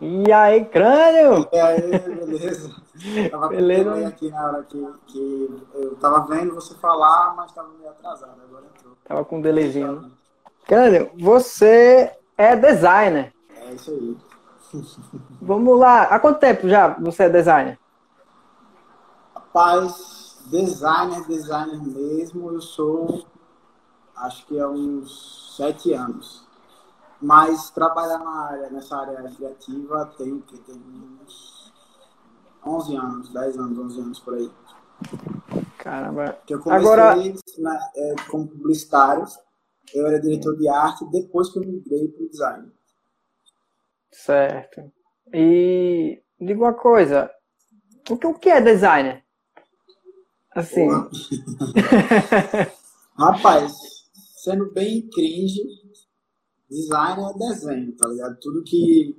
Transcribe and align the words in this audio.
E 0.00 0.30
aí, 0.30 0.64
crânio? 0.66 1.48
E 1.52 1.58
aí, 1.58 1.98
beleza? 1.98 2.74
Tava 3.30 3.48
beleza. 3.48 4.08
aqui 4.08 4.30
na 4.30 4.44
hora 4.44 4.62
que, 4.62 4.86
que 5.06 5.64
eu 5.74 5.96
tava 5.96 6.26
vendo 6.26 6.54
você 6.54 6.74
falar, 6.76 7.34
mas 7.36 7.52
tava 7.52 7.68
meio 7.78 7.90
atrasado, 7.90 8.40
agora 8.42 8.64
entrou. 8.74 8.96
Tava 9.04 9.24
com 9.24 9.36
um 9.38 9.40
delayzinho. 9.40 10.10
Crânio, 10.66 11.10
você 11.18 12.12
é 12.38 12.56
designer. 12.56 13.32
É 13.50 13.74
isso 13.74 13.90
aí. 13.90 14.16
Vamos 15.40 15.78
lá. 15.78 16.04
Há 16.04 16.18
quanto 16.18 16.40
tempo 16.40 16.68
já 16.68 16.88
você 16.88 17.24
é 17.24 17.28
designer? 17.28 17.78
Rapaz, 19.34 20.38
designer, 20.46 21.26
designer 21.26 21.82
mesmo, 21.82 22.50
eu 22.52 22.60
sou 22.60 23.24
acho 24.16 24.46
que 24.46 24.58
há 24.58 24.68
uns 24.68 25.54
sete 25.56 25.92
anos. 25.92 26.45
Mas 27.20 27.70
trabalhar 27.70 28.18
na 28.18 28.46
área, 28.46 28.70
nessa 28.70 28.96
área 28.96 29.22
criativa 29.34 30.06
tem 30.18 30.40
que 30.40 30.58
tem 30.58 30.74
uns 30.74 31.72
11 32.64 32.96
anos, 32.96 33.32
10 33.32 33.58
anos, 33.58 33.78
11 33.78 34.00
anos 34.00 34.20
por 34.20 34.34
aí. 34.34 34.50
Caramba. 35.78 36.38
Que 36.46 36.54
eu 36.54 36.60
comecei 36.60 36.86
Agora... 36.86 37.16
na, 37.58 37.90
é, 37.96 38.14
como 38.28 38.48
publicitário, 38.48 39.24
eu 39.94 40.06
era 40.06 40.20
diretor 40.20 40.56
de 40.56 40.68
arte 40.68 41.04
depois 41.10 41.50
que 41.50 41.58
eu 41.58 41.62
migrei 41.62 42.08
para 42.08 42.24
o 42.24 42.28
design. 42.28 42.72
Certo. 44.10 44.92
E 45.32 46.22
diga 46.40 46.60
uma 46.60 46.74
coisa, 46.74 47.30
o 48.10 48.16
que, 48.16 48.26
o 48.26 48.34
que 48.34 48.48
é 48.48 48.60
designer? 48.60 49.24
Assim. 50.54 50.88
Rapaz, 53.18 53.74
sendo 54.42 54.72
bem 54.72 55.08
cringe, 55.08 55.62
design 56.68 57.22
é 57.22 57.38
desenho, 57.38 57.92
tá 57.96 58.08
ligado? 58.08 58.38
Tudo 58.40 58.64
que, 58.64 59.16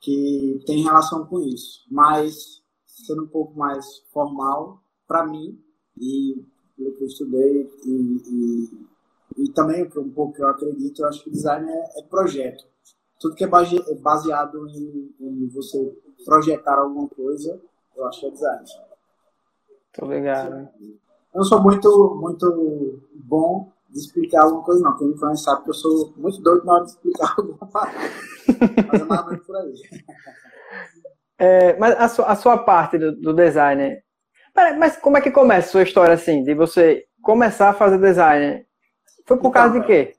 que 0.00 0.62
tem 0.66 0.82
relação 0.82 1.26
com 1.26 1.40
isso. 1.40 1.86
Mas, 1.90 2.62
sendo 2.86 3.24
um 3.24 3.28
pouco 3.28 3.58
mais 3.58 3.86
formal, 4.12 4.82
para 5.06 5.26
mim, 5.26 5.58
e 5.98 6.44
pelo 6.76 6.94
que 6.94 7.02
eu 7.02 7.06
estudei, 7.06 7.70
e, 7.84 7.90
e, 8.26 9.44
e 9.44 9.52
também 9.52 9.84
um 9.84 10.10
pouco 10.10 10.34
que 10.34 10.42
eu 10.42 10.48
acredito, 10.48 11.02
eu 11.02 11.08
acho 11.08 11.22
que 11.22 11.30
design 11.30 11.70
é, 11.70 12.00
é 12.00 12.02
projeto. 12.02 12.64
Tudo 13.18 13.34
que 13.34 13.44
é, 13.44 13.48
é 13.48 13.94
baseado 13.96 14.66
em, 14.68 15.14
em, 15.20 15.48
você 15.48 15.94
projetar 16.24 16.78
alguma 16.78 17.08
coisa, 17.08 17.60
eu 17.94 18.06
acho 18.06 18.20
que 18.20 18.26
é 18.26 18.30
design. 18.30 18.64
Tô 19.92 20.06
ligado. 20.06 20.68
Eu 20.80 21.38
não 21.38 21.44
sou 21.44 21.62
muito, 21.62 22.18
muito 22.20 23.02
bom 23.14 23.70
de 23.90 23.98
explicar 23.98 24.42
alguma 24.42 24.62
coisa, 24.62 24.82
não. 24.82 24.96
Quem 24.96 25.08
me 25.08 25.18
conhece 25.18 25.44
sabe 25.44 25.64
que 25.64 25.70
eu 25.70 25.74
sou 25.74 26.14
muito 26.16 26.40
doido 26.40 26.64
na 26.64 26.74
hora 26.74 26.84
de 26.84 26.90
explicar 26.90 27.34
alguma 27.38 27.66
parada. 27.66 27.98
Mas 28.88 29.00
é 29.00 29.04
mais 29.04 29.20
ou 29.20 29.26
menos 29.30 29.46
por 29.46 29.56
aí. 29.56 29.72
É, 31.42 31.74
mas 31.78 31.98
a 31.98 32.06
sua, 32.06 32.26
a 32.26 32.36
sua 32.36 32.58
parte 32.58 32.98
do, 32.98 33.16
do 33.16 33.32
design. 33.32 33.98
Mas 34.78 34.98
como 34.98 35.16
é 35.16 35.22
que 35.22 35.30
começa 35.30 35.68
a 35.68 35.70
sua 35.70 35.82
história 35.82 36.12
assim? 36.12 36.44
De 36.44 36.52
você 36.52 37.06
começar 37.22 37.70
a 37.70 37.72
fazer 37.72 37.98
design? 37.98 38.66
Foi 39.26 39.38
por 39.38 39.48
então, 39.48 39.50
causa 39.50 39.80
de 39.80 39.86
quê? 39.86 40.14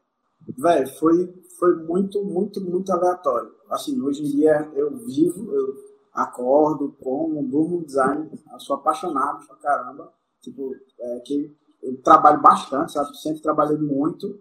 Velho, 0.58 0.88
foi, 0.98 1.32
foi 1.60 1.76
muito, 1.84 2.24
muito, 2.24 2.60
muito 2.60 2.92
aleatório. 2.92 3.52
Assim, 3.70 4.02
hoje 4.02 4.24
em 4.24 4.32
dia 4.32 4.68
eu 4.74 4.98
vivo, 5.06 5.54
eu 5.54 5.76
acordo, 6.12 6.98
como, 7.00 7.44
durmo 7.44 7.86
design, 7.86 8.28
eu 8.52 8.60
sou 8.60 8.78
apaixonado 8.78 9.46
pra 9.46 9.58
caramba. 9.58 10.12
Tipo, 10.42 10.74
é, 11.00 11.20
que 11.20 11.56
eu 11.82 12.02
trabalho 12.02 12.42
bastante, 12.42 12.92
sabe? 12.92 13.18
Sempre 13.18 13.42
trabalhei 13.42 13.78
muito, 13.78 14.40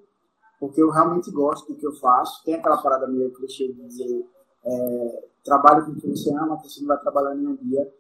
porque 0.58 0.82
eu 0.82 0.90
realmente 0.90 1.30
gosto 1.30 1.72
do 1.72 1.78
que 1.78 1.86
eu 1.86 1.92
faço. 1.94 2.44
Tem 2.44 2.54
aquela 2.54 2.76
parada 2.78 3.06
meio 3.06 3.32
clichê 3.32 3.68
de 3.68 3.82
dizer 3.86 4.26
é, 4.64 5.28
trabalho 5.44 5.86
com 5.86 5.92
o 5.92 5.94
que 5.96 6.08
você 6.08 6.30
ama, 6.34 6.60
que 6.60 6.68
você 6.68 6.80
não 6.80 6.88
vai 6.88 7.00
trabalhar 7.00 7.34
nenhum 7.34 7.56
dia. 7.56 7.92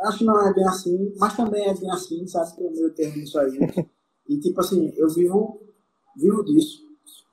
Acho 0.00 0.18
que 0.18 0.24
não 0.24 0.40
é 0.40 0.52
bem 0.52 0.66
assim, 0.66 1.14
mas 1.18 1.36
também 1.36 1.68
é 1.68 1.74
bem 1.74 1.90
assim, 1.90 2.26
sabe? 2.26 2.56
Que 2.56 2.64
é 2.64 2.68
o 2.68 2.72
meu 2.72 2.94
termo 2.94 3.22
isso 3.22 3.38
aí. 3.38 3.58
E 4.28 4.38
tipo 4.38 4.60
assim, 4.60 4.92
eu 4.96 5.08
vivo, 5.10 5.60
vivo 6.16 6.44
disso. 6.44 6.88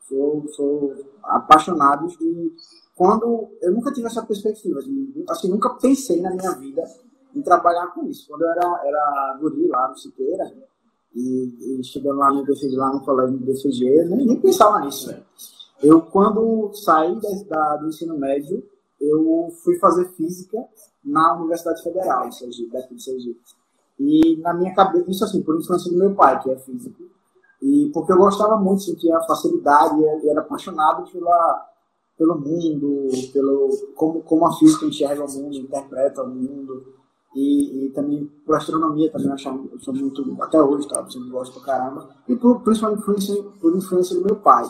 Sou, 0.07 0.43
sou 0.49 0.95
apaixonado 1.23 2.07
e 2.19 2.51
quando 2.95 3.49
eu 3.61 3.71
nunca 3.71 3.93
tive 3.93 4.07
essa 4.07 4.25
perspectiva, 4.25 4.81
de, 4.81 5.23
assim, 5.29 5.49
nunca 5.49 5.69
pensei 5.75 6.19
na 6.19 6.31
minha 6.31 6.51
vida 6.55 6.83
em 7.33 7.41
trabalhar 7.41 7.87
com 7.93 8.05
isso. 8.05 8.27
Quando 8.27 8.41
eu 8.41 8.49
era, 8.49 8.81
era 8.83 9.37
guri 9.39 9.67
lá 9.67 9.87
no 9.87 9.97
Siqueira, 9.97 10.51
e, 11.15 11.75
e 11.77 11.81
estudando 11.81 12.17
lá 12.17 12.31
no 12.31 12.45
BCG, 12.45 12.75
lá 12.75 12.93
no 12.93 13.01
colégio 13.01 13.37
do 13.37 13.45
BCG, 13.45 14.05
nem, 14.05 14.25
nem 14.25 14.39
pensava 14.39 14.79
nisso, 14.81 15.07
velho. 15.07 15.23
Eu, 15.81 16.01
quando 16.01 16.71
saí 16.73 17.19
da, 17.47 17.77
do 17.77 17.87
ensino 17.87 18.17
médio, 18.17 18.63
eu 18.99 19.49
fui 19.63 19.79
fazer 19.79 20.09
física 20.09 20.57
na 21.03 21.37
Universidade 21.37 21.81
Federal, 21.81 22.27
em 22.27 22.31
Sergipe, 22.31 22.71
daqui 22.71 22.95
de 22.95 23.03
Sergipe. 23.03 23.39
E 23.97 24.37
na 24.37 24.53
minha 24.53 24.73
cabeça, 24.73 25.09
isso 25.09 25.23
assim, 25.23 25.41
por 25.41 25.57
influência 25.57 25.91
do 25.91 25.97
meu 25.97 26.13
pai, 26.13 26.41
que 26.41 26.49
é 26.49 26.57
físico, 26.57 27.03
e 27.61 27.89
porque 27.93 28.11
eu 28.11 28.17
gostava 28.17 28.57
muito, 28.57 28.83
sentia 28.83 29.19
facilidade 29.21 29.99
e 30.01 30.29
era 30.29 30.41
apaixonado 30.41 31.09
pela, 31.11 31.69
pelo 32.17 32.39
mundo, 32.39 33.09
pelo 33.33 33.69
como, 33.95 34.21
como 34.21 34.45
a 34.45 34.53
física 34.57 34.85
enxerga 34.85 35.25
o 35.25 35.31
mundo, 35.31 35.55
interpreta 35.57 36.23
o 36.23 36.29
mundo, 36.29 36.98
e, 37.35 37.85
e, 37.85 37.89
também 37.91 38.25
por 38.45 38.55
astronomia 38.55 39.11
também 39.11 39.27
eu, 39.27 39.33
achava, 39.33 39.63
eu 39.71 39.79
sou 39.79 39.93
muito, 39.93 40.37
até 40.41 40.61
hoje, 40.61 40.87
tá? 40.87 41.05
Eu 41.15 41.29
gosto 41.29 41.53
pra 41.59 41.73
caramba. 41.73 42.09
E 42.27 42.35
por, 42.35 42.61
principalmente 42.61 43.03
por 43.03 43.15
influência, 43.15 43.43
por 43.61 43.75
influência 43.75 44.15
do 44.15 44.25
meu 44.25 44.35
pai. 44.37 44.65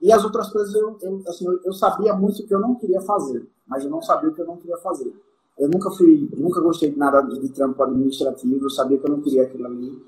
E 0.00 0.12
as 0.12 0.22
outras 0.22 0.50
coisas 0.50 0.74
eu, 0.74 0.98
eu, 1.00 1.22
assim, 1.26 1.46
eu, 1.46 1.60
eu 1.64 1.72
sabia 1.72 2.14
muito 2.14 2.42
o 2.42 2.46
que 2.46 2.54
eu 2.54 2.60
não 2.60 2.74
queria 2.74 3.00
fazer, 3.00 3.48
mas 3.66 3.84
eu 3.84 3.90
não 3.90 4.02
sabia 4.02 4.28
o 4.28 4.34
que 4.34 4.42
eu 4.42 4.46
não 4.46 4.58
queria 4.58 4.76
fazer. 4.78 5.14
Eu 5.58 5.68
nunca 5.68 5.90
fui, 5.92 6.28
nunca 6.36 6.60
gostei 6.60 6.90
de 6.90 6.98
nada 6.98 7.22
de, 7.22 7.40
de 7.40 7.48
trampo 7.50 7.82
administrativo, 7.82 8.66
eu 8.66 8.70
sabia 8.70 8.98
que 8.98 9.06
eu 9.06 9.10
não 9.10 9.22
queria 9.22 9.44
aquilo 9.44 9.66
ali. 9.66 10.02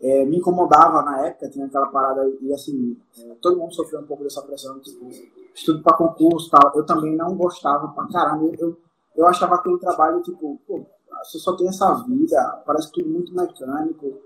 É, 0.00 0.24
me 0.26 0.36
incomodava 0.36 1.02
na 1.02 1.26
época, 1.26 1.48
tinha 1.48 1.66
aquela 1.66 1.86
parada, 1.86 2.28
e 2.40 2.52
assim, 2.52 2.96
é, 3.18 3.34
todo 3.40 3.56
mundo 3.56 3.74
sofreu 3.74 4.00
um 4.00 4.06
pouco 4.06 4.22
dessa 4.22 4.42
pressão, 4.42 4.78
tipo, 4.80 5.08
estudo 5.54 5.82
para 5.82 5.96
concurso 5.96 6.50
tal. 6.50 6.72
Eu 6.74 6.84
também 6.84 7.16
não 7.16 7.34
gostava 7.34 7.88
pra 7.88 8.06
caramba, 8.08 8.52
eu, 8.58 8.76
eu 9.16 9.26
achava 9.26 9.54
aquele 9.54 9.78
trabalho, 9.78 10.20
tipo, 10.22 10.60
pô, 10.66 10.84
você 11.24 11.38
só 11.38 11.54
tem 11.56 11.68
essa 11.68 11.92
vida, 12.04 12.62
parece 12.66 12.92
tudo 12.92 13.08
muito 13.08 13.34
mecânico. 13.34 14.18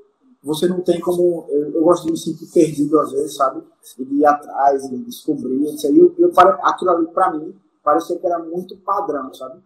Você 0.44 0.66
não 0.66 0.80
tem 0.80 1.00
como. 1.00 1.46
Eu, 1.48 1.72
eu 1.72 1.82
gosto 1.84 2.06
de 2.06 2.12
me 2.12 2.18
sentir 2.18 2.46
perdido 2.46 2.98
às 2.98 3.12
vezes, 3.12 3.36
sabe? 3.36 3.62
E 3.98 4.04
de 4.04 4.14
ir 4.16 4.26
atrás, 4.26 4.84
e 4.84 4.98
descobrir. 4.98 5.62
Isso 5.72 5.86
aí, 5.86 5.98
eu, 5.98 6.12
eu, 6.18 6.32
aquilo 6.62 6.90
ali, 6.90 7.06
pra 7.08 7.30
mim, 7.30 7.54
parecia 7.82 8.18
que 8.18 8.26
era 8.26 8.38
muito 8.40 8.76
padrão, 8.78 9.32
sabe? 9.32 9.60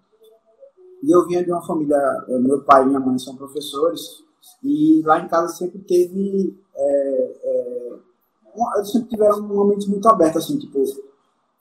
E 1.03 1.11
eu 1.11 1.27
vinha 1.27 1.45
de 1.45 1.51
uma 1.51 1.65
família, 1.65 1.97
eh, 2.29 2.39
meu 2.39 2.63
pai 2.63 2.83
e 2.83 2.87
minha 2.87 3.01
mãe 3.01 3.19
são 3.19 3.37
professores, 3.37 4.23
e 4.63 5.03
lá 5.05 5.21
em 5.21 5.29
casa 5.29 5.49
sempre 5.55 5.79
teve. 5.81 6.59
É, 6.75 7.37
é, 7.43 7.93
eles 8.77 8.91
sempre 8.91 9.09
tiveram 9.09 9.39
um 9.39 9.55
momento 9.55 9.89
muito 9.91 10.09
aberto, 10.09 10.39
assim, 10.39 10.59
tipo, 10.59 10.83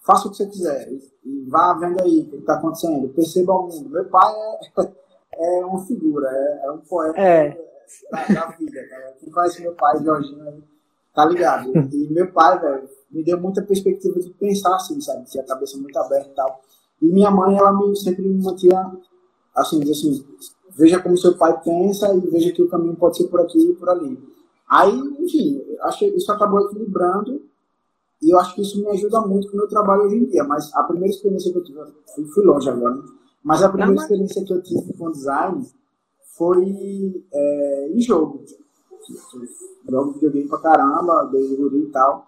faça 0.01 0.27
o 0.27 0.31
que 0.31 0.37
você 0.37 0.47
quiser, 0.47 0.91
e 1.25 1.45
vá 1.47 1.73
vendo 1.73 2.01
aí 2.01 2.21
o 2.21 2.29
que 2.29 2.35
está 2.37 2.55
acontecendo, 2.55 3.09
perceba 3.09 3.53
o 3.53 3.67
mundo. 3.67 3.89
Meu 3.89 4.05
pai 4.05 4.33
é 4.33 4.91
é 5.37 5.65
uma 5.65 5.85
figura, 5.85 6.27
é, 6.29 6.65
é 6.65 6.71
um 6.71 6.79
poeta 6.79 7.19
é. 7.19 7.57
Da, 8.11 8.27
da, 8.27 8.47
vida, 8.57 8.87
cara. 8.89 9.15
Quem 9.19 9.31
conhece 9.31 9.61
meu 9.61 9.73
pai, 9.73 10.03
Jorginho, 10.03 10.63
tá 11.13 11.25
ligado? 11.25 11.71
E 11.75 12.07
meu 12.11 12.31
pai, 12.31 12.59
velho, 12.59 12.89
me 13.11 13.23
deu 13.23 13.39
muita 13.39 13.61
perspectiva 13.61 14.19
de 14.19 14.29
pensar 14.31 14.75
assim, 14.75 14.99
sabe? 14.99 15.29
Ter 15.31 15.39
a 15.39 15.45
cabeça 15.45 15.77
muito 15.77 15.97
aberta 15.97 16.29
e 16.29 16.33
tal. 16.33 16.61
E 17.01 17.05
minha 17.05 17.29
mãe, 17.29 17.57
ela 17.57 17.71
me, 17.71 17.95
sempre 17.95 18.23
me 18.23 18.41
mantinha, 18.41 18.91
assim, 19.55 19.79
diz 19.79 19.99
assim, 19.99 20.25
veja 20.75 20.99
como 20.99 21.17
seu 21.17 21.37
pai 21.37 21.61
pensa 21.63 22.13
e 22.13 22.19
veja 22.21 22.51
que 22.51 22.61
o 22.61 22.69
caminho 22.69 22.95
pode 22.95 23.17
ser 23.17 23.27
por 23.27 23.41
aqui 23.41 23.71
e 23.71 23.75
por 23.75 23.89
ali. 23.89 24.17
Aí, 24.67 24.97
enfim, 25.19 25.63
acho 25.81 25.99
que 25.99 26.05
isso 26.07 26.31
acabou 26.31 26.65
equilibrando 26.65 27.41
e 28.21 28.33
eu 28.33 28.39
acho 28.39 28.55
que 28.55 28.61
isso 28.61 28.79
me 28.79 28.87
ajuda 28.89 29.21
muito 29.21 29.47
com 29.47 29.53
o 29.53 29.57
meu 29.57 29.67
trabalho 29.67 30.03
hoje 30.03 30.15
em 30.15 30.25
dia. 30.25 30.43
Mas 30.43 30.73
a 30.73 30.83
primeira 30.83 31.13
experiência 31.13 31.51
que 31.51 31.57
eu 31.57 31.63
tive, 31.63 31.79
fui, 32.13 32.25
fui 32.25 32.43
longe 32.43 32.69
agora, 32.69 32.95
né? 32.95 33.03
Mas 33.45 33.61
a 33.61 33.69
primeira 33.69 33.93
experiência 34.01 34.43
que 34.43 34.51
eu 34.51 34.63
tive 34.63 34.97
com 34.97 35.11
design 35.11 35.63
foi 36.35 37.23
é, 37.31 37.91
em 37.93 38.01
jogo. 38.01 38.43
Jogo 39.87 40.13
videogame 40.13 40.49
pra 40.49 40.57
caramba, 40.57 41.29
desde 41.31 41.55
guri 41.55 41.83
e 41.83 41.91
tal. 41.91 42.25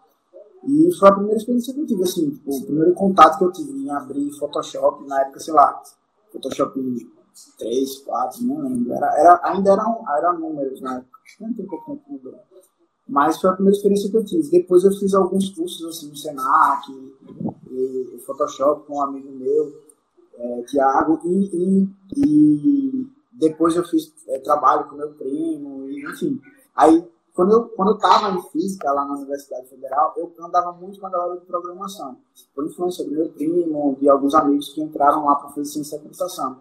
E 0.63 0.91
foi 0.93 1.09
a 1.09 1.13
primeira 1.13 1.37
experiência 1.37 1.73
que 1.73 1.79
eu 1.79 1.87
tive, 1.87 2.03
assim, 2.03 2.29
tipo, 2.29 2.55
o 2.55 2.65
primeiro 2.65 2.93
contato 2.93 3.39
que 3.39 3.43
eu 3.45 3.51
tive 3.51 3.71
em 3.71 3.89
abrir 3.89 4.31
Photoshop, 4.37 5.07
na 5.07 5.21
época, 5.21 5.39
sei 5.39 5.55
lá, 5.55 5.81
Photoshop 6.31 6.79
3, 7.57 7.97
4, 7.99 8.43
não 8.43 8.61
lembro. 8.61 8.93
Era, 8.93 9.19
era, 9.19 9.41
ainda 9.43 9.71
eram, 9.71 10.05
eram 10.17 10.39
números 10.39 10.79
na 10.81 10.97
época, 10.97 11.17
não 11.39 11.53
tem 11.53 11.65
pouco 11.65 11.85
tempo 11.93 12.03
mudou. 12.11 12.35
Mas 13.09 13.41
foi 13.41 13.49
a 13.49 13.53
primeira 13.53 13.75
experiência 13.75 14.11
que 14.11 14.17
eu 14.17 14.25
tive. 14.25 14.51
Depois 14.51 14.83
eu 14.83 14.91
fiz 14.91 15.15
alguns 15.15 15.49
cursos, 15.49 15.83
assim, 15.83 16.09
no 16.09 16.15
Senac, 16.15 16.91
e, 17.71 18.15
e 18.15 18.19
Photoshop 18.19 18.85
com 18.85 18.97
um 18.97 19.01
amigo 19.01 19.31
meu 19.31 19.86
é, 20.37 20.61
Tiago, 20.63 21.19
e, 21.23 21.49
e, 21.53 21.89
e, 22.15 23.07
depois 23.33 23.75
eu 23.75 23.83
fiz 23.83 24.13
é, 24.27 24.39
trabalho 24.39 24.87
com 24.87 24.95
meu 24.95 25.13
primo, 25.13 25.89
e, 25.89 26.03
enfim. 26.11 26.39
Aí 26.75 27.03
quando 27.37 27.51
eu 27.51 27.65
quando 27.69 27.89
eu 27.89 27.97
tava 27.99 28.31
em 28.31 28.41
física 28.49 28.91
lá 28.91 29.05
na 29.05 29.13
Universidade 29.13 29.67
Federal, 29.67 30.11
eu 30.17 30.33
andava 30.43 30.71
muito 30.71 30.99
com 30.99 31.05
a 31.05 31.09
galera 31.09 31.39
de 31.39 31.45
programação, 31.45 32.17
por 32.55 32.65
influência 32.65 33.05
do 33.05 33.11
meu 33.11 33.29
primo, 33.29 33.95
de 33.99 34.09
alguns 34.09 34.33
amigos 34.33 34.69
que 34.69 34.81
entraram 34.81 35.23
lá 35.25 35.35
para 35.35 35.49
fazer 35.49 35.65
ciência 35.65 35.97
da 35.97 36.03
computação 36.03 36.59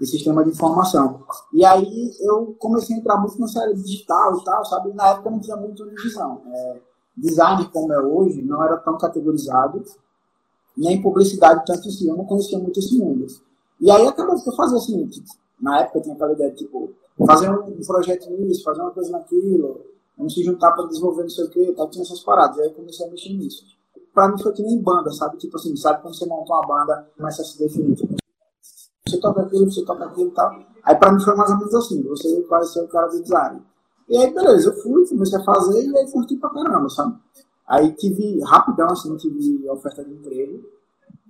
e 0.00 0.06
sistema 0.06 0.42
de 0.42 0.50
informação. 0.50 1.24
E 1.52 1.62
aí 1.62 2.10
eu 2.20 2.56
comecei 2.58 2.96
a 2.96 2.98
entrar 2.98 3.18
muito 3.18 3.38
nessa 3.38 3.60
área 3.60 3.74
digital 3.74 4.38
e 4.38 4.44
tal, 4.44 4.64
sabe? 4.64 4.90
E 4.90 4.94
na 4.94 5.08
época 5.08 5.30
não 5.30 5.40
tinha 5.40 5.56
muito 5.56 5.88
divisão. 5.90 6.40
É, 6.46 6.80
design 7.16 7.68
como 7.68 7.92
é 7.92 8.00
hoje 8.00 8.40
não 8.40 8.64
era 8.64 8.78
tão 8.78 8.96
categorizado, 8.96 9.84
nem 10.76 11.00
publicidade 11.00 11.64
tanto 11.66 11.88
assim, 11.88 12.08
eu 12.08 12.16
não 12.16 12.24
conhecia 12.24 12.58
muito 12.58 12.78
esse 12.78 12.98
mundo. 12.98 13.26
E 13.80 13.90
aí 13.90 14.06
acabou 14.06 14.42
que 14.42 14.48
eu 14.48 14.54
fazia 14.54 14.78
assim, 14.78 15.06
tipo, 15.06 15.26
na 15.60 15.80
época 15.80 15.98
eu 15.98 16.02
tinha 16.02 16.14
aquela 16.14 16.32
ideia 16.32 16.50
de 16.50 16.58
tipo, 16.58 16.92
fazer 17.26 17.50
um 17.50 17.80
projeto 17.86 18.30
nisso, 18.30 18.64
fazer 18.64 18.80
uma 18.80 18.90
coisa 18.90 19.10
naquilo, 19.10 19.80
vamos 20.16 20.34
se 20.34 20.42
juntar 20.42 20.72
para 20.72 20.86
desenvolver 20.86 21.22
não 21.22 21.30
sei 21.30 21.44
o 21.44 21.50
que, 21.50 21.72
tal, 21.72 21.88
tinha 21.90 22.02
essas 22.02 22.20
paradas. 22.20 22.56
E 22.56 22.60
aí 22.62 22.68
eu 22.68 22.74
comecei 22.74 23.06
a 23.06 23.10
mexer 23.10 23.32
nisso. 23.34 23.64
Pra 24.12 24.28
mim 24.28 24.40
foi 24.40 24.52
que 24.52 24.62
nem 24.62 24.80
banda, 24.80 25.10
sabe? 25.10 25.36
Tipo 25.38 25.56
assim, 25.56 25.76
sabe 25.76 26.02
quando 26.02 26.14
você 26.14 26.26
monta 26.26 26.52
uma 26.52 26.66
banda, 26.66 27.08
começa 27.16 27.42
a 27.42 27.44
se 27.44 27.58
definir. 27.58 27.96
Tipo, 27.96 28.14
você 29.06 29.18
toca 29.18 29.42
aquilo, 29.42 29.70
você 29.70 29.84
toca 29.84 30.04
aquilo 30.04 30.28
e 30.28 30.34
tal. 30.34 30.58
Aí 30.84 30.94
pra 30.96 31.12
mim 31.12 31.20
foi 31.20 31.34
mais 31.34 31.50
ou 31.50 31.58
menos 31.58 31.74
assim, 31.74 32.02
você 32.02 32.42
vai 32.42 32.64
ser 32.64 32.82
o 32.82 32.88
cara 32.88 33.08
do 33.08 33.22
design. 33.22 33.62
E 34.08 34.16
aí, 34.16 34.32
beleza, 34.32 34.68
eu 34.68 34.74
fui, 34.82 35.06
comecei 35.08 35.38
a 35.38 35.44
fazer 35.44 35.82
e 35.82 35.96
aí 35.96 36.10
curti 36.10 36.36
pra 36.36 36.50
caramba, 36.50 36.88
sabe? 36.90 37.16
Aí 37.66 37.92
tive, 37.92 38.40
rapidão 38.42 38.88
assim, 38.90 39.16
tive 39.16 39.68
oferta 39.70 40.04
de 40.04 40.12
emprego. 40.12 40.62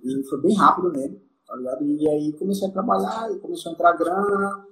E 0.03 0.23
foi 0.29 0.41
bem 0.41 0.55
rápido 0.55 0.91
mesmo, 0.91 1.19
tá 1.47 1.55
ligado? 1.55 1.83
E 1.83 2.07
aí 2.07 2.33
comecei 2.33 2.67
a 2.67 2.71
trabalhar, 2.71 3.31
e 3.31 3.39
começou 3.39 3.71
a 3.71 3.73
entrar 3.73 3.93
grana, 3.93 4.65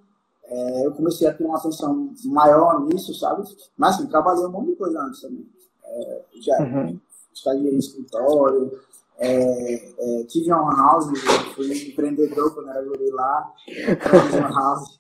é, 0.46 0.86
eu 0.86 0.92
comecei 0.92 1.28
a 1.28 1.34
ter 1.34 1.44
uma 1.44 1.58
atenção 1.58 2.14
maior 2.26 2.86
nisso, 2.86 3.14
sabe? 3.16 3.44
Mas 3.78 3.96
assim, 3.96 4.08
trabalhei 4.08 4.46
um 4.46 4.52
monte 4.52 4.72
de 4.72 4.76
coisa 4.76 5.00
antes 5.02 5.22
também. 5.22 5.48
É, 5.86 6.22
já 6.40 6.60
uhum. 6.60 7.00
estagiei 7.34 7.74
em 7.74 7.80
escritório, 7.80 8.72
é, 9.18 9.74
é, 9.76 10.24
tive 10.26 10.52
uma 10.52 10.76
house, 10.76 11.08
fui 11.56 11.90
empreendedor 11.90 12.54
quando 12.54 12.70
era 12.70 12.84
guri 12.84 13.10
lá, 13.12 13.54
Grandes 14.04 14.34
Lan 14.34 14.54
House. 14.54 15.00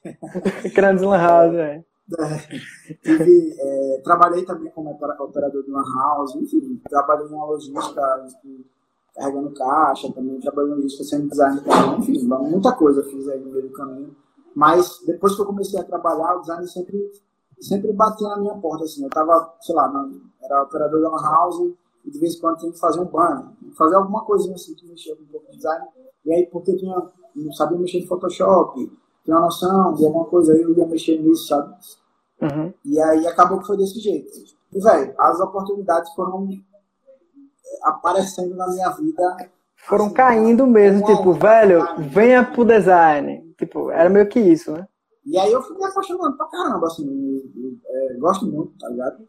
Grandes 0.73 1.03
Lan 1.03 1.17
House, 1.17 1.55
é. 1.55 1.83
É. 2.19 2.95
tive, 3.01 3.55
é, 3.57 4.01
trabalhei 4.03 4.43
também 4.45 4.71
como 4.71 4.91
operador 4.91 5.63
de 5.63 5.69
uma 5.69 5.83
house, 5.83 6.35
enfim, 6.35 6.81
trabalhei 6.89 7.27
em 7.27 7.33
uma 7.33 7.45
logística, 7.45 8.27
carregando 9.15 9.53
caixa, 9.53 10.11
também 10.11 10.39
trabalhei 10.39 10.71
em 10.71 10.75
logística, 10.75 11.03
sendo 11.03 11.29
designer 11.29 11.63
também, 11.63 11.99
enfim, 11.99 12.27
muita 12.27 12.71
coisa 12.73 13.03
fiz 13.03 13.27
aí 13.29 13.39
no 13.39 13.51
meio 13.51 13.69
do 13.69 13.73
caminho. 13.73 14.15
Mas 14.55 15.01
depois 15.05 15.35
que 15.35 15.41
eu 15.41 15.45
comecei 15.45 15.79
a 15.79 15.83
trabalhar, 15.83 16.35
o 16.35 16.41
design 16.41 16.67
sempre, 16.67 17.11
sempre 17.59 17.91
batia 17.93 18.27
na 18.27 18.37
minha 18.37 18.55
porta, 18.55 18.83
assim, 18.83 19.03
eu 19.03 19.09
tava, 19.09 19.55
sei 19.61 19.73
lá, 19.73 19.91
era 20.43 20.63
operador 20.63 20.99
de 20.99 21.05
uma 21.07 21.21
house, 21.21 21.73
e 22.05 22.11
de 22.11 22.19
vez 22.19 22.35
em 22.35 22.39
quando 22.39 22.57
tinha 22.57 22.71
que 22.71 22.79
fazer 22.79 22.99
um 22.99 23.05
banner, 23.05 23.45
fazer 23.77 23.95
alguma 23.95 24.25
coisinha 24.25 24.55
assim 24.55 24.75
que 24.75 24.85
mexia 24.87 25.15
com 25.15 25.23
de 25.23 25.55
design. 25.55 25.87
E 26.25 26.33
aí, 26.33 26.45
porque 26.47 26.71
eu 26.71 26.77
tinha, 26.77 27.01
não 27.35 27.53
sabia 27.53 27.77
mexer 27.77 27.99
em 27.99 28.07
Photoshop, 28.07 28.91
tinha 29.23 29.37
uma 29.37 29.45
noção 29.45 29.93
de 29.93 30.05
alguma 30.05 30.25
coisa, 30.25 30.53
aí 30.53 30.61
eu 30.61 30.77
ia 30.77 30.85
mexer 30.85 31.19
nisso, 31.19 31.47
sabe? 31.47 31.73
Uhum. 32.41 32.73
E 32.85 32.99
aí 32.99 33.27
acabou 33.27 33.59
que 33.59 33.67
foi 33.67 33.77
desse 33.77 33.99
jeito. 33.99 34.29
E, 34.73 34.79
velho, 34.79 35.13
as 35.17 35.39
oportunidades 35.39 36.13
foram 36.13 36.47
aparecendo 37.83 38.55
na 38.55 38.67
minha 38.67 38.89
vida. 38.89 39.49
Foram 39.75 40.05
assim, 40.05 40.13
caindo 40.13 40.67
mesmo, 40.67 41.05
tipo, 41.05 41.33
velho, 41.33 41.85
venha 41.97 42.43
pro 42.43 42.65
design. 42.65 43.53
Tipo, 43.57 43.91
era 43.91 44.09
meio 44.09 44.27
que 44.27 44.39
isso, 44.39 44.71
né? 44.71 44.87
E 45.25 45.37
aí 45.37 45.51
eu 45.51 45.61
fui 45.61 45.77
me 45.77 45.85
apaixonando 45.85 46.35
pra 46.35 46.47
caramba, 46.47 46.87
assim, 46.87 47.41
é, 47.85 48.17
gosto 48.17 48.45
muito, 48.45 48.77
tá 48.77 48.89
ligado? 48.89 49.25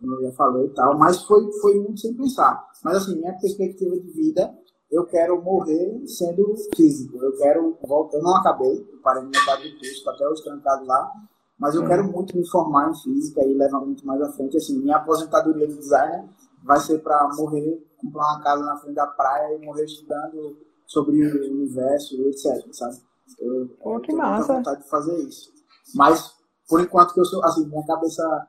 como 0.00 0.14
eu 0.14 0.22
já 0.22 0.32
falei 0.32 0.66
e 0.66 0.70
tal, 0.70 0.98
mas 0.98 1.22
foi, 1.24 1.50
foi 1.60 1.78
muito 1.80 2.00
sem 2.00 2.14
pensar. 2.14 2.64
Mas 2.82 2.96
assim, 2.96 3.16
minha 3.16 3.32
perspectiva 3.38 3.98
de 3.98 4.10
vida, 4.10 4.54
eu 4.94 5.04
quero 5.06 5.42
morrer 5.42 6.06
sendo 6.06 6.54
físico. 6.76 7.18
Eu 7.18 7.36
quero 7.36 7.76
voltar, 7.82 8.18
eu 8.18 8.22
não 8.22 8.36
acabei, 8.36 8.88
eu 8.92 8.98
parei 9.02 9.22
minha 9.22 9.40
metade 9.40 9.68
do 9.68 9.78
curso, 9.78 10.08
até 10.08 10.28
hoje 10.28 10.44
trancado 10.44 10.86
lá, 10.86 11.12
mas 11.58 11.74
eu 11.74 11.82
uhum. 11.82 11.88
quero 11.88 12.04
muito 12.04 12.36
me 12.36 12.48
formar 12.48 12.90
em 12.90 12.94
física 12.94 13.44
e 13.44 13.54
levar 13.54 13.80
muito 13.80 14.06
mais 14.06 14.22
à 14.22 14.30
frente. 14.32 14.56
Assim, 14.56 14.78
minha 14.78 14.96
aposentadoria 14.96 15.66
de 15.66 15.74
designer 15.74 16.24
vai 16.62 16.78
ser 16.78 17.00
para 17.00 17.28
morrer, 17.34 17.84
comprar 17.98 18.22
uma 18.22 18.40
casa 18.40 18.64
na 18.64 18.76
frente 18.76 18.94
da 18.94 19.06
praia 19.06 19.56
e 19.56 19.66
morrer 19.66 19.84
estudando 19.84 20.56
sobre 20.86 21.26
o 21.26 21.52
universo 21.52 22.14
e 22.14 22.28
etc, 22.28 22.72
sabe? 22.72 22.96
Eu, 23.40 23.68
Pô, 23.82 23.98
que 23.98 24.14
massa. 24.14 24.54
vontade 24.54 24.82
de 24.82 24.88
fazer 24.88 25.16
isso. 25.22 25.52
Mas 25.94 26.34
por 26.68 26.80
enquanto 26.80 27.14
que 27.14 27.20
eu 27.20 27.24
sou, 27.24 27.44
assim, 27.44 27.66
minha 27.66 27.84
cabeça 27.84 28.46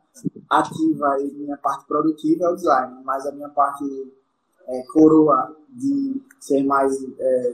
ativa 0.49 1.17
e 1.21 1.33
minha 1.33 1.57
parte 1.57 1.85
produtiva 1.87 2.45
é 2.45 2.49
o 2.49 2.55
design, 2.55 3.01
mas 3.03 3.25
a 3.25 3.31
minha 3.31 3.49
parte 3.49 3.83
é, 4.67 4.83
coroa 4.93 5.55
de 5.75 6.21
ser 6.39 6.63
mais 6.63 6.95
é, 7.19 7.53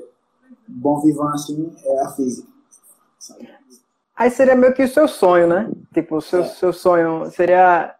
bom 0.68 1.01
vivant 1.01 1.33
assim 1.33 1.71
é 1.83 2.01
a 2.03 2.09
física. 2.12 2.47
Sabe? 3.19 3.50
Aí 4.15 4.29
seria 4.29 4.56
meio 4.56 4.73
que 4.73 4.83
o 4.83 4.88
seu 4.88 5.07
sonho, 5.07 5.47
né? 5.47 5.71
Tipo, 5.94 6.18
o 6.18 6.21
seu, 6.21 6.41
é. 6.41 6.47
seu 6.47 6.71
sonho 6.71 7.29
seria 7.31 7.95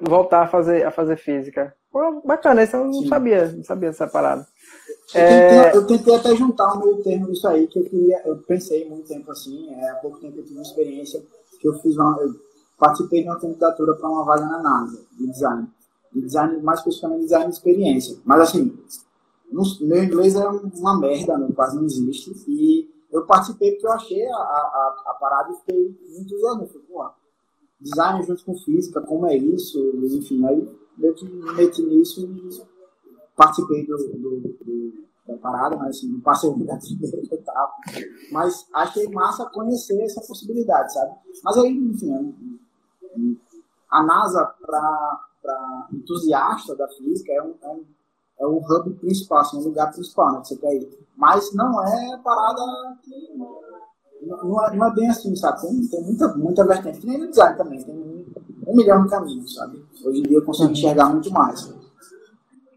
voltar 0.00 0.42
a 0.42 0.46
fazer, 0.46 0.84
a 0.84 0.90
fazer 0.90 1.16
física. 1.16 1.74
Pô, 1.90 2.22
bacana, 2.24 2.62
isso 2.62 2.76
eu 2.76 2.84
não 2.84 2.92
Sim. 2.92 3.08
sabia, 3.08 3.52
não 3.52 3.64
sabia 3.64 3.88
essa 3.90 4.06
parada. 4.06 4.46
Eu, 5.14 5.20
é... 5.20 5.64
tentei, 5.64 5.78
eu, 5.80 5.86
tentei, 5.86 6.14
até 6.14 6.36
juntar 6.36 6.74
um 6.74 6.80
meio 6.80 7.02
termo 7.02 7.26
disso 7.26 7.48
aí, 7.48 7.66
que 7.66 7.78
eu 7.78 7.84
queria, 7.84 8.22
eu 8.26 8.36
pensei 8.38 8.88
muito 8.88 9.08
tempo 9.08 9.30
assim, 9.30 9.72
é, 9.74 9.90
há 9.90 9.94
pouco 9.96 10.18
tempo 10.18 10.38
eu 10.38 10.42
tive 10.44 10.54
uma 10.54 10.62
experiência 10.62 11.22
que 11.60 11.68
eu 11.68 11.74
fiz 11.80 11.96
uma, 11.96 12.18
eu 12.20 12.34
participei 12.78 13.22
de 13.22 13.28
uma 13.28 13.40
candidatura 13.40 13.94
para 13.94 14.08
uma 14.08 14.24
vaga 14.24 14.46
na 14.46 14.62
NASA, 14.62 15.00
de 15.18 15.26
design. 15.26 15.66
De 16.12 16.20
design, 16.22 16.62
mais 16.62 16.80
especificamente 16.80 17.22
design 17.22 17.46
de 17.46 17.54
experiência. 17.54 18.18
Mas 18.24 18.40
assim, 18.40 18.78
meu 19.50 20.04
inglês 20.04 20.34
é 20.34 20.46
uma 20.46 20.98
merda, 20.98 21.38
né? 21.38 21.48
quase 21.54 21.76
não 21.76 21.84
existe. 21.84 22.32
E 22.46 22.88
eu 23.10 23.24
participei 23.26 23.72
porque 23.72 23.86
eu 23.86 23.92
achei 23.92 24.26
a, 24.26 24.36
a, 24.36 25.02
a 25.06 25.14
parada 25.14 25.52
e 25.52 25.56
fiquei 25.56 25.98
muito 26.08 26.20
entusiasmado. 26.20 26.68
Falei, 26.68 26.86
pô, 26.88 27.10
design 27.80 28.22
junto 28.24 28.44
com 28.44 28.58
física, 28.58 29.00
como 29.00 29.26
é 29.26 29.36
isso? 29.36 29.78
Enfim, 30.04 30.44
aí 30.46 30.68
meio 30.96 31.14
que 31.14 31.24
me 31.24 31.52
meti 31.54 31.82
nisso 31.82 32.20
e 32.20 32.62
participei 33.36 33.86
do, 33.86 33.96
do, 33.96 34.40
do 34.40 35.08
da 35.28 35.36
parada, 35.36 35.76
mas 35.76 35.96
assim, 35.96 36.08
não 36.08 36.20
passei 36.20 36.48
obrigação 36.48 36.96
e 37.00 37.36
tal. 37.38 37.72
Mas 38.32 38.66
achei 38.72 39.06
massa 39.10 39.44
conhecer 39.46 40.00
essa 40.02 40.22
possibilidade, 40.22 40.92
sabe? 40.92 41.14
Mas 41.44 41.58
aí, 41.58 41.70
enfim, 41.70 42.58
a 43.90 44.02
NASA, 44.02 44.54
para 44.60 45.88
entusiasta 45.92 46.74
da 46.74 46.88
física, 46.88 47.30
é 47.32 47.42
um, 47.42 47.54
é 47.60 47.68
um, 47.68 47.84
é 48.40 48.46
um 48.46 48.58
hub 48.58 48.90
principal, 48.94 49.40
assim, 49.40 49.58
um 49.58 49.64
lugar 49.64 49.90
principal 49.92 50.32
né, 50.32 50.40
que 50.40 50.48
você 50.48 50.56
quer 50.56 50.74
ir. 50.74 50.88
Mas 51.16 51.52
não 51.54 51.84
é 51.84 52.18
parada 52.22 52.60
que. 53.02 53.36
Não 54.22 54.66
é, 54.66 54.76
não 54.76 54.86
é 54.86 54.94
bem 54.94 55.08
assim, 55.08 55.34
sabe? 55.36 55.60
Tem, 55.60 55.86
tem 55.86 56.02
muita, 56.02 56.28
muita 56.36 56.66
vertente. 56.66 57.06
nem 57.06 57.18
no 57.18 57.28
design 57.28 57.56
também, 57.56 57.82
tem 57.82 57.94
um, 57.94 58.26
um 58.66 58.76
milhão 58.76 59.04
de 59.04 59.10
caminhos, 59.10 59.54
sabe? 59.54 59.84
Hoje 60.04 60.20
em 60.20 60.22
dia 60.22 60.38
eu 60.38 60.44
consigo 60.44 60.72
enxergar 60.72 61.06
muito 61.06 61.30
mais. 61.30 61.72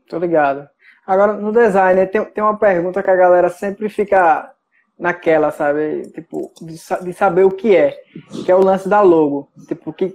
Tô 0.07 0.17
ligado. 0.19 0.67
Agora, 1.05 1.33
no 1.33 1.51
design, 1.51 2.05
tem, 2.07 2.23
tem 2.25 2.43
uma 2.43 2.57
pergunta 2.57 3.01
que 3.01 3.09
a 3.09 3.15
galera 3.15 3.49
sempre 3.49 3.89
fica 3.89 4.51
naquela, 4.97 5.51
sabe? 5.51 6.03
Tipo, 6.13 6.51
de, 6.61 6.75
de 7.03 7.13
saber 7.13 7.43
o 7.43 7.51
que 7.51 7.75
é. 7.75 7.99
Que 8.45 8.51
é 8.51 8.55
o 8.55 8.63
lance 8.63 8.87
da 8.87 9.01
logo. 9.01 9.49
Tipo, 9.67 9.91
que 9.91 10.13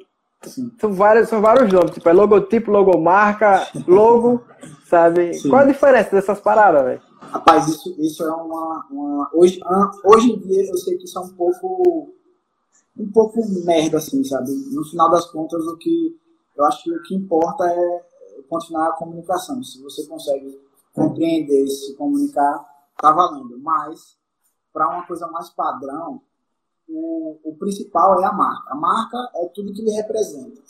são 0.81 0.93
vários, 0.93 1.29
são 1.29 1.41
vários 1.41 1.73
nomes. 1.73 1.91
Tipo, 1.91 2.09
é 2.09 2.13
logotipo, 2.13 2.71
logomarca, 2.71 3.67
logo, 3.87 4.45
sabe? 4.89 5.35
Sim. 5.35 5.49
Qual 5.51 5.63
a 5.63 5.67
diferença 5.67 6.11
dessas 6.11 6.41
paradas, 6.41 6.85
velho? 6.85 7.03
Rapaz, 7.21 7.69
isso, 7.69 7.95
isso 7.99 8.23
é 8.23 8.31
uma, 8.31 8.87
uma. 8.91 9.31
hoje, 9.35 9.61
hoje 10.05 10.33
em 10.33 10.39
dia 10.39 10.69
eu 10.69 10.79
sei 10.79 10.97
que 10.97 11.05
isso 11.05 11.19
é 11.19 11.23
um 11.23 11.29
pouco. 11.31 12.13
Um 12.99 13.13
pouco 13.13 13.47
merda, 13.65 13.99
assim, 13.99 14.25
sabe? 14.25 14.51
No 14.73 14.83
final 14.85 15.11
das 15.11 15.27
contas, 15.27 15.63
o 15.67 15.77
que. 15.77 16.17
Eu 16.57 16.65
acho 16.65 16.85
que 16.85 16.91
o 16.91 17.03
que 17.03 17.15
importa 17.15 17.67
é 17.67 18.07
continuar 18.49 18.89
a 18.89 18.93
comunicação. 18.93 19.63
Se 19.63 19.83
você 19.83 20.07
consegue 20.07 20.59
compreender, 20.95 21.67
se 21.69 21.95
comunicar, 21.95 22.65
tá 22.97 23.13
valendo. 23.13 23.59
Mas, 23.59 24.17
para 24.73 24.89
uma 24.89 25.07
coisa 25.07 25.27
mais 25.27 25.51
padrão, 25.51 26.23
o, 26.89 27.39
o 27.45 27.57
principal 27.59 28.23
é 28.23 28.25
a 28.25 28.33
marca. 28.33 28.71
A 28.71 28.75
marca 28.75 29.19
é 29.35 29.47
tudo 29.49 29.75
que 29.75 29.83
ele 29.83 29.91
representa. 29.91 30.63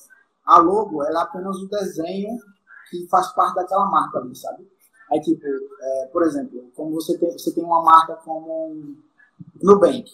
A 0.45 0.59
logo, 0.59 1.05
ela 1.05 1.21
é 1.21 1.23
apenas 1.23 1.59
o 1.59 1.69
desenho 1.69 2.37
que 2.91 3.07
faz 3.09 3.33
parte 3.33 3.57
daquela 3.57 3.87
marca 3.87 4.19
ali, 4.19 4.35
sabe? 4.35 4.67
Aí, 5.11 5.21
tipo, 5.21 5.47
é, 5.47 6.07
por 6.13 6.23
exemplo, 6.25 6.71
como 6.75 6.93
você 6.93 7.17
tem, 7.17 7.33
você 7.33 7.53
tem 7.53 7.65
uma 7.65 7.83
marca 7.83 8.17
como 8.17 8.69
um 8.69 8.97
Nubank, 9.63 10.11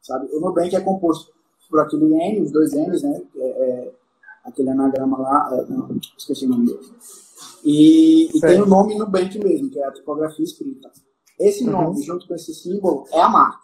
sabe? 0.00 0.28
O 0.34 0.40
Nubank 0.40 0.74
é 0.74 0.80
composto 0.80 1.32
por 1.68 1.80
aquele 1.80 2.14
N, 2.14 2.42
os 2.42 2.50
dois 2.50 2.72
N's, 2.72 3.02
né? 3.02 3.22
É, 3.36 3.48
é, 3.48 3.94
aquele 4.44 4.70
anagrama 4.70 5.18
lá, 5.18 5.50
é, 5.52 5.64
não, 5.70 5.96
esqueci 6.16 6.46
o 6.46 6.48
nome 6.48 6.66
dele. 6.66 6.94
E, 7.64 8.36
e 8.36 8.40
tem 8.40 8.60
o 8.60 8.66
nome 8.66 8.98
Nubank 8.98 9.38
mesmo, 9.38 9.70
que 9.70 9.78
é 9.78 9.86
a 9.86 9.92
tipografia 9.92 10.44
escrita. 10.44 10.90
Esse 11.38 11.64
uhum. 11.64 11.72
nome, 11.72 12.02
junto 12.02 12.26
com 12.26 12.34
esse 12.34 12.54
símbolo, 12.54 13.04
é 13.10 13.20
a 13.20 13.28
marca. 13.28 13.60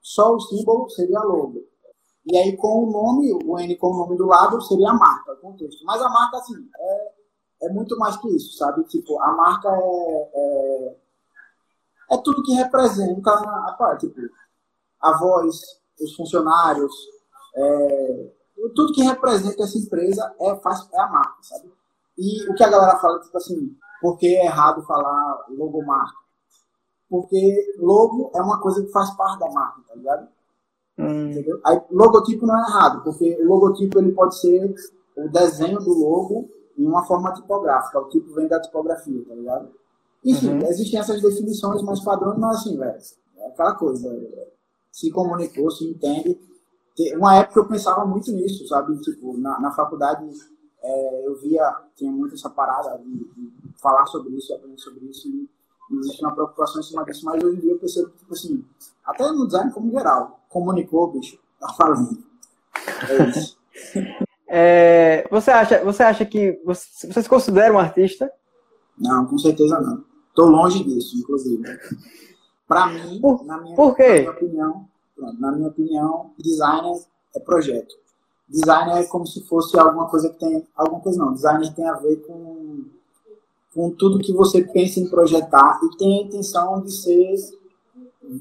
Só 0.00 0.34
o 0.34 0.40
símbolo 0.40 0.90
seria 0.90 1.18
a 1.18 1.24
logo. 1.24 1.62
E 2.26 2.36
aí, 2.36 2.56
com 2.56 2.84
o 2.84 2.90
nome, 2.90 3.32
o 3.32 3.58
N 3.58 3.76
com 3.76 3.88
o 3.88 3.96
nome 3.96 4.16
do 4.16 4.26
lado, 4.26 4.60
seria 4.62 4.90
a 4.90 4.94
marca, 4.94 5.32
o 5.32 5.36
contexto. 5.36 5.84
Mas 5.84 6.00
a 6.00 6.08
marca, 6.08 6.38
assim, 6.38 6.54
é, 6.78 7.11
é 7.62 7.68
muito 7.68 7.96
mais 7.96 8.16
que 8.16 8.28
isso, 8.28 8.56
sabe? 8.56 8.82
Tipo, 8.84 9.20
a 9.22 9.32
marca 9.32 9.68
é, 9.68 10.30
é, 10.34 10.96
é 12.12 12.18
tudo 12.18 12.42
que 12.42 12.52
representa 12.54 13.30
a 13.32 13.72
parte, 13.78 14.08
tipo, 14.08 14.20
a 15.00 15.16
voz, 15.16 15.60
os 16.00 16.14
funcionários, 16.16 16.92
é, 17.54 18.32
tudo 18.74 18.92
que 18.92 19.02
representa 19.02 19.62
essa 19.62 19.78
empresa 19.78 20.34
é, 20.40 20.56
faz, 20.56 20.88
é 20.92 21.00
a 21.00 21.08
marca, 21.08 21.36
sabe? 21.42 21.72
E 22.18 22.48
o 22.50 22.54
que 22.54 22.64
a 22.64 22.70
galera 22.70 22.98
fala, 22.98 23.20
tipo 23.20 23.36
assim, 23.36 23.76
por 24.00 24.18
que 24.18 24.26
é 24.26 24.46
errado 24.46 24.82
falar 24.82 25.46
logomarca? 25.50 26.20
Porque 27.08 27.74
logo 27.78 28.30
é 28.34 28.40
uma 28.40 28.60
coisa 28.60 28.82
que 28.82 28.90
faz 28.90 29.10
parte 29.16 29.38
da 29.38 29.50
marca, 29.50 29.82
tá 29.88 29.94
ligado? 29.94 30.28
Hum. 30.98 31.30
Entendeu? 31.30 31.60
Aí, 31.64 31.80
logotipo 31.90 32.46
não 32.46 32.56
é 32.56 32.68
errado, 32.68 33.02
porque 33.02 33.36
o 33.40 33.46
logotipo 33.46 33.98
ele 33.98 34.12
pode 34.12 34.38
ser 34.38 34.74
o 35.16 35.28
desenho 35.28 35.78
do 35.78 35.92
logo 35.92 36.48
em 36.76 36.86
uma 36.86 37.04
forma 37.04 37.32
tipográfica. 37.32 38.00
O 38.00 38.08
tipo 38.08 38.34
vem 38.34 38.48
da 38.48 38.60
tipografia, 38.60 39.24
tá 39.26 39.34
ligado? 39.34 39.70
Enfim, 40.24 40.50
uhum. 40.50 40.66
existem 40.66 41.00
essas 41.00 41.20
definições 41.20 41.82
mais 41.82 42.00
padrões, 42.00 42.38
mas 42.38 42.58
assim, 42.58 42.76
velho, 42.76 42.98
é 43.38 43.46
aquela 43.48 43.74
coisa. 43.74 44.08
Se 44.90 45.10
comunicou, 45.10 45.70
se 45.70 45.88
entende. 45.88 46.38
Uma 47.16 47.36
época 47.36 47.60
eu 47.60 47.68
pensava 47.68 48.04
muito 48.04 48.30
nisso, 48.32 48.66
sabe? 48.68 48.96
Tipo, 49.00 49.36
na, 49.38 49.58
na 49.58 49.72
faculdade 49.72 50.24
é, 50.82 51.26
eu 51.26 51.36
via, 51.36 51.74
tinha 51.96 52.10
muito 52.10 52.34
essa 52.34 52.50
parada 52.50 52.98
de, 52.98 53.10
de 53.10 53.52
falar 53.80 54.06
sobre 54.06 54.34
isso, 54.36 54.52
aprender 54.54 54.78
sobre 54.78 55.06
isso, 55.06 55.28
e 55.28 55.48
existe 55.98 56.22
uma 56.22 56.34
preocupação 56.34 56.80
em 56.80 56.84
cima 56.84 57.04
disso, 57.04 57.24
mas 57.24 57.42
hoje 57.42 57.56
em 57.56 57.60
dia 57.60 57.72
eu 57.72 57.78
percebo 57.78 58.10
que, 58.10 58.18
tipo 58.18 58.32
assim, 58.32 58.64
até 59.04 59.30
no 59.30 59.46
design 59.46 59.72
como 59.72 59.90
geral, 59.90 60.40
comunicou, 60.48 61.12
bicho, 61.12 61.38
tá 61.58 61.72
falando. 61.72 62.22
É 63.08 63.28
isso. 63.28 63.58
É, 64.54 65.26
você, 65.30 65.50
acha, 65.50 65.82
você 65.82 66.02
acha 66.02 66.26
que. 66.26 66.60
Você, 66.62 67.10
você 67.10 67.22
se 67.22 67.28
considera 67.28 67.72
um 67.72 67.78
artista? 67.78 68.30
Não, 68.98 69.24
com 69.24 69.38
certeza 69.38 69.80
não. 69.80 70.04
Estou 70.28 70.46
longe 70.46 70.84
disso, 70.84 71.16
inclusive. 71.16 71.62
Para 72.68 72.88
mim, 72.88 73.18
por, 73.18 73.42
na, 73.46 73.58
minha, 73.58 73.74
por 73.74 73.96
quê? 73.96 74.02
na 74.02 74.18
minha 74.20 74.30
opinião, 74.30 74.88
na 75.38 75.52
minha 75.52 75.68
opinião, 75.68 76.30
designer 76.38 77.00
é 77.34 77.40
projeto. 77.40 77.94
Designer 78.46 78.98
é 78.98 79.04
como 79.04 79.26
se 79.26 79.42
fosse 79.48 79.78
alguma 79.78 80.06
coisa 80.10 80.28
que 80.28 80.38
tem. 80.38 80.68
Alguma 80.76 81.00
coisa 81.00 81.18
não. 81.18 81.32
Designer 81.32 81.74
tem 81.74 81.88
a 81.88 81.94
ver 81.94 82.16
com, 82.16 82.84
com 83.74 83.90
tudo 83.92 84.18
que 84.18 84.34
você 84.34 84.62
pensa 84.62 85.00
em 85.00 85.08
projetar 85.08 85.80
e 85.82 85.96
tem 85.96 86.18
a 86.18 86.22
intenção 86.24 86.82
de 86.82 86.92
ser. 86.92 87.36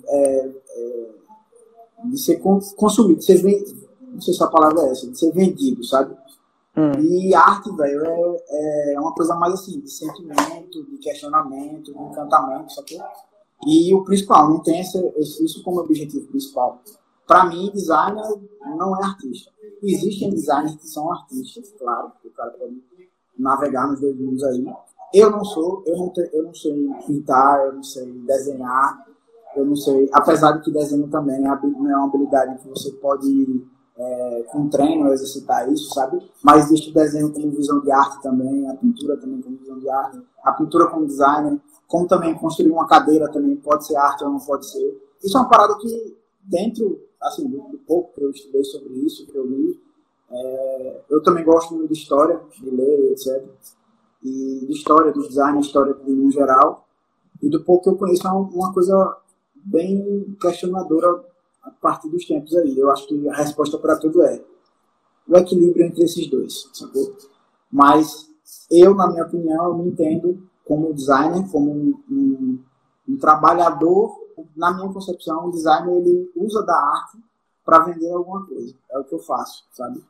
É, 0.08 0.52
é, 0.76 1.10
de 2.04 2.18
ser 2.18 2.38
consumido, 2.40 3.20
de 3.20 3.26
ser 3.26 3.42
não 4.12 4.22
sei 4.22 4.34
se 4.34 4.44
a 4.44 4.48
palavra 4.48 4.82
é 4.84 4.92
essa, 4.92 5.10
de 5.10 5.18
ser 5.18 5.32
vendido, 5.32 5.84
sabe? 5.84 6.16
Hum. 6.76 6.92
E 7.00 7.34
arte, 7.36 7.72
velho, 7.76 8.38
é, 8.48 8.94
é 8.94 9.00
uma 9.00 9.14
coisa 9.14 9.36
mais 9.36 9.54
assim, 9.54 9.80
de 9.80 9.90
sentimento, 9.90 10.86
de 10.86 10.98
questionamento, 10.98 11.94
de 11.94 12.00
encantamento, 12.00 12.72
sabe? 12.74 13.02
E 13.66 13.94
o 13.94 14.04
principal, 14.04 14.50
não 14.50 14.60
tem 14.60 14.80
esse, 14.80 14.98
isso 15.44 15.64
como 15.64 15.82
objetivo 15.82 16.28
principal. 16.28 16.82
Para 17.28 17.46
mim, 17.46 17.72
designer 17.74 18.26
não 18.78 19.00
é 19.00 19.04
artista. 19.04 19.52
Existem 19.84 20.30
designers 20.30 20.76
que 20.76 20.88
são 20.88 21.12
artistas, 21.12 21.74
claro, 21.78 22.12
o 22.24 22.30
cara 22.32 22.52
pode 22.52 22.82
navegar 23.38 23.88
nos 23.88 24.00
dois 24.00 24.18
mundos 24.18 24.44
aí. 24.44 24.66
Eu 25.14 25.30
não 25.30 25.44
sou, 25.44 25.84
eu 25.86 25.98
não, 25.98 26.10
te, 26.10 26.30
eu 26.34 26.44
não 26.44 26.54
sei 26.54 26.90
pintar, 27.06 27.66
eu 27.66 27.74
não 27.74 27.84
sei 27.84 28.12
desenhar, 28.26 29.06
eu 29.56 29.66
não 29.66 29.76
sei, 29.76 30.10
apesar 30.14 30.54
de 30.54 30.62
que 30.64 30.72
desenho 30.72 31.08
também 31.10 31.46
é 31.46 31.50
uma 31.50 32.06
habilidade 32.06 32.62
que 32.62 32.70
você 32.70 32.92
pode 32.94 33.62
é, 33.98 34.44
com 34.48 34.70
treino, 34.70 35.12
exercitar 35.12 35.72
isso, 35.72 35.94
sabe? 35.94 36.20
Mas 36.44 36.66
existe 36.66 36.90
o 36.90 36.94
desenho 36.94 37.32
como 37.32 37.52
visão 37.52 37.80
de 37.82 37.92
arte 37.92 38.22
também, 38.22 38.70
a 38.70 38.76
pintura 38.76 39.18
também 39.18 39.42
como 39.42 39.58
visão 39.58 39.80
de 39.80 39.90
arte, 39.90 40.22
a 40.44 40.52
pintura 40.54 40.88
como 40.88 41.06
designer, 41.06 41.60
como 41.88 42.08
também 42.08 42.34
construir 42.36 42.72
uma 42.72 42.88
cadeira 42.88 43.30
também 43.32 43.56
pode 43.58 43.86
ser 43.86 43.98
arte 43.98 44.24
ou 44.24 44.32
não 44.32 44.40
pode 44.40 44.70
ser. 44.70 45.02
Isso 45.24 45.38
é 45.38 45.42
uma 45.42 45.50
parada 45.50 45.76
que, 45.78 46.18
dentro, 46.42 47.00
assim, 47.22 47.48
do, 47.48 47.80
pouco 47.86 48.14
que 48.14 48.24
eu 48.24 48.32
estudei 48.32 48.64
sobre 48.64 48.94
isso, 49.00 49.28
que 49.28 49.36
eu 49.36 49.46
li, 49.46 49.80
é, 50.32 51.02
eu 51.10 51.22
também 51.22 51.44
gosto 51.44 51.76
muito 51.76 51.92
de 51.94 52.00
história, 52.00 52.40
de 52.60 52.70
ler, 52.70 53.12
etc. 53.12 53.44
E 54.24 54.66
de 54.66 54.72
história, 54.72 55.12
do 55.12 55.28
design, 55.28 55.60
história 55.60 55.96
no 56.06 56.32
geral. 56.32 56.88
E 57.42 57.50
do 57.50 57.64
pouco 57.64 57.84
que 57.84 57.90
eu 57.90 57.98
conheço, 57.98 58.28
é 58.28 58.32
uma 58.32 58.74
coisa 58.74 59.18
bem 59.56 60.36
questionadora 60.40 61.24
a 61.64 61.72
partir 61.72 62.10
dos 62.10 62.26
tempos 62.26 62.56
aí. 62.56 62.78
Eu 62.78 62.92
acho 62.92 63.08
que 63.08 63.30
a 63.30 63.36
resposta 63.36 63.78
para 63.78 63.98
tudo 63.98 64.22
é 64.24 64.44
o 65.28 65.38
equilíbrio 65.38 65.86
entre 65.86 66.04
esses 66.04 66.28
dois, 66.30 66.70
sacou? 66.74 67.16
Mas 67.72 68.30
eu, 68.70 68.94
na 68.96 69.08
minha 69.10 69.26
opinião, 69.26 69.66
eu 69.66 69.78
me 69.78 69.90
entendo 69.90 70.42
como 70.66 70.94
designer, 70.94 71.50
como 71.52 71.72
um, 71.72 72.04
um, 72.10 72.60
um 73.08 73.18
trabalhador. 73.18 74.20
Na 74.56 74.74
minha 74.74 74.92
concepção, 74.92 75.48
o 75.48 75.52
designer 75.52 75.98
ele 75.98 76.32
usa 76.36 76.64
da 76.64 76.76
arte 76.76 77.18
para 77.64 77.84
vender 77.84 78.12
alguma 78.12 78.46
coisa. 78.46 78.76
É 78.90 78.98
o 78.98 79.04
que 79.04 79.14
eu 79.14 79.20
faço, 79.20 79.66
sabe? 79.72 80.04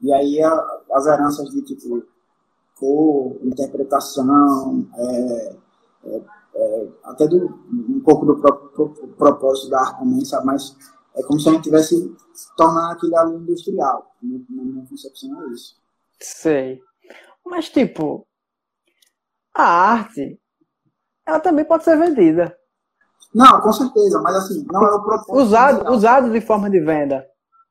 E 0.00 0.12
aí 0.12 0.42
a, 0.42 0.82
as 0.92 1.06
heranças 1.06 1.48
de 1.50 1.62
tipo 1.62 2.02
cor, 2.78 3.36
interpretação, 3.42 4.86
é, 4.94 5.56
é, 6.04 6.22
é, 6.54 6.88
até 7.04 7.26
do, 7.26 7.46
um 7.72 8.00
pouco 8.04 8.24
do 8.24 8.36
próprio 8.36 8.88
propósito 9.16 9.70
da 9.70 9.80
arte 9.80 9.98
também, 10.00 10.24
sabe? 10.24 10.46
Mas 10.46 10.76
é 11.16 11.22
como 11.22 11.40
se 11.40 11.48
a 11.48 11.52
gente 11.52 11.64
tivesse 11.64 12.16
tornando 12.56 12.92
aquilo 12.92 13.16
ali 13.16 13.36
industrial. 13.36 14.14
Na 14.22 14.62
minha 14.62 14.86
concepção 14.86 15.42
é 15.42 15.52
isso. 15.52 15.76
Sei. 16.20 16.80
Mas, 17.44 17.68
tipo, 17.70 18.26
a 19.54 19.64
arte, 19.64 20.40
ela 21.26 21.40
também 21.40 21.64
pode 21.64 21.84
ser 21.84 21.96
vendida. 21.96 22.56
Não, 23.34 23.60
com 23.60 23.72
certeza, 23.72 24.20
mas 24.22 24.36
assim, 24.36 24.66
não 24.70 24.82
é 24.82 24.94
o 24.94 25.02
propósito. 25.02 25.36
Usado, 25.36 25.92
usado 25.92 26.32
de 26.32 26.40
forma 26.40 26.70
de 26.70 26.80
venda, 26.80 27.26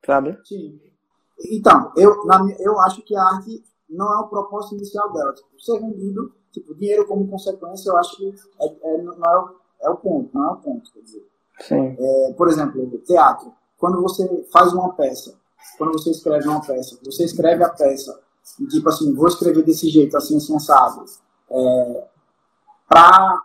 sabe? 0.06 0.38
Sim. 0.46 0.79
Então, 1.51 1.91
eu, 1.96 2.25
na, 2.25 2.46
eu 2.60 2.79
acho 2.82 3.01
que 3.03 3.15
a 3.15 3.24
arte 3.24 3.63
não 3.89 4.12
é 4.13 4.17
o 4.20 4.27
propósito 4.27 4.75
inicial 4.75 5.12
dela. 5.13 5.34
Tipo, 5.34 5.60
ser 5.60 5.79
vendido, 5.79 6.34
tipo, 6.51 6.75
dinheiro 6.75 7.08
como 7.08 7.27
consequência, 7.27 7.89
eu 7.89 7.98
acho 7.98 8.17
que 8.17 8.34
é, 8.62 8.65
é, 8.65 9.01
não 9.01 9.13
é, 9.13 9.39
o, 9.39 9.56
é 9.82 9.89
o 9.89 9.98
ponto, 9.98 10.29
não 10.34 10.50
é 10.50 10.51
o 10.53 10.58
ponto, 10.58 10.91
quer 10.91 11.01
dizer. 11.01 11.27
É, 12.00 12.34
por 12.34 12.48
exemplo, 12.48 12.88
teatro. 13.00 13.54
Quando 13.78 14.02
você 14.02 14.48
faz 14.52 14.74
uma 14.74 14.94
peça, 14.94 15.36
quando 15.78 15.94
você 15.94 16.12
escreve 16.12 16.48
uma 16.48 16.62
peça, 16.62 16.98
você 17.04 17.26
escreve 17.26 17.64
a 17.64 17.70
peça 17.70 18.20
e 18.60 18.68
tipo 18.68 18.88
assim, 18.90 19.14
vou 19.14 19.28
escrever 19.28 19.64
desse 19.64 19.90
jeito, 19.90 20.16
assim, 20.16 20.38
assim, 20.38 20.56
assado, 20.56 21.04
é, 21.50 22.08
para 22.88 23.42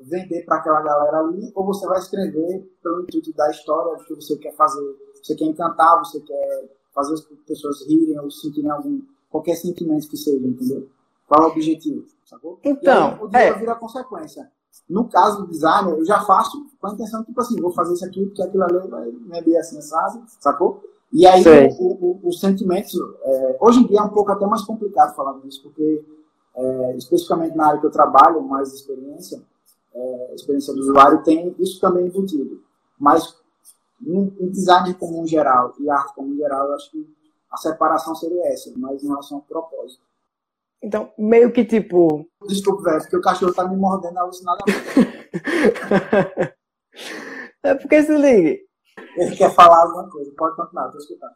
vender 0.00 0.44
para 0.44 0.56
aquela 0.56 0.80
galera 0.80 1.18
ali, 1.18 1.52
ou 1.54 1.66
você 1.66 1.86
vai 1.86 1.98
escrever 1.98 2.70
pelo 2.82 3.02
intuito 3.02 3.32
da 3.34 3.50
história, 3.50 3.96
do 3.96 4.04
que 4.04 4.14
você 4.14 4.36
quer 4.36 4.54
fazer. 4.54 4.96
Você 5.22 5.34
quer 5.34 5.44
encantar, 5.44 5.98
você 5.98 6.20
quer 6.20 6.70
fazer 6.94 7.14
as 7.14 7.20
pessoas 7.46 7.86
rirem 7.86 8.18
ou 8.20 8.30
sentirem 8.30 8.70
algum, 8.70 9.02
qualquer 9.28 9.56
sentimento 9.56 10.08
que 10.08 10.16
seja, 10.16 10.46
entendeu? 10.46 10.88
Qual 11.26 11.42
é 11.42 11.46
o 11.46 11.50
objetivo, 11.50 12.04
sacou? 12.24 12.58
Então, 12.64 13.08
aí, 13.08 13.22
o 13.22 13.28
dinheiro 13.28 13.56
é... 13.56 13.58
vira 13.58 13.74
consequência. 13.74 14.50
No 14.88 15.08
caso 15.08 15.42
do 15.42 15.48
design, 15.48 15.90
eu 15.90 16.04
já 16.04 16.20
faço 16.22 16.66
com 16.80 16.86
a 16.86 16.92
intenção, 16.92 17.22
tipo 17.24 17.38
assim, 17.40 17.60
vou 17.60 17.72
fazer 17.72 17.94
isso 17.94 18.04
aqui 18.04 18.24
porque 18.26 18.42
aquilo 18.42 18.64
ali 18.64 18.88
vai 18.88 19.10
vender 19.10 19.56
assim, 19.58 19.80
sabe? 19.82 20.22
Sacou? 20.40 20.82
E 21.12 21.26
aí 21.26 21.42
os 22.22 22.40
sentimentos, 22.40 22.94
é, 23.22 23.56
hoje 23.60 23.80
em 23.80 23.86
dia 23.86 24.00
é 24.00 24.02
um 24.02 24.10
pouco 24.10 24.30
até 24.30 24.46
mais 24.46 24.62
complicado 24.62 25.14
falar 25.14 25.38
disso, 25.40 25.62
porque 25.62 26.04
é, 26.54 26.96
especificamente 26.96 27.56
na 27.56 27.68
área 27.68 27.80
que 27.80 27.86
eu 27.86 27.90
trabalho, 27.90 28.42
mais 28.42 28.72
experiência, 28.72 29.42
é, 29.94 30.34
experiência 30.34 30.74
do 30.74 30.80
usuário, 30.80 31.22
tem 31.22 31.54
isso 31.58 31.80
também 31.80 32.06
embutido. 32.06 32.60
Mas 32.98 33.36
em, 34.04 34.34
em 34.38 34.48
design 34.50 34.92
como 34.94 35.20
um 35.20 35.26
geral 35.26 35.74
e 35.78 35.88
arte 35.88 36.14
como 36.14 36.28
um 36.28 36.36
geral, 36.36 36.68
eu 36.68 36.74
acho 36.74 36.90
que 36.90 37.08
a 37.50 37.56
separação 37.56 38.14
seria 38.14 38.46
essa, 38.48 38.70
mas 38.76 39.02
em 39.02 39.08
relação 39.08 39.38
ao 39.38 39.42
propósito. 39.44 40.02
Então, 40.82 41.12
meio 41.18 41.52
que 41.52 41.64
tipo. 41.64 42.28
Desculpa, 42.46 42.90
velho, 42.90 43.00
porque 43.02 43.16
o 43.16 43.20
cachorro 43.20 43.52
tá 43.52 43.66
me 43.66 43.76
mordendo 43.76 44.18
alucinadamente. 44.18 44.78
é 47.62 47.74
porque 47.74 48.02
se 48.02 48.16
ligue. 48.16 48.60
Ele 49.16 49.36
quer 49.36 49.52
falar 49.54 49.82
alguma 49.82 50.08
coisa, 50.08 50.32
pode 50.36 50.56
continuar, 50.56 50.90
tô 50.90 50.98
escutando. 50.98 51.34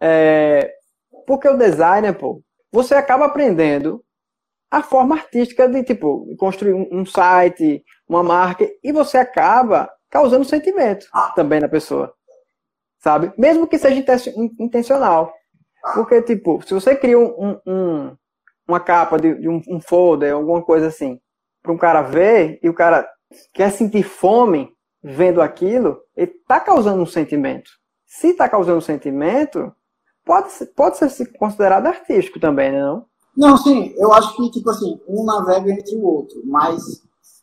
É, 0.00 0.72
porque 1.26 1.48
o 1.48 1.56
designer, 1.56 2.16
pô, 2.16 2.42
você 2.72 2.94
acaba 2.94 3.26
aprendendo 3.26 4.04
a 4.70 4.82
forma 4.82 5.16
artística 5.16 5.68
de, 5.68 5.82
tipo, 5.82 6.34
construir 6.36 6.74
um, 6.74 7.04
site, 7.04 7.84
uma 8.08 8.22
marca, 8.22 8.68
e 8.82 8.92
você 8.92 9.18
acaba 9.18 9.90
causando 10.10 10.44
sentimento 10.44 11.06
também 11.34 11.60
na 11.60 11.68
pessoa. 11.68 12.12
Sabe? 12.98 13.32
Mesmo 13.38 13.66
que 13.66 13.78
seja 13.78 14.04
intencional. 14.58 15.32
Porque, 15.94 16.20
tipo, 16.22 16.60
se 16.66 16.74
você 16.74 16.94
cria 16.94 17.18
um, 17.18 17.60
um, 17.66 18.16
uma 18.68 18.78
capa 18.78 19.18
de, 19.18 19.34
de 19.40 19.48
um, 19.48 19.62
um, 19.68 19.80
folder, 19.80 20.34
alguma 20.34 20.62
coisa 20.62 20.88
assim, 20.88 21.18
para 21.62 21.72
um 21.72 21.78
cara 21.78 22.02
ver 22.02 22.60
e 22.62 22.68
o 22.68 22.74
cara 22.74 23.08
quer 23.54 23.72
sentir 23.72 24.02
fome 24.02 24.70
vendo 25.02 25.40
aquilo, 25.40 25.98
ele 26.14 26.32
tá 26.46 26.60
causando 26.60 27.02
um 27.02 27.06
sentimento, 27.06 27.70
se 28.06 28.28
está 28.28 28.48
causando 28.48 28.82
sentimento, 28.82 29.72
pode, 30.24 30.48
pode 30.76 30.98
ser 30.98 31.32
considerado 31.38 31.86
artístico 31.86 32.38
também, 32.38 32.70
né, 32.70 32.80
não? 32.80 33.06
Não, 33.36 33.56
sim, 33.56 33.94
eu 33.96 34.12
acho 34.12 34.36
que, 34.36 34.50
tipo 34.50 34.68
assim, 34.68 35.00
um 35.08 35.24
navega 35.24 35.70
entre 35.70 35.96
o 35.96 36.04
outro, 36.04 36.42
mas 36.44 36.82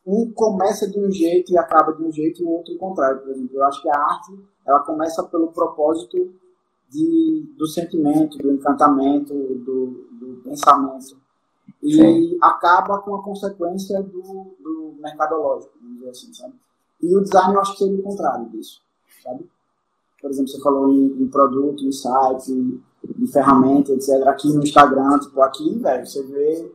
um 0.06 0.32
começa 0.34 0.88
de 0.90 1.00
um 1.00 1.10
jeito 1.10 1.52
e 1.52 1.58
acaba 1.58 1.94
de 1.94 2.04
um 2.04 2.12
jeito 2.12 2.42
e 2.42 2.46
o 2.46 2.50
outro 2.50 2.76
o 2.76 2.78
contrário, 2.78 3.22
por 3.22 3.32
exemplo. 3.32 3.50
Eu 3.54 3.66
acho 3.66 3.82
que 3.82 3.90
a 3.90 3.98
arte, 3.98 4.32
ela 4.68 4.80
começa 4.82 5.24
pelo 5.24 5.54
propósito 5.54 6.34
de, 6.90 7.54
do 7.58 7.68
sentimento, 7.68 8.38
do 8.38 8.52
encantamento, 8.54 9.34
do, 9.34 10.08
do 10.12 10.42
pensamento. 10.44 11.18
E 11.82 11.96
Sim. 11.96 12.38
acaba 12.42 13.00
com 13.00 13.16
a 13.16 13.24
consequência 13.24 14.02
do, 14.02 14.56
do 14.60 14.96
mercadológico, 15.00 15.74
vamos 15.80 15.98
dizer 15.98 16.10
assim, 16.10 16.34
sabe? 16.34 16.54
E 17.02 17.16
o 17.16 17.22
design 17.22 17.54
eu 17.54 17.62
acho 17.62 17.74
que 17.74 17.80
seria 17.80 18.00
o 18.00 18.04
contrário 18.04 18.50
disso, 18.50 18.82
sabe? 19.24 19.46
Por 20.22 20.32
exemplo, 20.32 20.50
você 20.50 20.60
falou 20.62 20.92
em, 20.92 21.22
em 21.22 21.28
produto, 21.28 21.86
em 21.86 21.92
site, 21.92 22.52
em, 22.52 22.82
em 23.20 23.28
ferramenta, 23.28 23.92
etc. 23.92 24.28
Aqui 24.28 24.52
no 24.52 24.64
Instagram, 24.64 25.20
tipo, 25.20 25.40
aqui, 25.42 25.78
velho, 25.78 26.08
você 26.08 26.24
vê 26.24 26.72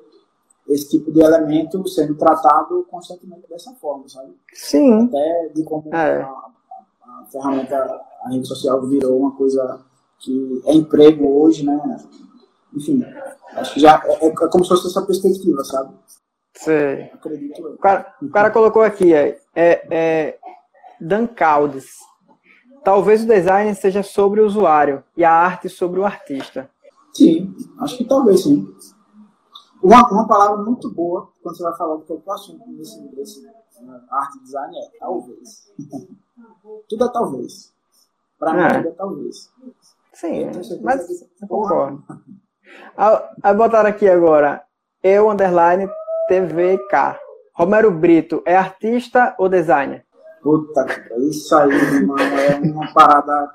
esse 0.69 0.89
tipo 0.89 1.11
de 1.11 1.21
elemento 1.21 1.87
sendo 1.89 2.15
tratado 2.15 2.87
constantemente 2.89 3.49
dessa 3.49 3.73
forma, 3.75 4.09
sabe? 4.09 4.33
Sim. 4.53 5.07
Até 5.07 5.49
de 5.49 5.65
como 5.65 5.93
é. 5.93 6.23
a, 6.23 6.29
a, 6.29 7.27
ferramenta, 7.31 7.77
a 8.23 8.29
rede 8.29 8.47
social 8.47 8.81
virou 8.87 9.19
uma 9.19 9.33
coisa 9.33 9.85
que 10.21 10.63
é 10.67 10.75
emprego 10.75 11.43
hoje, 11.43 11.65
né? 11.65 11.97
Enfim, 12.75 13.05
acho 13.55 13.75
que 13.75 13.81
já 13.81 14.01
é, 14.05 14.27
é 14.27 14.49
como 14.49 14.65
se 14.65 14.69
fosse 14.71 14.87
essa 14.87 15.03
perspectiva, 15.03 15.65
sabe? 15.65 15.95
Sei. 16.55 17.05
Acredito 17.15 17.61
eu. 17.61 17.75
O 17.75 17.79
cara, 17.79 18.15
o 18.23 18.29
cara 18.29 18.51
colocou 18.51 18.83
aqui, 18.83 19.15
é, 19.15 19.41
é, 19.55 19.87
é 19.91 20.39
Dan 21.01 21.27
Caldes. 21.27 21.99
Talvez 22.85 23.25
o 23.25 23.27
design 23.27 23.75
seja 23.75 24.03
sobre 24.03 24.41
o 24.41 24.47
usuário 24.47 25.05
e 25.17 25.25
a 25.25 25.33
arte 25.33 25.69
sobre 25.69 26.01
o 26.01 26.05
artista. 26.05 26.71
Sim, 27.13 27.55
acho 27.81 27.97
que 27.99 28.05
talvez 28.05 28.43
sim. 28.43 28.67
Uma, 29.83 30.07
uma 30.11 30.27
palavra 30.27 30.63
muito 30.63 30.91
boa 30.91 31.31
quando 31.43 31.57
você 31.57 31.63
vai 31.63 31.77
falar 31.77 31.97
do 31.97 32.03
teu 32.03 32.23
assunto 32.29 32.63
nesse, 32.69 33.01
nesse 33.17 33.47
arte 34.11 34.39
design 34.41 34.77
é 34.77 34.99
talvez. 34.99 35.73
tudo 36.89 37.05
é 37.05 37.09
talvez. 37.09 37.73
Para 38.39 38.55
mim, 38.55 38.63
é. 38.63 38.75
tudo 38.75 38.89
é 38.89 38.93
talvez. 38.93 39.51
Sim, 40.21 40.51
mas 40.83 41.09
eu 41.41 41.49
concordo. 41.49 42.05
Aí 43.43 43.55
botaram 43.55 43.89
aqui 43.89 44.07
agora, 44.07 44.63
eu, 45.03 45.31
underline, 45.31 45.89
TVK. 46.29 47.19
Romero 47.55 47.91
Brito, 47.91 48.43
é 48.45 48.55
artista 48.55 49.35
ou 49.39 49.49
designer? 49.49 50.05
Puta, 50.43 50.87
isso 51.19 51.57
aí, 51.57 52.05
mano, 52.05 52.21
é 52.21 52.57
uma 52.59 52.93
parada. 52.93 53.51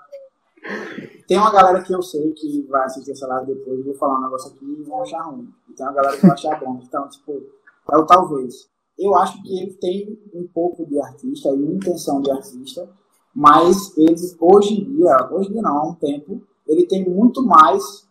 Tem 1.27 1.37
uma 1.37 1.51
galera 1.51 1.83
que 1.83 1.93
eu 1.93 2.01
sei 2.01 2.31
que 2.33 2.67
vai 2.67 2.85
assistir 2.85 3.11
essa 3.11 3.27
live 3.27 3.53
depois, 3.53 3.79
eu 3.79 3.85
vou 3.85 3.95
falar 3.95 4.17
um 4.17 4.23
negócio 4.23 4.51
aqui 4.51 4.65
e 4.65 4.83
vão 4.83 5.03
achar 5.03 5.21
ruim. 5.21 5.47
E 5.69 5.73
tem 5.73 5.85
uma 5.85 5.93
galera 5.93 6.15
que 6.15 6.21
vai 6.23 6.31
achar 6.31 6.59
bom. 6.59 6.79
Então, 6.83 7.07
tipo, 7.09 7.43
é 7.91 7.97
o 7.97 8.05
talvez. 8.05 8.67
Eu 8.97 9.15
acho 9.15 9.41
que 9.43 9.59
ele 9.59 9.73
tem 9.73 10.19
um 10.33 10.47
pouco 10.47 10.83
de 10.85 10.99
artista 10.99 11.49
e 11.49 11.53
uma 11.53 11.73
intenção 11.73 12.21
de 12.21 12.31
artista, 12.31 12.89
mas 13.35 13.95
ele, 13.97 14.15
hoje 14.39 14.81
em 14.81 14.95
dia, 14.95 15.29
hoje 15.31 15.49
em 15.49 15.53
dia 15.53 15.61
não, 15.61 15.77
há 15.77 15.87
um 15.87 15.95
tempo, 15.95 16.41
ele 16.67 16.85
tem 16.87 17.07
muito 17.07 17.45
mais 17.45 18.07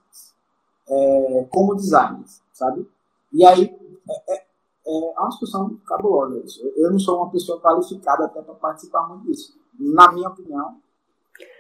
é, 0.89 1.47
como 1.51 1.75
designer, 1.75 2.25
sabe? 2.53 2.89
E 3.33 3.45
aí, 3.45 3.65
é, 4.09 4.35
é, 4.35 4.45
é 4.87 5.19
uma 5.19 5.29
discussão 5.29 5.77
cabulosa 5.87 6.39
isso. 6.45 6.61
Eu 6.77 6.91
não 6.91 6.99
sou 6.99 7.17
uma 7.17 7.31
pessoa 7.31 7.61
qualificada 7.61 8.27
até 8.27 8.43
para 8.43 8.55
participar 8.55 9.09
muito 9.09 9.27
disso. 9.27 9.59
Na 9.79 10.13
minha 10.13 10.29
opinião, 10.29 10.77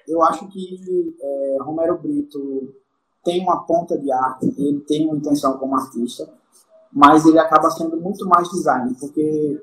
eu 0.06 0.22
acho 0.22 0.46
que 0.48 1.16
é, 1.20 1.56
Romero 1.60 1.98
Brito 1.98 2.74
tem 3.24 3.42
uma 3.42 3.64
ponta 3.64 3.98
de 3.98 4.12
arte, 4.12 4.54
ele 4.58 4.80
tem 4.80 5.06
uma 5.06 5.16
intenção 5.16 5.58
como 5.58 5.74
artista, 5.74 6.30
mas 6.92 7.24
ele 7.26 7.38
acaba 7.38 7.70
sendo 7.70 7.96
muito 7.96 8.28
mais 8.28 8.48
designer, 8.50 8.94
porque 9.00 9.60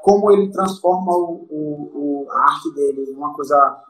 como 0.00 0.30
ele 0.30 0.50
transforma 0.50 1.12
o, 1.12 1.46
o, 1.50 2.24
o 2.24 2.30
a 2.30 2.38
arte 2.52 2.72
dele 2.72 3.10
em 3.10 3.14
uma 3.16 3.34
coisa 3.34 3.84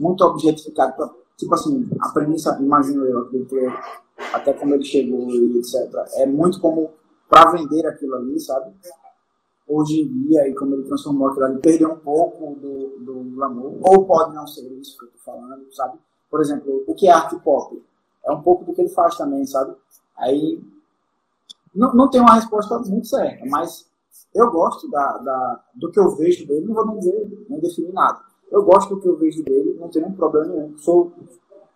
muito 0.00 0.24
objetificada, 0.24 1.14
tipo 1.36 1.54
assim, 1.54 1.88
a 2.00 2.08
premissa, 2.10 2.58
imagino 2.60 3.04
eu, 3.04 3.20
acredito 3.20 3.56
até 4.32 4.52
como 4.52 4.74
ele 4.74 4.84
chegou 4.84 5.30
e 5.30 5.58
etc. 5.58 5.92
É 6.14 6.26
muito 6.26 6.60
como 6.60 6.90
para 7.28 7.50
vender 7.52 7.86
aquilo 7.86 8.16
ali, 8.16 8.38
sabe? 8.40 8.72
Hoje 9.68 10.00
em 10.00 10.22
dia, 10.22 10.48
e 10.48 10.54
como 10.54 10.74
ele 10.74 10.84
transformou 10.84 11.28
aquilo 11.28 11.46
ali, 11.46 11.58
perdeu 11.58 11.90
um 11.90 11.98
pouco 11.98 12.54
do, 12.54 12.98
do 13.00 13.34
glamour, 13.34 13.74
ou 13.82 14.06
pode 14.06 14.34
não 14.34 14.46
ser 14.46 14.62
isso 14.74 14.96
que 14.96 15.04
eu 15.04 15.10
tô 15.10 15.18
falando, 15.18 15.66
sabe? 15.74 15.98
Por 16.30 16.40
exemplo, 16.40 16.84
o 16.86 16.94
que 16.94 17.08
é 17.08 17.10
arte 17.10 17.36
pop? 17.40 17.82
É 18.24 18.30
um 18.30 18.42
pouco 18.42 18.64
do 18.64 18.72
que 18.72 18.80
ele 18.80 18.90
faz 18.90 19.16
também, 19.16 19.44
sabe? 19.44 19.74
Aí, 20.16 20.62
não, 21.74 21.94
não 21.94 22.10
tem 22.10 22.20
uma 22.20 22.34
resposta 22.34 22.78
muito 22.78 23.06
certa, 23.06 23.44
mas 23.46 23.86
eu 24.34 24.50
gosto 24.50 24.88
da, 24.90 25.18
da, 25.18 25.64
do 25.74 25.90
que 25.90 25.98
eu 25.98 26.14
vejo 26.16 26.46
dele, 26.46 26.66
não 26.66 26.74
vou 26.74 26.86
nem 26.86 26.98
dizer, 26.98 27.46
nem 27.48 27.60
definir 27.60 27.92
nada. 27.92 28.20
Eu 28.50 28.62
gosto 28.64 28.94
do 28.94 29.00
que 29.00 29.08
eu 29.08 29.16
vejo 29.16 29.42
dele, 29.42 29.76
não 29.78 29.88
tenho 29.88 30.06
nenhum 30.06 30.16
problema 30.16 30.46
nenhum. 30.46 30.76
Sou, 30.78 31.12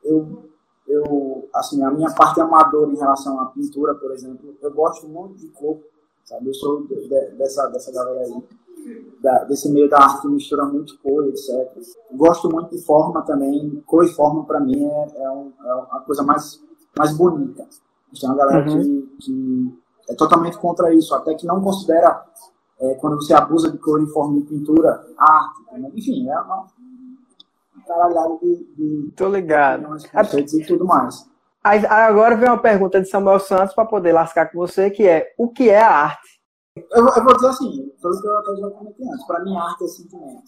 eu 0.04 0.50
eu, 0.90 1.48
assim, 1.54 1.83
a 1.85 1.90
minha 1.90 2.11
parte 2.12 2.40
amadora 2.40 2.90
em 2.90 2.96
relação 2.96 3.40
à 3.40 3.46
pintura, 3.46 3.94
por 3.94 4.11
exemplo, 4.11 4.54
eu 4.61 4.72
gosto 4.72 5.09
muito 5.09 5.37
de 5.37 5.46
corpo, 5.48 5.85
sabe? 6.24 6.48
Eu 6.48 6.54
sou 6.54 6.83
de, 6.83 7.09
de, 7.09 7.30
dessa, 7.37 7.68
dessa 7.68 7.92
galera 7.92 8.20
aí, 8.20 8.42
da, 9.20 9.44
desse 9.44 9.70
meio 9.70 9.88
da 9.88 9.98
arte 9.98 10.22
que 10.22 10.28
mistura 10.28 10.64
muito 10.64 10.98
cor, 10.98 11.26
etc. 11.28 11.48
Gosto 12.12 12.50
muito 12.50 12.74
de 12.76 12.83
forma 12.83 13.22
também, 13.22 13.83
cor 13.87 14.04
e 14.04 14.09
forma 14.09 14.44
para 14.44 14.59
mim 14.59 14.85
é, 14.85 15.22
é, 15.22 15.30
um, 15.30 15.52
é, 15.64 15.70
a 15.92 16.02
coisa 16.04 16.24
mais, 16.24 16.61
mais 16.98 17.16
bonita. 17.16 17.66
Tem 18.18 18.28
uma 18.28 18.37
galera 18.37 18.68
uhum. 18.68 18.83
que, 18.83 19.16
que 19.20 19.78
é 20.09 20.14
totalmente 20.16 20.59
contra 20.59 20.92
isso, 20.92 21.14
até 21.14 21.35
que 21.35 21.46
não 21.46 21.61
considera 21.61 22.26
é, 22.80 22.94
quando 22.94 23.16
você 23.16 23.34
abusa 23.34 23.70
de 23.70 23.78
cor 23.78 24.02
e 24.02 24.06
forma 24.06 24.40
de 24.40 24.46
pintura, 24.46 25.06
arte. 25.18 25.62
Né? 25.72 25.90
Enfim, 25.94 26.28
é 26.28 26.40
uma, 26.40 26.66
caralhada 27.86 28.38
de, 28.38 28.64
de. 28.76 29.12
Tô 29.16 29.28
ligado. 29.28 29.86
Conceitos 29.86 30.54
e 30.54 30.64
tudo 30.66 30.86
mais. 30.86 31.28
Aí, 31.62 31.84
agora 31.86 32.36
vem 32.36 32.48
uma 32.48 32.58
pergunta 32.58 33.00
de 33.00 33.08
Samuel 33.08 33.38
Santos 33.38 33.74
para 33.74 33.84
poder 33.84 34.12
lascar 34.12 34.50
com 34.50 34.58
você, 34.58 34.90
que 34.90 35.06
é 35.06 35.34
o 35.36 35.48
que 35.48 35.68
é 35.68 35.80
a 35.80 35.90
arte? 35.90 36.40
Eu, 36.74 37.06
eu 37.06 37.24
vou 37.24 37.34
dizer 37.34 37.48
assim, 37.48 37.92
tudo 38.00 38.20
que 38.20 38.26
eu 38.26 38.38
até 38.38 38.56
já 38.56 38.70
comentei 38.70 39.06
antes. 39.06 39.26
Para 39.26 39.44
mim, 39.44 39.56
arte 39.56 39.84
é 39.84 39.86
sentimento. 39.88 40.42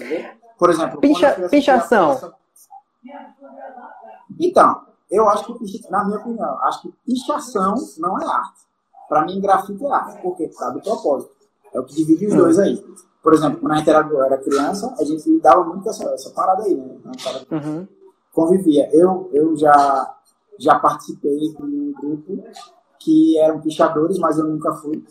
É. 0.00 0.36
Por 0.56 0.70
exemplo, 0.70 1.00
Pincha, 1.00 1.48
pinchação. 1.48 2.34
Então, 4.38 4.86
eu 5.10 5.28
acho 5.28 5.44
que, 5.46 5.90
na 5.90 6.04
minha 6.04 6.18
opinião, 6.18 6.62
acho 6.62 6.82
que 6.82 6.92
pichação 7.04 7.74
não 7.98 8.20
é 8.20 8.26
arte. 8.26 8.67
Para 9.08 9.24
mim, 9.24 9.40
grafite 9.40 9.84
é 9.84 9.92
arte, 9.92 10.22
porque 10.22 10.52
sabe 10.52 10.78
o 10.78 10.82
propósito. 10.82 11.32
É 11.72 11.80
o 11.80 11.84
que 11.84 11.94
divide 11.94 12.26
os 12.26 12.34
dois 12.34 12.58
aí 12.58 12.82
por 13.28 13.34
exemplo, 13.34 13.60
quando 13.60 13.72
a 13.72 13.76
gente 13.76 13.90
era, 13.90 14.38
criança, 14.38 14.94
a 14.98 15.04
gente 15.04 15.28
lidava 15.28 15.62
muito 15.64 15.82
com 15.82 15.90
essa, 15.90 16.08
essa 16.14 16.30
parada 16.30 16.62
aí, 16.62 16.74
né? 16.74 16.96
Uhum. 17.50 17.86
Convivia. 18.32 18.88
Eu, 18.90 19.28
eu 19.34 19.54
já, 19.54 20.16
já 20.58 20.78
participei 20.78 21.36
de 21.36 21.62
um 21.62 21.92
grupo 21.92 22.42
que 22.98 23.38
eram 23.38 23.60
pichadores, 23.60 24.18
mas 24.18 24.38
eu 24.38 24.46
nunca 24.46 24.72
fui, 24.76 25.04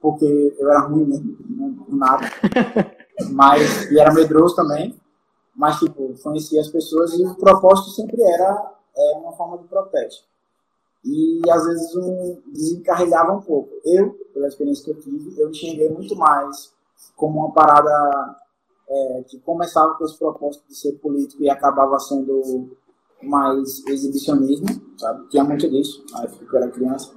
porque 0.00 0.56
eu 0.58 0.70
era 0.70 0.80
ruim 0.80 1.04
mesmo, 1.04 1.36
não, 1.46 1.86
nada. 1.88 2.26
mas, 3.32 3.90
e 3.90 3.98
era 3.98 4.14
medroso 4.14 4.56
também, 4.56 4.98
mas, 5.54 5.78
tipo, 5.78 6.14
conhecia 6.22 6.60
as 6.60 6.68
pessoas 6.68 7.12
e 7.12 7.22
o 7.22 7.34
propósito 7.34 7.90
sempre 7.90 8.22
era 8.22 8.72
é, 8.96 9.18
uma 9.18 9.32
forma 9.32 9.58
de 9.58 9.64
protesto. 9.64 10.24
E, 11.04 11.40
às 11.50 11.66
vezes, 11.66 11.96
um, 11.96 12.40
desencarregava 12.46 13.32
um 13.32 13.40
pouco. 13.40 13.70
Eu, 13.84 14.12
pela 14.32 14.46
experiência 14.46 14.84
que 14.84 14.90
eu 14.90 15.00
tive, 15.00 15.40
eu 15.40 15.50
enxerguei 15.50 15.88
muito 15.88 16.14
mais 16.16 16.72
como 17.16 17.40
uma 17.40 17.52
parada 17.52 18.36
é, 18.88 19.24
que 19.28 19.38
começava 19.40 19.94
com 19.94 20.04
esse 20.04 20.18
propósito 20.18 20.64
de 20.68 20.76
ser 20.76 20.92
político 20.98 21.42
e 21.42 21.50
acabava 21.50 21.98
sendo 21.98 22.76
mais 23.22 23.84
exibicionismo, 23.86 24.66
sabe? 24.98 25.28
Tinha 25.28 25.44
muito 25.44 25.68
disso, 25.68 26.04
na 26.12 26.24
época 26.24 26.44
que 26.44 26.54
eu 26.54 26.62
era 26.62 26.70
criança. 26.70 27.12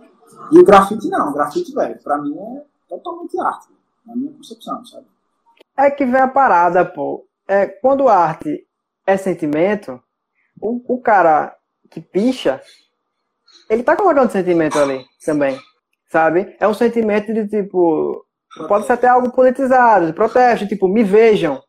E 0.52 0.60
o 0.60 0.66
grafite 0.66 1.10
não, 1.10 1.30
o 1.30 1.34
grafite, 1.34 1.74
velho, 1.74 2.02
pra 2.04 2.18
mim 2.18 2.36
é 2.38 2.64
totalmente 2.90 3.40
arte, 3.40 3.68
na 4.06 4.16
minha 4.16 4.32
concepção, 4.34 4.86
sabe? 4.86 5.06
É 5.78 5.90
que 5.92 6.06
vem 6.06 6.22
a 6.22 6.28
parada, 6.28 6.86
pô. 6.86 7.26
É, 7.48 7.66
quando 7.68 8.08
arte 8.08 8.66
é 9.06 9.18
sentimento, 9.18 10.02
o, 10.60 10.82
o 10.88 11.02
cara 11.02 11.56
que 11.90 12.00
picha, 12.02 12.62
ele 13.70 13.84
tá 13.84 13.96
colocando 13.96 14.32
sentimento 14.32 14.78
ali 14.80 15.06
também, 15.26 15.60
sabe? 16.12 16.56
É 16.60 16.68
um 16.68 16.74
sentimento 16.74 17.34
de 17.34 17.48
tipo, 17.48 18.26
Pode 18.68 18.86
ser 18.86 18.94
até 18.94 19.08
algo 19.08 19.32
politizado, 19.32 20.08
de 20.08 20.14
protesto, 20.14 20.68
tipo, 20.68 20.88
me 20.88 21.04
vejam, 21.04 21.62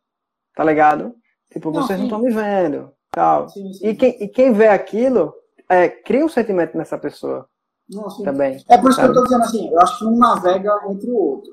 tá 0.55 0.63
ligado? 0.63 1.15
Tipo, 1.53 1.73
não, 1.73 1.83
vocês 1.83 1.99
sim. 1.99 2.07
não 2.07 2.19
estão 2.19 2.21
me 2.21 2.33
vendo, 2.33 2.93
tal. 3.11 3.49
Sim, 3.49 3.73
sim. 3.73 3.89
E, 3.89 3.95
quem, 3.95 4.23
e 4.23 4.29
quem 4.29 4.53
vê 4.53 4.69
aquilo, 4.69 5.35
é, 5.69 5.89
cria 5.89 6.25
um 6.25 6.29
sentimento 6.29 6.79
nessa 6.79 6.97
pessoa. 6.97 7.49
Não, 7.91 8.09
também. 8.23 8.65
É 8.69 8.79
por 8.79 8.91
isso 8.91 9.01
sabe? 9.01 9.13
que 9.13 9.19
eu 9.19 9.23
tô 9.23 9.29
dizendo 9.29 9.43
assim, 9.43 9.69
eu 9.69 9.81
acho 9.81 9.99
que 9.99 10.05
um 10.05 10.17
navega 10.17 10.73
entre 10.91 11.11
o 11.11 11.17
outro. 11.17 11.53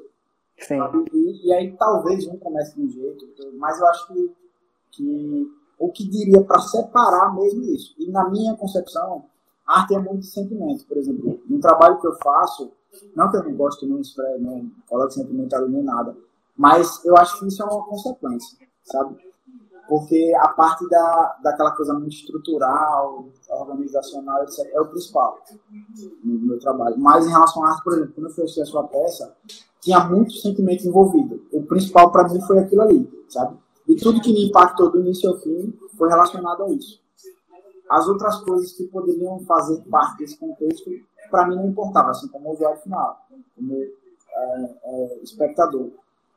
Sim. 0.60 0.80
E, 1.12 1.48
e, 1.48 1.54
aí 1.54 1.76
talvez 1.78 2.28
um 2.28 2.38
comece 2.38 2.76
de 2.76 2.82
um 2.82 2.90
jeito, 2.90 3.26
mas 3.58 3.80
eu 3.80 3.88
acho 3.88 4.08
que, 4.08 4.36
que 4.92 5.48
o 5.80 5.92
que 5.92 6.08
diria 6.08 6.42
para 6.44 6.60
separar 6.62 7.36
mesmo 7.36 7.64
isso. 7.64 7.96
E 7.98 8.10
na 8.12 8.30
minha 8.30 8.56
concepção, 8.56 9.26
arte 9.66 9.96
é 9.96 10.00
muito 10.00 10.22
de 10.22 10.28
sentimento. 10.28 10.86
Por 10.86 10.98
exemplo, 10.98 11.40
no 11.48 11.60
trabalho 11.60 12.00
que 12.00 12.08
eu 12.08 12.16
faço, 12.24 12.72
não 13.16 13.30
que 13.30 13.38
eu 13.38 13.44
não 13.44 13.54
gosto, 13.56 13.88
não 13.88 14.00
esfrego, 14.00 14.44
não 14.44 14.72
coloque 14.88 15.14
sentimental 15.14 15.68
nem 15.68 15.84
nada, 15.84 16.16
mas 16.56 17.04
eu 17.04 17.18
acho 17.18 17.40
que 17.40 17.48
isso 17.48 17.62
é 17.62 17.66
uma 17.66 17.84
consequência, 17.86 18.58
sabe? 18.84 19.18
Porque 19.88 20.34
a 20.40 20.48
parte 20.50 20.88
da, 20.88 21.38
daquela 21.44 21.72
coisa 21.72 21.94
muito 21.94 22.14
estrutural, 22.14 23.26
organizacional, 23.50 24.44
etc., 24.44 24.70
é 24.72 24.80
o 24.80 24.88
principal 24.88 25.38
no 26.24 26.40
meu 26.40 26.60
trabalho. 26.60 26.98
Mas 26.98 27.26
em 27.28 27.30
relação 27.30 27.64
à 27.66 27.70
arte, 27.70 27.84
por 27.84 27.94
exemplo, 27.94 28.14
quando 28.14 28.28
eu 28.28 28.34
fui 28.34 28.62
a 28.62 28.66
sua 28.66 28.84
peça, 28.88 29.36
tinha 29.82 30.00
muito 30.06 30.34
sentimento 30.34 30.88
envolvido. 30.88 31.46
O 31.52 31.64
principal 31.64 32.12
para 32.12 32.30
mim 32.30 32.40
foi 32.42 32.60
aquilo 32.60 32.82
ali, 32.82 33.26
sabe? 33.28 33.58
E 33.88 33.96
tudo 33.96 34.22
que 34.22 34.32
me 34.32 34.48
impactou 34.48 34.90
do 34.90 35.02
início 35.02 35.30
ao 35.30 35.38
fim 35.40 35.78
foi 35.98 36.08
relacionado 36.08 36.64
a 36.64 36.70
isso. 36.72 37.03
As 37.90 38.08
outras 38.08 38.38
coisas 38.42 38.72
que 38.74 38.86
poderiam 38.86 39.40
fazer 39.40 39.82
parte 39.90 40.20
desse 40.20 40.38
contexto, 40.38 40.90
para 41.30 41.48
mim 41.48 41.56
não 41.56 41.68
importava, 41.68 42.12
assim 42.12 42.28
como 42.28 42.50
o 42.50 42.54
usuário 42.54 42.80
final, 42.82 43.18
como 43.56 43.74
é, 43.76 44.76
é, 44.84 45.20
espectador. 45.22 45.92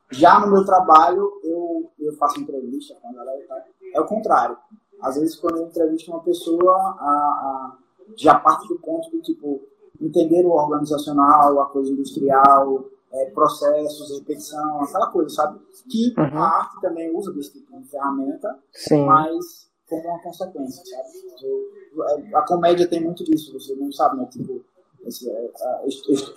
Já 0.09 0.39
no 0.39 0.51
meu 0.51 0.65
trabalho, 0.65 1.31
eu, 1.43 1.91
eu 1.99 2.13
faço 2.13 2.39
entrevista 2.39 2.95
com 3.01 3.09
a 3.09 3.13
galera 3.13 3.39
e 3.39 3.47
tal. 3.47 3.57
É 3.93 3.99
o 3.99 4.05
contrário. 4.05 4.57
Às 5.01 5.15
vezes, 5.15 5.35
quando 5.35 5.57
eu 5.57 5.67
entrevisto 5.67 6.11
uma 6.11 6.21
pessoa, 6.21 6.75
a, 6.75 7.09
a, 7.09 7.77
já 8.15 8.35
parte 8.39 8.67
do 8.67 8.79
ponto 8.79 9.09
do 9.09 9.21
tipo, 9.21 9.61
entender 10.01 10.45
o 10.45 10.51
organizacional, 10.51 11.59
a 11.59 11.65
coisa 11.67 11.91
industrial, 11.91 12.85
é, 13.11 13.25
processos, 13.31 14.17
repetição, 14.19 14.81
aquela 14.81 15.07
coisa, 15.07 15.29
sabe? 15.29 15.59
Que 15.89 16.13
uhum. 16.17 16.37
a 16.37 16.57
arte 16.57 16.81
também 16.81 17.15
usa 17.15 17.31
desse 17.33 17.53
tipo 17.53 17.77
de 17.79 17.87
ferramenta, 17.89 18.57
Sim. 18.71 19.05
mas 19.05 19.66
como 19.87 20.01
uma 20.07 20.21
consequência, 20.21 20.83
sabe? 20.85 22.35
A 22.35 22.41
comédia 22.43 22.87
tem 22.87 23.03
muito 23.03 23.23
disso, 23.23 23.53
você 23.53 23.73
não 23.75 23.91
sabe, 23.91 24.17
né? 24.17 24.25
Tipo, 24.25 24.63
esse, 25.05 25.29
é, 25.29 25.51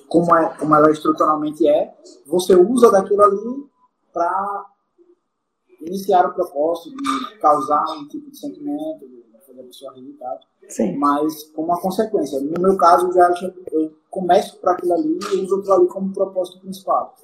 como, 0.08 0.34
é, 0.36 0.56
como 0.56 0.74
ela 0.74 0.90
estruturalmente 0.90 1.66
é, 1.66 1.92
você 2.26 2.54
usa 2.54 2.90
daquilo 2.90 3.22
ali 3.22 3.66
para 4.12 4.66
iniciar 5.80 6.26
o 6.26 6.34
propósito 6.34 6.96
de 6.96 7.38
causar 7.38 7.84
um 7.96 8.06
tipo 8.06 8.30
de 8.30 8.38
sentimento, 8.38 9.08
de 9.08 9.24
fazer 9.46 9.60
a 9.60 9.64
pessoa 9.64 9.94
rir 9.94 10.10
e 10.10 10.12
tal. 10.14 10.40
Sim. 10.68 10.96
Mas 10.96 11.44
como 11.54 11.68
uma 11.68 11.80
consequência. 11.80 12.40
No 12.40 12.60
meu 12.60 12.76
caso, 12.76 13.12
já 13.12 13.32
eu 13.72 13.92
começo 14.08 14.58
para 14.58 14.72
aquilo 14.72 14.92
ali 14.92 15.18
e 15.32 15.44
uso 15.44 15.56
aquilo 15.56 15.74
ali 15.74 15.88
como 15.88 16.12
propósito 16.12 16.60
principal. 16.60 17.14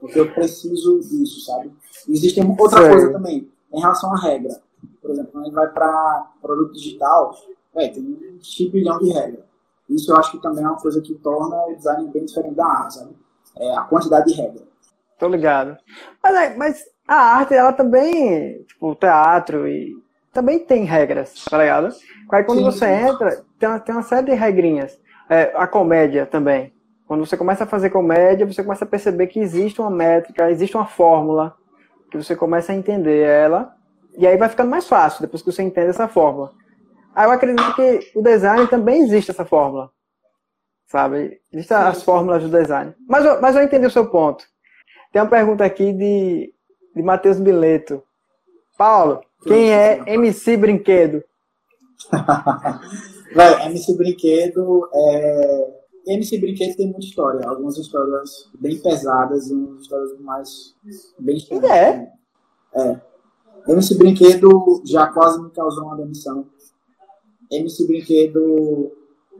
Porque 0.00 0.20
eu 0.20 0.32
preciso 0.34 1.00
disso, 1.00 1.40
sabe? 1.46 1.72
Existe 2.08 2.40
outra 2.58 2.82
Sim. 2.82 2.90
coisa 2.90 3.12
também, 3.12 3.50
em 3.72 3.80
relação 3.80 4.12
à 4.12 4.20
regra. 4.20 4.65
Por 5.00 5.10
exemplo, 5.10 5.32
quando 5.32 5.44
a 5.44 5.46
gente 5.46 5.54
vai 5.54 5.68
para 5.68 6.30
produto 6.40 6.72
digital, 6.72 7.34
é, 7.74 7.88
tem 7.88 8.02
um 8.02 8.70
bilhão 8.70 8.98
de 8.98 9.10
regras. 9.12 9.44
Isso 9.88 10.10
eu 10.10 10.16
acho 10.16 10.32
que 10.32 10.42
também 10.42 10.64
é 10.64 10.68
uma 10.68 10.80
coisa 10.80 11.00
que 11.00 11.14
torna 11.14 11.56
o 11.66 11.76
design 11.76 12.10
bem 12.10 12.24
diferente 12.24 12.54
da 12.54 12.66
arte, 12.66 12.94
sabe? 12.94 13.16
É 13.56 13.76
a 13.76 13.82
quantidade 13.82 14.26
de 14.26 14.40
regras. 14.40 14.62
Tô 15.18 15.28
ligado. 15.28 15.76
Mas, 16.22 16.34
é, 16.34 16.56
mas 16.56 16.84
a 17.06 17.14
arte, 17.14 17.54
ela 17.54 17.72
também, 17.72 18.62
tipo, 18.64 18.90
o 18.90 18.94
teatro 18.94 19.66
e 19.68 19.96
também 20.32 20.58
tem 20.58 20.84
regras, 20.84 21.44
tá 21.48 21.56
ligado? 21.56 21.94
Aí 22.30 22.44
quando 22.44 22.58
sim, 22.58 22.64
você 22.64 22.86
entra, 22.86 23.44
tem 23.58 23.68
uma, 23.68 23.78
tem 23.78 23.94
uma 23.94 24.02
série 24.02 24.26
de 24.26 24.34
regrinhas. 24.34 25.00
É, 25.30 25.52
a 25.56 25.66
comédia 25.66 26.26
também. 26.26 26.72
Quando 27.06 27.24
você 27.24 27.36
começa 27.36 27.64
a 27.64 27.66
fazer 27.66 27.90
comédia, 27.90 28.46
você 28.46 28.62
começa 28.62 28.84
a 28.84 28.88
perceber 28.88 29.28
que 29.28 29.38
existe 29.38 29.80
uma 29.80 29.90
métrica, 29.90 30.50
existe 30.50 30.76
uma 30.76 30.86
fórmula, 30.86 31.54
que 32.10 32.16
você 32.16 32.34
começa 32.34 32.72
a 32.72 32.74
entender 32.74 33.24
ela, 33.24 33.75
e 34.16 34.26
aí 34.26 34.36
vai 34.36 34.48
ficando 34.48 34.70
mais 34.70 34.88
fácil 34.88 35.20
depois 35.20 35.42
que 35.42 35.52
você 35.52 35.62
entende 35.62 35.88
essa 35.88 36.08
fórmula. 36.08 36.52
Aí 37.14 37.26
eu 37.26 37.30
acredito 37.30 37.74
que 37.74 38.12
o 38.14 38.22
design 38.22 38.66
também 38.68 39.02
existe 39.02 39.30
essa 39.30 39.44
fórmula. 39.44 39.90
Sabe? 40.86 41.40
Existem 41.52 41.76
as 41.76 42.02
fórmulas 42.02 42.42
do 42.42 42.48
design. 42.48 42.94
Mas 43.08 43.24
eu, 43.24 43.40
mas 43.40 43.56
eu 43.56 43.62
entendi 43.62 43.86
o 43.86 43.90
seu 43.90 44.08
ponto. 44.08 44.44
Tem 45.12 45.20
uma 45.20 45.28
pergunta 45.28 45.64
aqui 45.64 45.92
de, 45.92 46.52
de 46.94 47.02
Matheus 47.02 47.40
Bileto. 47.40 48.02
Paulo, 48.76 49.22
quem 49.44 49.72
é 49.72 50.02
MC 50.06 50.56
Brinquedo? 50.56 51.24
MC 53.64 53.96
Brinquedo 53.96 54.88
é... 54.94 55.76
MC 56.06 56.38
Brinquedo 56.38 56.76
tem 56.76 56.86
muita 56.86 57.04
história. 57.04 57.48
Algumas 57.48 57.76
histórias 57.76 58.50
bem 58.60 58.78
pesadas 58.80 59.48
e 59.48 59.54
umas 59.54 59.80
histórias 59.80 60.20
mais 60.20 60.74
bem 61.18 61.38
É? 61.64 62.08
É. 62.74 63.00
MC 63.68 63.96
Brinquedo 63.96 64.82
já 64.84 65.06
quase 65.08 65.42
me 65.42 65.50
causou 65.50 65.84
uma 65.84 65.96
demissão. 65.96 66.46
MC 67.50 67.86
Brinquedo 67.86 68.92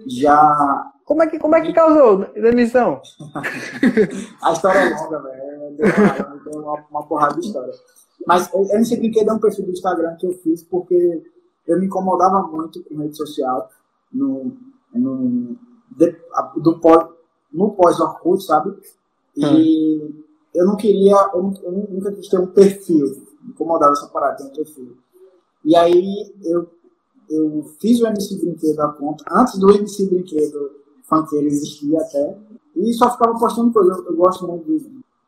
já. 0.07 0.93
Como 1.05 1.23
é 1.23 1.27
que, 1.29 1.39
como 1.39 1.55
é 1.55 1.61
que 1.61 1.73
causou 1.73 2.27
demissão? 2.35 3.01
a 4.43 4.53
história 4.53 4.79
é 4.79 4.95
longa, 4.95 5.19
velho. 5.21 6.43
Tem 6.45 6.61
uma, 6.61 6.85
uma 6.91 7.07
porrada 7.07 7.41
de 7.41 7.47
história. 7.47 7.73
Mas 8.27 8.53
MC 8.53 8.97
Brinquedo 8.97 9.31
é 9.31 9.33
um 9.33 9.39
perfil 9.39 9.67
do 9.67 9.73
Instagram 9.73 10.17
que 10.17 10.27
eu 10.27 10.33
fiz 10.33 10.63
porque 10.63 11.23
eu 11.67 11.79
me 11.79 11.87
incomodava 11.87 12.43
muito 12.43 12.83
com 12.85 12.97
rede 12.97 13.17
social 13.17 13.71
no, 14.13 14.57
no, 14.95 15.57
de, 15.97 16.17
do 16.57 16.79
pós, 16.81 17.09
no 17.53 17.71
pós-Orkut, 17.73 18.43
sabe? 18.43 18.77
E 19.37 19.45
hum. 19.45 20.23
eu 20.55 20.67
não 20.67 20.77
queria, 20.77 21.15
eu, 21.35 21.53
eu, 21.63 21.73
nunca 21.91 22.13
quis 22.13 22.29
ter 22.29 22.39
um 22.39 22.47
perfil, 22.47 23.26
incomodava 23.49 23.93
essa 23.93 24.09
parada, 24.09 24.37
ter 24.37 24.45
um 24.45 24.51
perfil. 24.51 24.97
E 25.65 25.75
aí 25.77 26.35
eu 26.45 26.69
eu 27.29 27.65
fiz 27.81 28.01
o 28.01 28.07
MC 28.07 28.39
Brinquedo 28.39 28.81
a 28.81 28.93
conta, 28.93 29.25
antes 29.33 29.59
do 29.59 29.71
MC 29.71 30.07
Brinquedo 30.07 30.71
funkeiro 31.03 31.47
existir 31.47 31.97
até, 31.97 32.37
e 32.75 32.93
só 32.93 33.11
ficava 33.11 33.39
postando 33.39 33.73
coisa. 33.73 33.93
Eu, 33.93 34.05
eu 34.07 34.17
gosto 34.17 34.47
muito 34.47 34.65
de, 34.65 34.79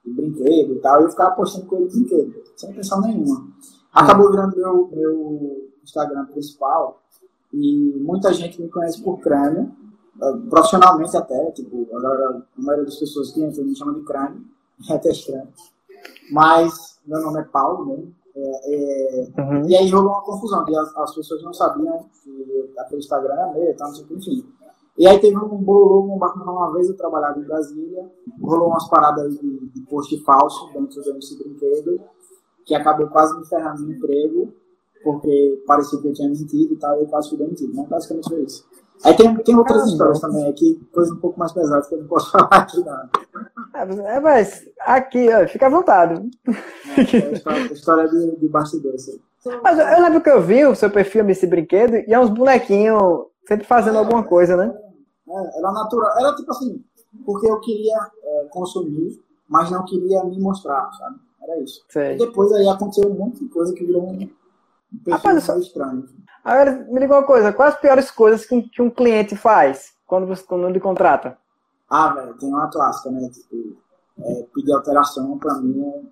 de, 0.04 0.12
brinquedo 0.12 0.74
e 0.74 0.78
tal, 0.80 1.00
e 1.00 1.04
eu 1.04 1.10
ficava 1.10 1.34
postando 1.34 1.66
coisa 1.66 1.86
de 1.88 1.94
brinquedo, 1.94 2.34
sem 2.56 2.70
intenção 2.70 3.00
nenhuma. 3.00 3.48
Acabou 3.92 4.30
virando 4.30 4.56
meu, 4.56 4.90
meu 4.92 5.70
Instagram 5.82 6.26
principal, 6.26 7.00
e 7.52 7.94
muita 8.00 8.32
gente 8.32 8.60
me 8.60 8.68
conhece 8.68 9.00
por 9.02 9.18
crânio, 9.20 9.72
eh, 10.20 10.36
profissionalmente 10.50 11.16
até, 11.16 11.50
tipo, 11.52 11.88
a, 11.92 11.96
a 11.96 12.42
maioria 12.56 12.84
das 12.84 12.96
pessoas 12.96 13.32
que 13.32 13.42
entram 13.42 13.64
me 13.64 13.74
chama 13.74 13.94
de 13.94 14.02
crânio, 14.02 14.44
é 14.90 14.94
até 14.94 15.10
estranho. 15.10 15.48
Mas 16.30 16.97
meu 17.08 17.20
nome 17.22 17.40
é 17.40 17.44
Paulo 17.44 17.86
mesmo. 17.86 18.14
É, 18.36 18.74
é, 18.74 19.40
uhum. 19.40 19.68
E 19.68 19.76
aí 19.76 19.90
rolou 19.90 20.12
uma 20.12 20.22
confusão, 20.22 20.64
e 20.68 20.76
as, 20.76 20.96
as, 20.96 21.14
pessoas 21.14 21.42
não 21.42 21.52
sabiam 21.52 22.06
que 22.22 22.72
aquele 22.78 23.00
Instagram 23.00 23.34
era 23.34 23.52
meu, 23.52 23.72
o 23.72 24.06
que, 24.06 24.14
enfim. 24.14 24.44
E 24.96 25.06
aí 25.06 25.18
teve 25.18 25.36
um 25.36 25.62
bolo, 25.62 26.02
um 26.02 26.16
uma 26.16 26.72
vez, 26.72 26.88
eu 26.88 26.96
trabalhava 26.96 27.38
em 27.38 27.44
Brasília, 27.44 28.08
rolou 28.40 28.68
umas 28.68 28.88
paradas 28.88 29.38
de, 29.38 29.68
de 29.70 29.80
post 29.82 30.22
falso 30.24 30.72
dentro 30.72 31.02
do 31.02 31.10
MC 31.10 31.38
Brinquedo, 31.38 32.00
que 32.64 32.74
acabou 32.74 33.08
quase 33.08 33.36
me 33.38 33.46
ferrando 33.46 33.82
no 33.82 33.92
emprego, 33.92 34.52
porque 35.02 35.62
parecia 35.66 36.00
que 36.00 36.08
eu 36.08 36.12
tinha 36.12 36.28
mentido 36.28 36.74
e 36.74 36.76
tal, 36.76 36.96
e 36.98 37.02
eu 37.02 37.06
quase 37.06 37.30
fui 37.30 37.38
demitido. 37.38 37.74
Não, 37.74 37.84
basicamente 37.84 38.28
foi 38.28 38.42
isso. 38.42 38.64
Aí 39.04 39.16
tem, 39.16 39.34
tem 39.36 39.56
outras 39.56 39.86
histórias 39.86 40.20
também 40.20 40.48
aqui, 40.48 40.80
coisa 40.92 41.14
um 41.14 41.18
pouco 41.18 41.38
mais 41.38 41.52
pesada 41.52 41.86
que 41.86 41.94
eu 41.94 41.98
não 42.00 42.08
posso 42.08 42.30
falar 42.32 42.48
aqui, 42.48 42.84
não. 42.84 44.06
É, 44.06 44.20
mas 44.20 44.68
aqui, 44.80 45.28
ó, 45.32 45.46
fica 45.46 45.66
à 45.66 45.70
vontade. 45.70 46.28
É, 46.96 47.00
é 47.00 47.32
história, 47.32 47.72
história 47.72 48.08
de, 48.08 48.36
de 48.36 48.48
bastidores. 48.48 49.18
Mas 49.62 49.78
eu 49.78 50.02
lembro 50.02 50.20
que 50.20 50.30
eu 50.30 50.42
vi 50.42 50.66
o 50.66 50.74
seu 50.74 50.90
perfil 50.90 51.24
nesse 51.24 51.46
brinquedo 51.46 51.94
e 51.94 52.12
é 52.12 52.18
uns 52.18 52.30
bonequinhos 52.30 53.26
sempre 53.46 53.66
fazendo 53.66 53.96
é, 53.96 53.98
alguma 53.98 54.24
coisa, 54.24 54.56
né? 54.56 54.74
É, 55.28 55.58
era 55.58 55.72
natural. 55.72 56.18
Era 56.18 56.34
tipo 56.34 56.50
assim, 56.50 56.84
porque 57.24 57.48
eu 57.48 57.60
queria 57.60 57.96
é, 58.22 58.44
consumir, 58.50 59.22
mas 59.48 59.70
não 59.70 59.84
queria 59.84 60.24
me 60.24 60.38
mostrar, 60.40 60.90
sabe? 60.92 61.16
Era 61.42 61.60
isso. 61.60 61.84
Sei. 61.88 62.14
E 62.14 62.18
depois 62.18 62.52
aí 62.52 62.68
aconteceu 62.68 63.08
um 63.10 63.14
monte 63.14 63.44
de 63.44 63.48
coisa 63.48 63.72
que 63.72 63.84
virou 63.84 64.08
um, 64.08 64.14
um 64.14 64.98
perfil 65.04 65.12
Rapaz, 65.12 65.44
só... 65.44 65.56
estranho. 65.56 66.04
Agora, 66.44 66.72
me 66.88 67.00
liga 67.00 67.14
uma 67.14 67.26
coisa, 67.26 67.52
quais 67.52 67.74
as 67.74 67.80
piores 67.80 68.10
coisas 68.10 68.46
que, 68.46 68.62
que 68.62 68.82
um 68.82 68.90
cliente 68.90 69.36
faz 69.36 69.92
quando, 70.06 70.26
você, 70.26 70.42
quando 70.42 70.68
ele 70.68 70.80
contrata? 70.80 71.36
Ah, 71.90 72.12
velho, 72.12 72.34
tem 72.38 72.48
uma 72.48 72.70
clássica, 72.70 73.10
né? 73.10 73.28
Tipo, 73.28 73.76
é, 74.20 74.46
pedir 74.54 74.72
alteração 74.72 75.38
pra 75.38 75.54
mim 75.54 76.08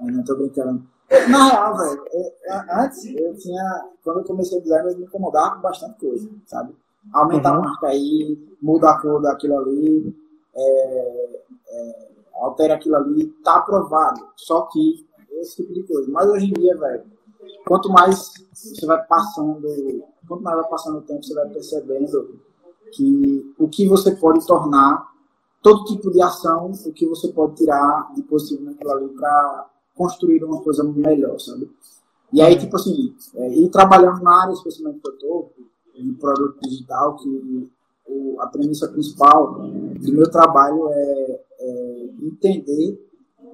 é, 0.00 0.10
não 0.10 0.24
tô 0.24 0.36
brincando. 0.36 0.82
Na 1.28 1.48
real, 1.48 1.76
velho, 1.76 2.04
é, 2.12 2.34
é, 2.44 2.84
antes 2.84 3.04
eu 3.06 3.36
tinha, 3.38 3.84
quando 4.04 4.20
eu 4.20 4.24
comecei 4.24 4.58
a 4.58 4.62
design, 4.62 4.92
eu 4.92 4.98
me 4.98 5.04
incomodava 5.04 5.56
com 5.56 5.62
bastante 5.62 5.98
coisa, 5.98 6.28
sabe? 6.46 6.74
Aumentar 7.12 7.52
uhum. 7.52 7.58
a 7.58 7.68
marca 7.68 7.86
aí, 7.88 8.38
muda 8.60 8.90
a 8.90 9.00
cor 9.00 9.22
daquilo 9.22 9.58
ali, 9.58 10.14
é, 10.54 11.40
é, 11.68 12.08
altera 12.34 12.74
aquilo 12.74 12.96
ali, 12.96 13.26
tá 13.42 13.56
aprovado. 13.56 14.28
Só 14.36 14.62
que 14.62 15.06
esse 15.40 15.56
tipo 15.56 15.72
de 15.72 15.82
coisa. 15.84 16.10
Mas 16.10 16.28
hoje 16.28 16.46
em 16.46 16.52
dia, 16.52 16.76
velho, 16.76 17.04
quanto 17.66 17.90
mais 17.90 18.32
você 18.52 18.86
vai 18.86 19.02
passando, 19.06 19.62
quanto 20.26 20.42
mais 20.42 20.56
vai 20.56 20.68
passando 20.68 20.98
o 20.98 21.02
tempo, 21.02 21.24
você 21.24 21.34
vai 21.34 21.48
percebendo 21.48 22.40
que 22.92 23.54
o 23.58 23.68
que 23.68 23.86
você 23.86 24.14
pode 24.16 24.46
tornar 24.46 25.08
todo 25.62 25.84
tipo 25.84 26.10
de 26.10 26.22
ação, 26.22 26.72
o 26.86 26.92
que 26.92 27.06
você 27.06 27.28
pode 27.28 27.56
tirar 27.56 28.12
de 28.14 28.22
positivo 28.22 28.64
naquilo 28.64 28.92
ali 28.92 29.08
para 29.08 29.70
construir 29.94 30.42
uma 30.44 30.62
coisa 30.62 30.84
melhor, 30.84 31.38
sabe? 31.40 31.70
E 32.32 32.40
aí, 32.40 32.58
tipo 32.58 32.76
assim, 32.76 33.14
é, 33.34 33.54
ir 33.54 33.68
trabalhando 33.70 34.22
na 34.22 34.42
área, 34.42 34.52
especialmente 34.52 35.00
que 35.00 35.08
eu 35.08 35.14
estou, 35.14 35.52
em 35.94 36.14
produto 36.14 36.60
digital, 36.62 37.16
que 37.16 37.70
o, 38.06 38.40
a 38.40 38.46
premissa 38.46 38.88
principal 38.88 39.54
do 39.54 40.12
meu 40.12 40.30
trabalho 40.30 40.88
é, 40.90 41.40
é 41.58 42.10
entender, 42.22 43.04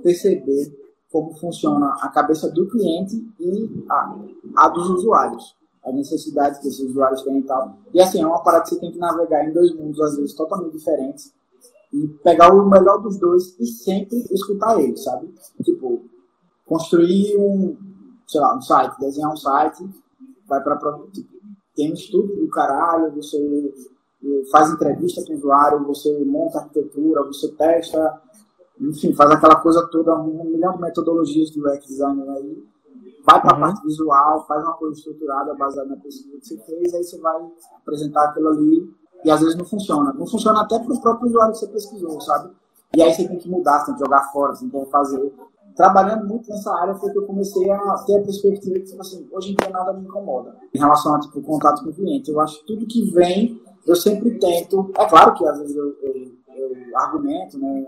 perceber 0.03 0.84
como 1.15 1.33
funciona 1.37 1.95
a 2.01 2.09
cabeça 2.09 2.51
do 2.51 2.67
cliente 2.67 3.25
e 3.39 3.87
a, 3.89 4.17
a 4.57 4.69
dos 4.69 4.91
usuários, 4.91 5.55
as 5.87 5.95
necessidades 5.95 6.59
que 6.59 6.67
esses 6.67 6.91
usuários 6.91 7.23
têm 7.23 7.39
e 7.39 7.43
tal. 7.45 7.79
E 7.95 8.01
assim, 8.01 8.21
é 8.21 8.27
uma 8.27 8.43
parada 8.43 8.65
que 8.65 8.71
você 8.71 8.81
tem 8.81 8.91
que 8.91 8.99
navegar 8.99 9.49
em 9.49 9.53
dois 9.53 9.73
mundos, 9.77 10.01
às 10.01 10.17
vezes, 10.17 10.35
totalmente 10.35 10.73
diferentes, 10.73 11.33
e 11.93 12.09
pegar 12.25 12.53
o 12.53 12.69
melhor 12.69 13.01
dos 13.01 13.17
dois 13.17 13.55
e 13.61 13.65
sempre 13.65 14.27
escutar 14.33 14.81
eles, 14.81 15.05
sabe? 15.05 15.33
Tipo, 15.63 16.03
construir 16.67 17.37
um, 17.37 17.77
sei 18.27 18.41
lá, 18.41 18.57
um 18.57 18.61
site, 18.61 18.99
desenhar 18.99 19.33
um 19.33 19.37
site, 19.37 19.89
vai 20.49 20.61
para 20.65 20.77
tipo, 21.13 21.29
tem 21.77 21.93
um 21.93 21.95
estudo 21.95 22.35
do 22.35 22.49
caralho, 22.49 23.15
você 23.15 23.73
faz 24.51 24.69
entrevista 24.69 25.25
com 25.25 25.35
o 25.35 25.37
usuário, 25.37 25.87
você 25.87 26.25
monta 26.25 26.59
arquitetura, 26.59 27.23
você 27.23 27.53
testa, 27.53 28.21
enfim, 28.81 29.13
faz 29.13 29.31
aquela 29.31 29.57
coisa 29.57 29.87
toda, 29.89 30.15
um 30.15 30.45
milhão 30.45 30.73
de 30.73 30.81
metodologias 30.81 31.51
de 31.51 31.61
UX 31.61 31.87
design 31.87 32.23
aí, 32.29 32.65
vai 33.25 33.41
para 33.41 33.53
a 33.53 33.55
uhum. 33.55 33.61
parte 33.61 33.83
visual, 33.83 34.47
faz 34.47 34.63
uma 34.65 34.75
coisa 34.75 34.99
estruturada 34.99 35.55
baseada 35.55 35.89
na 35.89 35.97
pesquisa 35.97 36.39
que 36.39 36.47
você 36.47 36.59
fez, 36.59 36.95
aí 36.95 37.05
você 37.05 37.19
vai 37.19 37.41
apresentar 37.77 38.25
aquilo 38.25 38.49
ali 38.49 38.95
e 39.25 39.31
às 39.31 39.41
vezes 39.41 39.57
não 39.57 39.65
funciona. 39.65 40.13
Não 40.13 40.27
funciona 40.27 40.61
até 40.61 40.79
para 40.79 40.93
o 40.93 41.01
próprio 41.01 41.29
usuário 41.29 41.53
que 41.53 41.59
você 41.61 41.69
pesquisou, 41.69 42.21
sabe? 42.21 42.51
E 42.95 43.03
aí 43.03 43.13
você 43.13 43.27
tem 43.27 43.39
que 43.39 43.49
mudar, 43.49 43.81
você 43.81 43.87
tem 43.87 43.95
que 43.95 44.01
jogar 44.01 44.31
fora, 44.31 44.55
você 44.55 44.69
tem 44.69 44.85
que 44.85 44.91
fazer 44.91 45.33
trabalhando 45.75 46.27
muito 46.27 46.49
nessa 46.49 46.73
área 46.75 46.95
foi 46.95 47.11
que 47.11 47.19
eu 47.19 47.27
comecei 47.27 47.69
a 47.71 47.95
ter 48.07 48.17
a 48.17 48.23
perspectiva 48.23 48.75
que, 48.75 48.85
tipo 48.85 49.01
assim, 49.01 49.29
hoje 49.33 49.53
em 49.53 49.55
dia 49.57 49.71
nada 49.71 49.93
me 49.93 50.05
incomoda 50.05 50.57
em 50.73 50.79
relação 50.79 51.15
a, 51.15 51.21
tipo, 51.21 51.43
contato 51.43 51.83
com 51.83 51.91
o 51.91 51.95
cliente. 51.95 52.31
Eu 52.31 52.41
acho 52.41 52.61
que 52.61 52.67
tudo 52.67 52.87
que 52.87 53.11
vem, 53.11 53.61
eu 53.87 53.97
sempre 53.97 54.39
tento, 54.39 54.93
é 54.97 55.07
claro 55.07 55.35
que 55.35 55.47
às 55.47 55.59
vezes 55.59 55.77
eu, 55.77 55.97
eu, 56.01 56.33
eu 56.57 56.99
argumento, 56.99 57.59
né, 57.59 57.87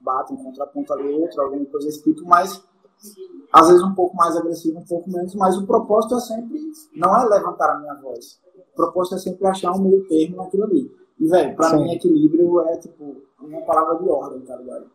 bato 0.00 0.34
um 0.34 0.36
contraponto 0.36 0.92
ali 0.92 1.12
outro, 1.12 1.40
alguma 1.40 1.64
coisa 1.66 1.86
desse 1.86 2.02
tipo, 2.02 2.24
mas 2.24 2.62
às 3.52 3.68
vezes 3.68 3.82
um 3.82 3.94
pouco 3.94 4.16
mais 4.16 4.36
agressivo, 4.36 4.78
um 4.78 4.84
pouco 4.84 5.10
menos, 5.10 5.34
mas 5.34 5.56
o 5.56 5.66
propósito 5.66 6.16
é 6.16 6.20
sempre, 6.20 6.60
não 6.94 7.16
é 7.16 7.24
levantar 7.28 7.70
a 7.70 7.78
minha 7.78 7.94
voz, 7.94 8.40
o 8.72 8.76
propósito 8.76 9.16
é 9.16 9.18
sempre 9.18 9.46
achar 9.46 9.72
um 9.72 9.82
meio 9.82 10.06
termo 10.08 10.36
naquilo 10.36 10.64
ali. 10.64 10.90
E, 11.18 11.26
velho, 11.26 11.56
pra 11.56 11.70
Sim. 11.70 11.82
mim, 11.82 11.92
equilíbrio 11.92 12.60
é, 12.60 12.76
tipo, 12.76 13.16
uma 13.40 13.60
palavra 13.62 13.96
de 13.96 14.08
ordem, 14.08 14.40
tá 14.40 14.56
ligado? 14.56 14.86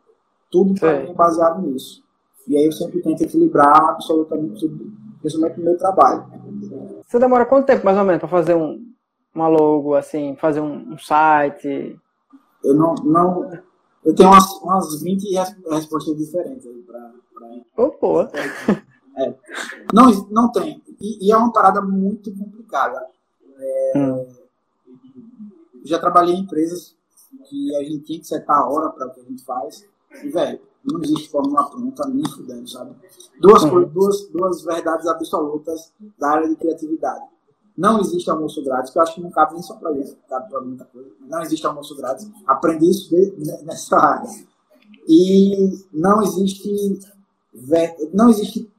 Tudo 0.50 0.74
para 0.80 1.02
mim 1.02 1.10
é 1.10 1.14
baseado 1.14 1.62
nisso. 1.62 2.04
E 2.48 2.58
aí 2.58 2.66
eu 2.66 2.72
sempre 2.72 3.02
tento 3.02 3.22
equilibrar 3.24 3.90
absolutamente 3.90 4.60
tudo, 4.60 4.92
principalmente 5.20 5.58
no 5.58 5.66
meu 5.66 5.78
trabalho. 5.78 6.26
Você 7.06 7.20
demora 7.20 7.46
quanto 7.46 7.66
tempo, 7.66 7.86
mais 7.86 7.98
ou 7.98 8.04
menos, 8.04 8.20
para 8.20 8.30
fazer 8.30 8.56
um, 8.56 8.86
uma 9.34 9.48
logo, 9.48 9.96
assim, 9.96 10.36
fazer 10.36 10.62
um, 10.62 10.94
um 10.94 10.98
site? 10.98 12.00
Eu 12.64 12.76
não, 12.76 12.96
não. 13.04 13.52
Eu 14.06 14.14
tenho 14.14 14.30
umas, 14.30 14.52
umas 14.62 15.02
20 15.02 15.34
respostas 15.70 16.18
diferentes 16.18 16.66
aí 16.66 16.82
para. 16.84 17.14
Ô, 17.78 17.84
oh, 17.84 17.92
pô. 17.98 18.22
É. 18.22 19.36
Não, 19.94 20.12
não 20.30 20.52
tem. 20.52 20.82
E, 21.00 21.28
e, 21.28 21.32
é 21.32 21.38
uma 21.38 21.54
parada 21.54 21.82
muito 21.82 22.34
complicada. 22.36 23.06
É, 23.58 23.94
hum. 23.98 24.26
Já 25.86 26.00
trabalhei 26.00 26.36
em 26.36 26.42
empresas 26.42 26.96
que 27.50 27.76
a 27.76 27.84
gente 27.84 28.04
tinha 28.06 28.20
que 28.20 28.28
setar 28.28 28.58
a 28.58 28.68
hora 28.68 28.90
para 28.90 29.08
o 29.08 29.14
que 29.14 29.22
a 29.22 29.24
gente 29.24 29.44
faz. 29.44 29.86
E, 30.24 30.30
velho, 30.30 30.60
não 30.84 31.02
existe 31.02 31.30
fórmula 31.30 31.70
pronta 31.70 32.08
nem 32.08 32.26
fudendo, 32.30 32.68
sabe? 32.68 32.96
Duas, 33.40 33.64
uhum. 33.64 33.86
duas, 33.86 34.28
duas 34.30 34.64
verdades 34.64 35.08
absolutas 35.08 35.94
da 36.18 36.32
área 36.32 36.50
de 36.50 36.56
criatividade. 36.56 37.26
Não 37.76 38.00
existe 38.00 38.30
almoço 38.30 38.64
grátis, 38.64 38.92
que 38.92 38.98
eu 38.98 39.02
acho 39.02 39.16
que 39.16 39.22
não 39.22 39.32
cabe 39.32 39.54
nem 39.54 39.64
só 39.64 39.76
para 39.76 39.92
isso, 39.94 40.16
cabe 40.30 40.50
para 40.50 40.62
muita 40.62 40.86
coisa. 40.86 41.10
Não 41.22 41.42
existe 41.42 41.66
almoço 41.66 41.96
grátis. 41.96 42.30
Aprendi 42.46 42.90
isso 42.90 43.16
nessa 43.64 43.98
área. 43.98 44.30
E 45.08 45.86
não 45.92 46.22
existe. 46.22 47.00
Não 48.14 48.30
existe. 48.30 48.72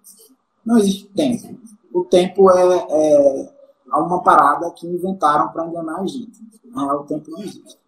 Não 0.65 0.79
existe 0.79 1.07
tempo. 1.09 1.59
O 1.93 2.05
tempo 2.05 2.51
é, 2.51 2.87
é 2.91 3.55
uma 3.97 4.23
parada 4.23 4.71
que 4.71 4.87
inventaram 4.87 5.49
para 5.53 5.67
enganar 5.67 6.01
a 6.01 6.07
gente. 6.07 6.41
Não 6.65 6.91
é 6.91 6.95
o 6.95 7.05
tempo 7.05 7.31
não 7.31 7.41
existe. 7.41 7.79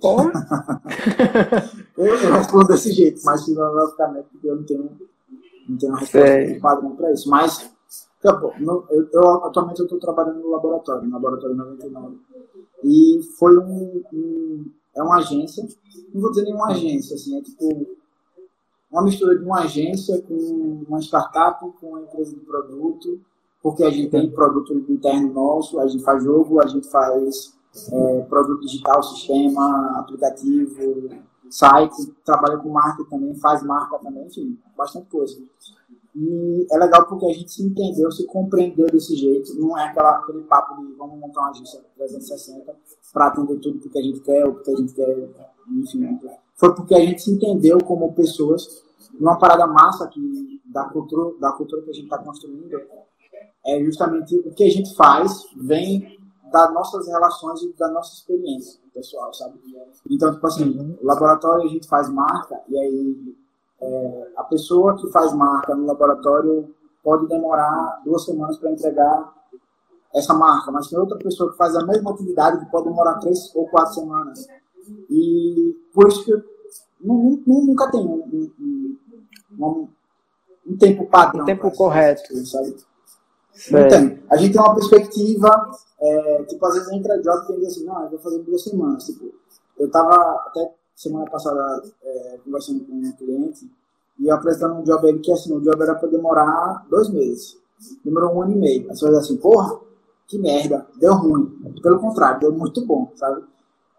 Como? 0.00 0.30
eu, 1.96 2.06
eu, 2.06 2.32
respondo 2.32 2.68
desse 2.68 2.90
jeito, 2.92 3.20
mas 3.24 3.44
filosoficamente, 3.44 4.28
porque 4.32 4.48
eu 4.48 4.56
não 4.56 4.64
tenho, 4.64 4.98
não 5.68 5.76
tenho 5.76 5.92
uma 5.92 6.00
resposta 6.00 6.46
de 6.46 6.58
padrão 6.58 6.96
para 6.96 7.12
isso. 7.12 7.28
Mas, 7.28 7.70
acabou. 8.22 8.54
eu, 8.90 9.08
eu, 9.12 9.44
atualmente 9.44 9.80
eu 9.80 9.86
estou 9.86 9.98
trabalhando 9.98 10.40
no 10.40 10.50
laboratório, 10.50 11.04
no 11.04 11.12
Laboratório 11.12 11.56
99. 11.56 12.18
E 12.84 13.20
foi 13.38 13.58
um, 13.58 14.02
um, 14.12 14.70
É 14.94 15.02
uma 15.02 15.18
agência, 15.18 15.66
não 16.12 16.20
vou 16.20 16.30
dizer 16.30 16.44
nenhuma 16.44 16.68
agência, 16.68 17.14
assim, 17.14 17.38
é 17.38 17.42
tipo 17.42 17.86
uma 18.90 19.02
mistura 19.02 19.38
de 19.38 19.44
uma 19.44 19.60
agência 19.60 20.20
com 20.22 20.84
uma 20.88 21.00
startup, 21.00 21.64
com 21.80 21.90
uma 21.90 22.00
empresa 22.00 22.34
de 22.34 22.40
produto, 22.40 23.20
porque 23.62 23.84
a 23.84 23.90
gente 23.90 24.10
tem 24.10 24.30
produto 24.30 24.74
interno 24.88 25.32
nosso, 25.32 25.78
a 25.78 25.86
gente 25.86 26.02
faz 26.02 26.24
jogo, 26.24 26.60
a 26.60 26.66
gente 26.66 26.88
faz 26.88 27.54
é, 27.92 28.22
produto 28.22 28.62
digital, 28.62 29.02
sistema, 29.02 30.00
aplicativo, 30.00 31.10
site, 31.48 32.06
trabalha 32.24 32.58
com 32.58 32.70
marca 32.70 33.04
também, 33.04 33.34
faz 33.36 33.62
marca 33.62 33.98
também, 33.98 34.26
enfim, 34.26 34.58
bastante 34.76 35.06
coisa. 35.08 35.40
E 36.14 36.66
é 36.70 36.78
legal 36.78 37.06
porque 37.06 37.26
a 37.26 37.32
gente 37.32 37.52
se 37.52 37.62
entendeu, 37.62 38.10
se 38.10 38.26
compreendeu 38.26 38.86
desse 38.86 39.14
jeito, 39.14 39.54
não 39.54 39.78
é 39.78 39.84
aquela, 39.84 40.18
aquele 40.18 40.42
papo 40.42 40.80
de 40.80 40.92
vamos 40.94 41.18
montar 41.18 41.40
uma 41.40 41.50
agência 41.50 41.80
360 41.96 42.76
para 43.12 43.26
atender 43.28 43.60
tudo 43.60 43.78
porque 43.78 43.98
a 43.98 44.02
gente 44.02 44.20
quer, 44.20 44.44
ou 44.44 44.54
porque 44.54 44.70
a 44.70 44.76
gente 44.76 44.92
quer, 44.92 45.30
enfim. 45.70 46.18
Foi 46.56 46.74
porque 46.74 46.94
a 46.94 47.00
gente 47.00 47.22
se 47.22 47.32
entendeu 47.32 47.78
como 47.78 48.12
pessoas, 48.12 48.82
numa 49.18 49.38
parada 49.38 49.66
massa 49.66 50.08
que, 50.08 50.60
da, 50.66 50.84
cultura, 50.84 51.38
da 51.38 51.52
cultura 51.52 51.82
que 51.82 51.90
a 51.90 51.94
gente 51.94 52.04
está 52.04 52.18
construindo, 52.18 52.80
é 53.64 53.84
justamente 53.84 54.36
o 54.36 54.52
que 54.52 54.64
a 54.64 54.70
gente 54.70 54.94
faz 54.94 55.44
vem 55.56 56.18
das 56.50 56.72
nossas 56.74 57.06
relações 57.06 57.62
e 57.62 57.72
da 57.74 57.88
nossa 57.88 58.14
experiência 58.14 58.80
pessoal, 58.92 59.32
sabe? 59.32 59.58
Então, 60.10 60.32
tipo 60.32 60.46
assim, 60.46 60.96
laboratório 61.02 61.64
a 61.64 61.68
gente 61.68 61.86
faz 61.86 62.08
marca 62.08 62.60
e 62.68 62.76
aí 62.76 63.36
é, 63.82 64.32
a 64.36 64.44
pessoa 64.44 64.96
que 64.96 65.10
faz 65.10 65.32
marca 65.32 65.74
no 65.74 65.86
laboratório 65.86 66.74
pode 67.02 67.26
demorar 67.28 68.00
duas 68.04 68.24
semanas 68.24 68.58
para 68.58 68.70
entregar 68.70 69.32
essa 70.14 70.34
marca, 70.34 70.70
mas 70.70 70.88
tem 70.88 70.98
outra 70.98 71.16
pessoa 71.18 71.50
que 71.50 71.56
faz 71.56 71.74
a 71.76 71.86
mesma 71.86 72.10
atividade 72.10 72.64
que 72.64 72.70
pode 72.70 72.88
demorar 72.88 73.18
três 73.18 73.54
ou 73.54 73.68
quatro 73.68 73.94
semanas. 73.94 74.46
E 75.08 75.76
por 75.94 76.08
isso 76.08 76.24
que 76.24 76.32
nunca 77.00 77.90
tem 77.90 78.00
um, 78.00 78.50
um, 78.60 78.96
um, 79.58 79.88
um 80.66 80.76
tempo 80.76 81.06
padrão. 81.06 81.42
Um 81.42 81.46
tempo 81.46 81.70
correto. 81.70 82.36
sabe? 82.44 82.76
Não 83.70 83.88
tem. 83.88 84.22
A 84.30 84.36
gente 84.36 84.52
tem 84.52 84.60
uma 84.60 84.74
perspectiva, 84.74 85.70
é, 86.00 86.44
tipo, 86.44 86.64
às 86.66 86.74
vezes 86.74 86.92
entra 86.92 87.20
job 87.20 87.52
e 87.52 87.60
diz 87.60 87.68
assim, 87.68 87.84
não, 87.84 88.04
eu 88.04 88.10
vou 88.10 88.18
fazer 88.18 88.38
duas 88.40 88.62
semanas. 88.62 89.04
Tipo, 89.04 89.32
eu 89.78 89.90
tava 89.90 90.14
até 90.46 90.74
semana 91.00 91.24
passada 91.30 91.82
é, 92.02 92.38
conversando 92.44 92.84
com 92.84 92.92
um 92.92 93.12
cliente 93.12 93.70
e 94.18 94.30
apresentando 94.30 94.74
um 94.74 94.82
job 94.82 95.08
ele 95.08 95.20
que 95.20 95.32
assim, 95.32 95.50
o 95.50 95.60
job 95.60 95.82
era 95.82 95.94
para 95.94 96.08
demorar 96.08 96.86
dois 96.90 97.08
meses. 97.08 97.56
Demorou 98.04 98.34
um 98.34 98.42
ano 98.42 98.52
e 98.52 98.56
meio. 98.56 98.86
Vai 98.86 98.94
dizer 98.94 99.16
assim, 99.16 99.38
porra, 99.38 99.80
que 100.28 100.38
merda, 100.38 100.86
deu 100.96 101.14
ruim. 101.14 101.46
Pelo 101.82 101.98
contrário, 101.98 102.40
deu 102.40 102.52
muito 102.52 102.84
bom, 102.84 103.10
sabe? 103.16 103.42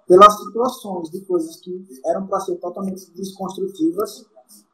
Pelas 0.08 0.38
situações 0.38 1.10
de 1.10 1.22
coisas 1.22 1.56
que 1.56 1.88
eram 2.06 2.28
para 2.28 2.40
ser 2.42 2.56
totalmente 2.58 3.10
desconstrutivas, 3.16 4.24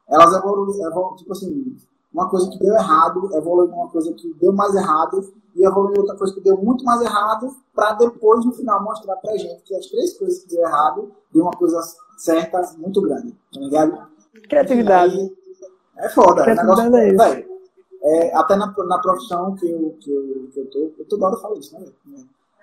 elas 0.06 0.34
evoluíram, 0.34 1.16
tipo 1.16 1.32
assim, 1.32 1.76
uma 2.12 2.28
coisa 2.28 2.50
que 2.50 2.58
deu 2.58 2.74
errado, 2.74 3.34
evoluiu 3.34 3.72
uma 3.72 3.88
coisa 3.88 4.12
que 4.12 4.34
deu 4.34 4.52
mais 4.52 4.74
errado 4.74 5.32
e 5.56 5.64
evoluiu 5.64 6.00
outra 6.00 6.16
coisa 6.16 6.34
que 6.34 6.40
deu 6.42 6.58
muito 6.58 6.84
mais 6.84 7.00
errado 7.00 7.56
para 7.74 7.94
depois 7.94 8.44
no 8.44 8.52
final 8.52 8.82
mostrar 8.82 9.16
pra 9.16 9.36
gente 9.36 9.62
que 9.62 9.74
as 9.74 9.86
três 9.86 10.18
coisas 10.18 10.40
que 10.40 10.48
deu 10.48 10.60
errado 10.60 11.10
deu 11.32 11.44
uma 11.44 11.52
coisa 11.52 11.80
certa 12.18 12.60
muito 12.76 13.00
grande, 13.00 13.34
tá 13.52 13.60
ligado? 13.60 14.08
Criatividade. 14.48 15.32
é 15.96 16.08
foda, 16.10 16.42
é 16.42 16.54
negócio, 16.54 16.96
é 16.96 17.08
isso. 17.08 17.48
é, 18.02 18.36
até 18.36 18.56
na, 18.56 18.72
na 18.76 18.98
profissão 18.98 19.54
que 19.54 19.70
eu, 19.70 19.96
que, 20.00 20.10
eu, 20.10 20.48
que 20.52 20.60
eu 20.60 20.70
tô, 20.70 20.92
eu 20.98 21.04
toda 21.06 21.26
hora 21.26 21.36
falo 21.36 21.58
isso, 21.58 21.78
né? 21.78 21.86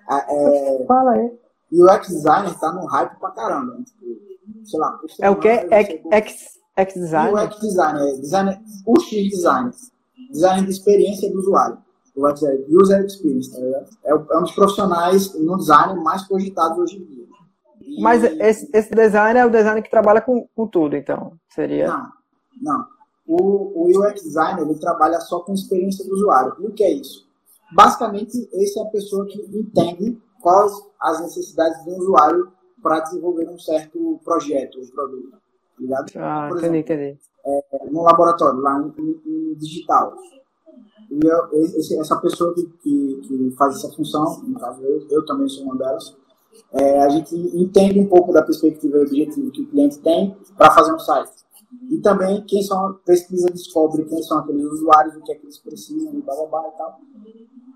É, 0.07 0.85
Fala 0.85 1.13
aí. 1.13 1.31
E 1.71 1.81
o 1.81 1.89
X-Designer 1.89 2.59
tá 2.59 2.71
num 2.71 2.85
hype 2.85 3.17
pra 3.19 3.31
caramba. 3.31 3.73
Né? 3.73 3.83
Tipo, 3.85 4.65
sei 4.65 4.79
lá, 4.79 4.99
é 5.19 5.29
o 5.29 5.39
que? 5.39 5.49
X 5.49 6.59
X-Design? 6.77 7.33
O 7.33 7.37
X-Design, 7.37 7.99
é 7.99 8.17
design, 8.17 8.65
o 8.85 8.99
X-Design. 8.99 9.71
Design 10.31 10.65
de 10.65 10.71
experiência 10.71 11.31
do 11.31 11.39
usuário. 11.39 11.77
O 12.15 12.25
User 12.81 13.03
Experience, 13.05 13.51
tá 13.51 13.59
ligado? 13.59 13.89
É, 14.05 14.11
é 14.11 14.37
um 14.37 14.43
dos 14.43 14.53
profissionais 14.53 15.33
no 15.33 15.57
design 15.57 16.01
mais 16.01 16.23
cogitados 16.23 16.77
hoje 16.77 16.97
em 16.97 17.03
dia. 17.03 17.24
E... 17.97 18.01
Mas 18.01 18.23
esse, 18.23 18.69
esse 18.73 18.91
design 18.91 19.39
é 19.39 19.45
o 19.45 19.49
design 19.49 19.81
que 19.81 19.89
trabalha 19.89 20.21
com, 20.21 20.47
com 20.55 20.67
tudo, 20.67 20.95
então? 20.95 21.34
Seria? 21.49 21.88
Não, 21.88 22.12
não. 22.62 22.88
O, 23.27 23.88
o 23.88 23.99
UX 23.99 24.21
designer 24.21 24.62
ele 24.62 24.79
trabalha 24.79 25.19
só 25.19 25.39
com 25.39 25.53
experiência 25.53 26.05
do 26.05 26.13
usuário. 26.13 26.55
E 26.60 26.67
o 26.67 26.71
que 26.71 26.84
é 26.84 26.91
isso? 26.91 27.25
Basicamente, 27.73 28.47
esse 28.53 28.79
é 28.79 28.84
a 28.84 28.89
pessoa 28.89 29.25
que 29.25 29.41
entende 29.41 30.21
quais 30.41 30.71
as 31.01 31.21
necessidades 31.21 31.84
do 31.84 31.91
usuário 31.91 32.51
para 32.81 32.99
desenvolver 32.99 33.49
um 33.49 33.58
certo 33.58 34.19
projeto 34.23 34.79
ou 34.79 34.88
produto. 34.88 35.31
Tá 35.31 35.38
ligado? 35.79 36.12
Ah, 36.17 36.47
Por 36.49 36.58
entendi, 36.60 36.77
exemplo, 36.77 36.93
entendi. 36.93 37.19
É, 37.45 37.89
no 37.89 38.03
laboratório, 38.03 38.60
lá 38.60 38.79
em, 38.79 39.01
em, 39.01 39.51
em 39.51 39.55
digital. 39.55 40.15
E 41.10 41.19
eu, 41.25 41.63
esse, 41.63 41.97
essa 41.99 42.15
pessoa 42.17 42.53
que, 42.53 42.63
que, 42.84 43.21
que, 43.23 43.55
faz 43.58 43.75
essa 43.75 43.91
função, 43.95 44.41
no 44.43 44.60
caso 44.60 44.81
eu, 44.84 45.08
eu 45.10 45.25
também 45.25 45.47
sou 45.47 45.63
uma 45.63 45.75
delas, 45.75 46.15
é, 46.73 46.99
a 46.99 47.09
gente 47.09 47.35
entende 47.35 47.99
um 47.99 48.07
pouco 48.07 48.33
da 48.33 48.41
perspectiva 48.41 48.97
e 48.97 49.01
objetivo 49.01 49.51
que 49.51 49.61
o 49.61 49.67
cliente 49.67 49.99
tem 49.99 50.35
para 50.57 50.71
fazer 50.71 50.93
um 50.93 50.99
site. 50.99 51.45
E 51.89 51.97
também 51.99 52.41
quem 52.45 52.61
são, 52.61 52.93
pesquisa 53.05 53.47
descobre 53.49 54.05
quem 54.05 54.21
são 54.23 54.39
aqueles 54.39 54.63
usuários, 54.65 55.15
o 55.15 55.21
que 55.21 55.31
é 55.31 55.35
que 55.35 55.45
eles 55.45 55.57
precisam, 55.59 56.13
e 56.13 56.21
blá 56.21 56.35
blá 56.35 56.45
blá 56.47 56.67
e 56.67 56.77
tal. 56.77 56.99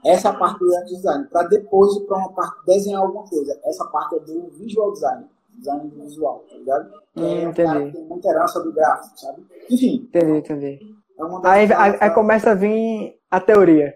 Essa 0.06 0.30
é 0.30 0.32
a 0.32 0.36
parte 0.36 0.60
do 0.60 0.86
design. 0.86 1.28
Para 1.28 1.48
depois 1.48 1.98
para 2.00 2.18
uma 2.18 2.32
parte 2.32 2.66
desenhar 2.66 3.02
alguma 3.02 3.28
coisa. 3.28 3.60
Essa 3.66 3.86
parte 3.86 4.16
é 4.16 4.20
do 4.20 4.50
visual 4.58 4.94
design. 4.94 5.26
Design 5.58 5.92
visual, 5.96 6.46
tá 6.50 6.56
ligado? 6.56 6.94
Hum, 7.18 7.24
é 7.26 7.52
que 7.52 7.64
tem 7.64 8.06
muita 8.06 8.30
herança 8.30 8.64
do 8.64 8.72
gráfico, 8.72 9.20
sabe? 9.20 9.46
Enfim. 9.70 10.08
Entendi, 10.08 10.38
entendi. 10.38 10.80
É 11.18 11.48
aí, 11.48 11.74
aí, 11.74 11.98
aí, 12.00 12.10
começa 12.12 12.52
a 12.52 12.56
vir 12.56 13.20
a 13.30 13.42
teoria. 13.42 13.94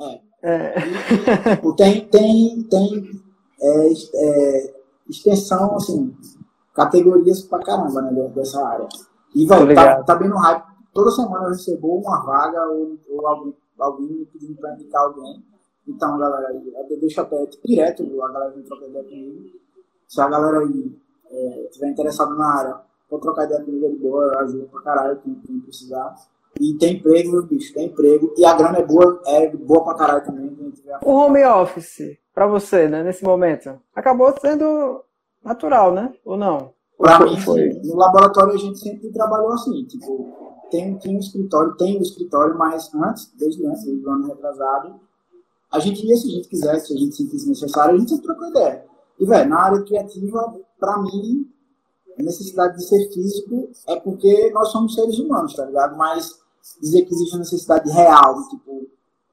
É. 0.00 0.20
é. 0.42 0.74
E, 0.78 1.56
tipo, 1.56 1.76
tem, 1.76 2.08
tem, 2.08 2.62
tem 2.68 3.23
é, 3.60 3.92
é, 4.14 4.74
extensão, 5.08 5.76
assim, 5.76 6.14
categorias 6.74 7.42
pra 7.42 7.60
caramba, 7.60 8.02
né, 8.02 8.28
dessa 8.34 8.64
área. 8.66 8.88
E, 9.34 9.46
velho, 9.46 9.74
tá, 9.74 10.02
tá 10.02 10.14
bem 10.14 10.28
no 10.28 10.36
hype. 10.36 10.64
Toda 10.92 11.10
semana 11.10 11.46
eu 11.46 11.50
recebo 11.50 11.98
uma 11.98 12.24
vaga 12.24 12.62
ou, 12.68 12.96
ou 13.10 13.26
alguém, 13.26 13.56
alguém 13.78 14.06
me 14.06 14.26
pedindo 14.26 14.56
pra 14.56 14.74
indicar 14.74 15.02
alguém. 15.02 15.42
Então, 15.86 16.16
galera, 16.18 16.48
deixa 17.00 17.22
até 17.22 17.46
direto, 17.64 18.02
a 18.22 18.28
galera 18.32 18.52
vem 18.52 18.62
trocar 18.62 18.86
ideia 18.86 19.04
comigo. 19.04 19.50
Se 20.08 20.20
a 20.20 20.28
galera 20.28 20.60
aí 20.60 20.96
é, 21.30 21.68
tiver 21.72 21.88
interessada 21.88 22.34
na 22.34 22.46
área, 22.46 22.80
pode 23.08 23.22
trocar 23.22 23.44
ideia 23.44 23.62
comigo 23.62 23.90
de 23.90 23.96
boa, 23.96 24.24
eu 24.24 24.38
ajudo 24.40 24.68
pra 24.68 24.80
caralho, 24.82 25.18
quem, 25.18 25.34
quem 25.34 25.60
precisar. 25.60 26.14
E 26.60 26.74
tem 26.74 26.96
emprego, 26.96 27.32
meu 27.32 27.42
bicho, 27.42 27.74
tem 27.74 27.86
emprego. 27.86 28.32
E 28.36 28.44
a 28.44 28.54
grana 28.54 28.78
é 28.78 28.86
boa, 28.86 29.20
é 29.26 29.48
boa 29.56 29.84
pra 29.84 29.94
caralho 29.94 30.24
também. 30.24 30.54
O 31.02 31.10
home 31.10 31.44
office, 31.44 32.16
pra 32.34 32.46
você, 32.46 32.88
né, 32.88 33.02
nesse 33.02 33.22
momento, 33.24 33.80
acabou 33.94 34.34
sendo 34.40 35.02
natural, 35.42 35.92
né? 35.92 36.12
Ou 36.24 36.36
não? 36.36 36.72
Pra 36.98 37.20
mim, 37.20 37.38
foi. 37.40 37.68
no 37.84 37.96
laboratório 37.96 38.54
a 38.54 38.58
gente 38.58 38.78
sempre 38.78 39.10
trabalhou 39.12 39.52
assim, 39.52 39.84
tipo, 39.84 40.32
tem, 40.70 40.96
tem 40.98 41.16
um 41.16 41.20
escritório, 41.20 41.76
tem 41.76 41.98
um 41.98 42.02
escritório, 42.02 42.56
mas 42.56 42.92
antes, 42.94 43.32
desde 43.38 43.66
antes, 43.66 43.84
desde 43.84 44.06
o 44.06 44.10
ano 44.10 44.28
retrasado, 44.28 45.00
a 45.72 45.78
gente 45.80 46.06
ia 46.06 46.16
se 46.16 46.28
a 46.28 46.30
gente 46.30 46.48
quisesse, 46.48 46.86
se 46.86 46.94
a 46.94 46.96
gente 46.96 47.16
sentisse 47.16 47.48
necessário, 47.48 47.94
a 47.94 47.98
gente 47.98 48.10
sempre 48.10 48.26
trocou 48.26 48.48
ideia. 48.48 48.84
E, 49.18 49.26
velho, 49.26 49.50
na 49.50 49.60
área 49.60 49.82
criativa, 49.82 50.54
pra 50.78 50.98
mim, 50.98 51.48
a 52.18 52.22
necessidade 52.22 52.76
de 52.76 52.84
ser 52.84 53.08
físico 53.12 53.70
é 53.88 53.96
porque 53.96 54.50
nós 54.52 54.68
somos 54.68 54.94
seres 54.94 55.18
humanos, 55.18 55.54
tá 55.54 55.64
ligado? 55.64 55.96
Mas 55.96 56.38
dizer 56.80 57.02
que 57.02 57.12
existe 57.12 57.34
uma 57.34 57.40
necessidade 57.40 57.90
real, 57.90 58.34
de, 58.40 58.50
tipo, 58.50 58.88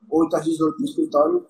8 0.10 0.36
às 0.36 0.44
18 0.46 0.80
no 0.80 0.86
escritório, 0.86 1.46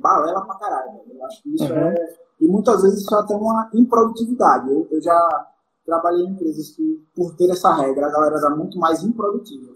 balela 0.00 0.40
pra 0.42 0.56
caralho. 0.56 1.00
Eu 1.08 1.24
acho 1.24 1.42
que 1.42 1.54
isso 1.54 1.72
uhum. 1.72 1.78
é. 1.78 2.16
E 2.40 2.46
muitas 2.46 2.82
vezes 2.82 3.00
isso 3.00 3.14
é 3.14 3.20
até 3.20 3.34
uma 3.34 3.70
improdutividade. 3.74 4.70
Eu, 4.70 4.86
eu 4.90 5.00
já 5.00 5.46
trabalhei 5.84 6.24
em 6.24 6.30
empresas 6.30 6.70
que, 6.70 7.02
por 7.14 7.34
ter 7.36 7.50
essa 7.50 7.72
regra, 7.74 8.06
a 8.06 8.10
galera 8.10 8.36
era 8.36 8.50
muito 8.50 8.78
mais 8.78 9.02
improdutiva. 9.02 9.72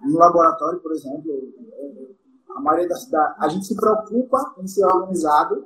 No 0.00 0.18
laboratório, 0.18 0.80
por 0.80 0.92
exemplo, 0.92 1.32
a 2.56 2.60
maioria 2.60 2.88
da 2.88 2.96
cidade, 2.96 3.34
a 3.38 3.48
gente 3.48 3.66
se 3.66 3.76
preocupa 3.76 4.54
em 4.58 4.66
ser 4.66 4.84
organizado 4.84 5.64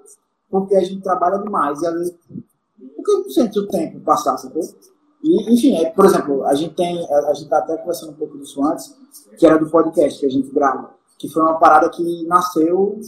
porque 0.50 0.74
a 0.76 0.80
gente 0.80 1.02
trabalha 1.02 1.38
demais 1.38 1.80
e 1.82 1.86
às 1.86 1.94
vezes 1.94 2.18
porque 2.96 3.12
não 3.12 3.30
sente 3.30 3.58
o 3.58 3.68
tempo 3.68 4.00
passar, 4.00 4.36
sacou? 4.36 4.62
E, 5.22 5.52
enfim, 5.52 5.76
é, 5.76 5.90
por 5.90 6.04
exemplo, 6.04 6.44
a 6.44 6.54
gente 6.54 6.74
tem, 6.74 7.04
a, 7.10 7.30
a 7.30 7.34
gente 7.34 7.48
tá 7.48 7.58
até 7.58 7.76
conversando 7.76 8.12
um 8.12 8.16
pouco 8.16 8.38
disso 8.38 8.62
antes, 8.64 8.96
que 9.38 9.46
era 9.46 9.58
do 9.58 9.68
podcast 9.68 10.20
que 10.20 10.26
a 10.26 10.30
gente 10.30 10.50
grava, 10.52 10.94
que 11.18 11.28
foi 11.28 11.42
uma 11.42 11.58
parada 11.58 11.88
que 11.88 12.26
nasceu 12.26 13.00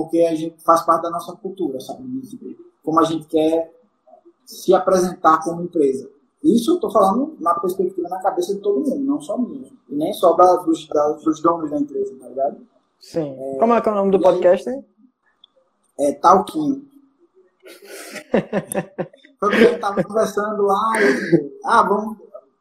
porque 0.00 0.22
a 0.22 0.34
gente 0.34 0.56
faz 0.64 0.80
parte 0.80 1.02
da 1.02 1.10
nossa 1.10 1.36
cultura, 1.36 1.78
sabe? 1.78 2.02
Como 2.82 2.98
a 2.98 3.04
gente 3.04 3.26
quer 3.26 3.70
se 4.46 4.72
apresentar 4.72 5.42
como 5.44 5.62
empresa. 5.62 6.08
Isso 6.42 6.70
eu 6.70 6.76
estou 6.76 6.90
falando 6.90 7.36
na 7.38 7.52
perspectiva, 7.60 8.08
na 8.08 8.18
cabeça 8.18 8.54
de 8.54 8.60
todo 8.60 8.80
mundo, 8.80 9.04
não 9.04 9.20
só 9.20 9.36
minha. 9.36 9.70
E 9.90 9.94
nem 9.94 10.10
só 10.14 10.32
da, 10.32 10.56
dos, 10.56 10.88
da, 10.88 11.08
dos 11.10 11.42
donos 11.42 11.70
da 11.70 11.76
empresa, 11.78 12.16
tá 12.18 12.28
ligado? 12.28 12.66
Sim. 12.98 13.36
É, 13.38 13.58
como 13.58 13.74
é 13.74 13.80
que 13.82 13.88
é 13.90 13.92
o 13.92 13.94
nome 13.94 14.10
do 14.10 14.20
podcast? 14.20 14.70
Aí, 14.70 14.82
é 15.98 16.12
Talquinho. 16.14 16.82
Foi 19.38 19.50
porque 19.50 19.56
a 19.56 19.70
gente 19.70 19.80
tava 19.80 20.02
conversando 20.02 20.62
lá 20.62 21.02
e, 21.02 21.14
tipo, 21.14 21.52
ah, 21.66 21.82
vamos. 21.82 22.16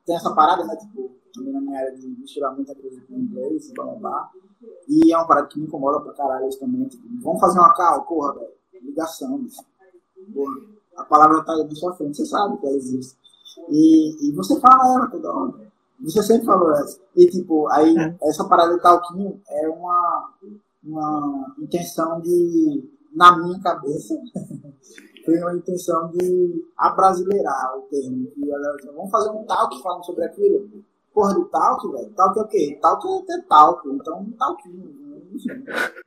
Tem 0.05 0.17
essa 0.17 0.35
parada, 0.35 0.65
né? 0.65 0.75
Tipo, 0.75 1.09
também 1.39 1.53
na 1.53 1.61
minha 1.61 1.79
área 1.79 1.95
de 1.95 2.07
misturar 2.07 2.55
muita 2.55 2.75
coisa 2.75 3.01
com 3.07 3.15
inglês, 3.15 3.71
blá 3.73 3.85
blá. 3.95 4.31
E 4.87 5.13
é 5.13 5.17
uma 5.17 5.27
parada 5.27 5.47
que 5.47 5.59
me 5.59 5.65
incomoda 5.65 6.01
pra 6.01 6.13
caralho 6.13 6.47
isso 6.47 6.59
também. 6.59 6.87
Tipo, 6.87 7.03
vamos 7.21 7.39
fazer 7.39 7.59
uma 7.59 7.73
cal, 7.73 8.03
porra, 8.05 8.33
velho. 8.33 8.51
Ligação, 8.81 9.45
porra. 10.33 10.55
A 10.97 11.03
palavra 11.05 11.43
tá 11.43 11.53
aí 11.53 11.63
na 11.63 11.75
sua 11.75 11.93
frente, 11.95 12.17
você 12.17 12.25
sabe 12.25 12.57
que 12.57 12.67
ela 12.67 12.75
existe. 12.75 13.17
E, 13.69 14.29
e 14.29 14.31
você 14.35 14.59
fala 14.59 14.95
ela 14.95 15.07
toda 15.07 15.33
hora. 15.33 15.69
Você 16.01 16.23
sempre 16.23 16.45
falou 16.45 16.71
essa. 16.75 16.99
E 17.15 17.27
tipo, 17.27 17.67
aí 17.69 17.95
essa 18.23 18.47
parada 18.47 18.75
de 18.75 18.81
talquinho 18.81 19.41
é 19.49 19.67
uma, 19.69 20.33
uma 20.83 21.55
intenção 21.59 22.21
de, 22.21 22.89
na 23.13 23.37
minha 23.37 23.59
cabeça, 23.59 24.15
foi 25.25 25.37
uma 25.39 25.55
intenção 25.55 26.09
de 26.11 26.65
abrasileirar 26.77 27.77
o 27.77 27.81
termo. 27.83 28.31
E 28.37 28.45
vamos 28.93 29.11
fazer 29.11 29.29
um 29.29 29.43
talk 29.45 29.81
falando 29.81 30.05
sobre 30.05 30.25
aquilo. 30.25 30.69
Porra 31.13 31.35
de 31.35 31.45
talk, 31.45 31.91
velho. 31.91 32.13
Talk 32.15 32.39
é 32.39 32.41
o 32.41 32.47
quê? 32.47 32.79
Talk 32.81 33.07
é 33.07 33.41
talk. 33.47 33.89
Então, 33.89 34.19
um 34.19 34.31
talquinho. 34.31 35.23
Enfim. 35.33 35.63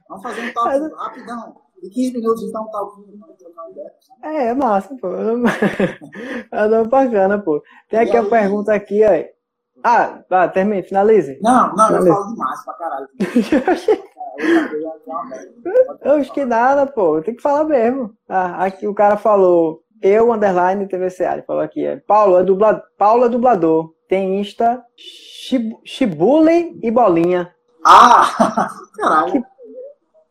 Vamos 0.09 0.23
fazer 0.23 0.49
um 0.49 0.53
talk 0.53 0.69
Mas... 0.69 0.93
rapidão. 0.93 1.57
De 1.83 1.91
15 1.91 2.13
minutos, 2.13 2.43
então, 2.45 2.63
um 2.63 2.71
talquinho. 2.71 3.19
trocar 3.39 3.63
uma 3.63 3.71
ideia. 3.71 3.93
É, 4.23 4.47
é 4.49 4.55
massa, 4.55 4.95
pô. 5.01 5.09
É 6.53 6.69
não 6.69 6.87
bacana, 6.87 7.39
pô. 7.39 7.63
Tem 7.89 8.01
aqui 8.01 8.17
a 8.17 8.25
pergunta 8.25 8.73
aqui, 8.73 9.03
aí. 9.03 9.29
Ah, 9.83 10.23
tá, 10.29 10.49
termine, 10.49 10.83
finalize. 10.85 11.39
Não, 11.43 11.75
não, 11.75 11.87
finalize. 11.87 12.09
eu 12.09 12.15
falo 12.15 12.33
demais 12.33 12.65
pra 12.65 12.75
caralho. 12.75 13.09
Eu 16.03 16.13
acho 16.15 16.33
que 16.33 16.45
nada, 16.45 16.87
pô. 16.87 17.21
Tem 17.21 17.35
que 17.35 17.43
falar 17.43 17.65
mesmo. 17.65 18.15
Ah, 18.29 18.65
aqui 18.65 18.87
o 18.87 18.95
cara 18.95 19.17
falou. 19.17 19.83
Eu, 20.01 20.33
underline 20.33 20.87
TVCA. 20.89 21.35
Ele 21.35 21.43
falou 21.43 21.63
aqui. 21.63 21.85
É, 21.85 21.97
Paulo, 21.97 22.39
é 22.39 22.43
dublador, 22.43 22.83
Paulo 22.99 23.25
é 23.25 23.29
dublador. 23.29 23.93
Tem 24.13 24.39
Insta, 24.43 24.85
Chibule 25.87 26.79
e 26.83 26.91
Bolinha. 26.91 27.57
Ah! 27.83 28.69
Caralho. 28.95 29.43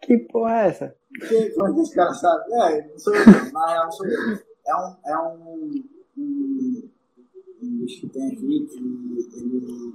Que, 0.02 0.17
que 0.17 0.26
porra 0.32 0.63
é 0.63 0.67
essa? 0.67 0.96
Que, 1.28 1.36
é 1.36 1.50
que 1.50 1.80
esse 1.80 1.96
cara 1.96 2.13
sabe? 2.13 2.54
É, 2.54 2.88
não 2.88 2.98
sou 2.98 3.15
eu. 3.15 3.26
Na 3.52 3.67
real, 3.67 3.91
sou 3.91 4.06
eu. 4.08 4.39
É 4.67 4.76
um. 4.76 4.96
É 5.06 5.17
um, 5.17 5.84
um, 6.17 6.89
um 7.62 7.78
bicho 7.80 8.02
que 8.02 8.10
tem 8.10 8.28
aqui 8.28 8.67
que 8.67 8.78
ele. 9.39 9.94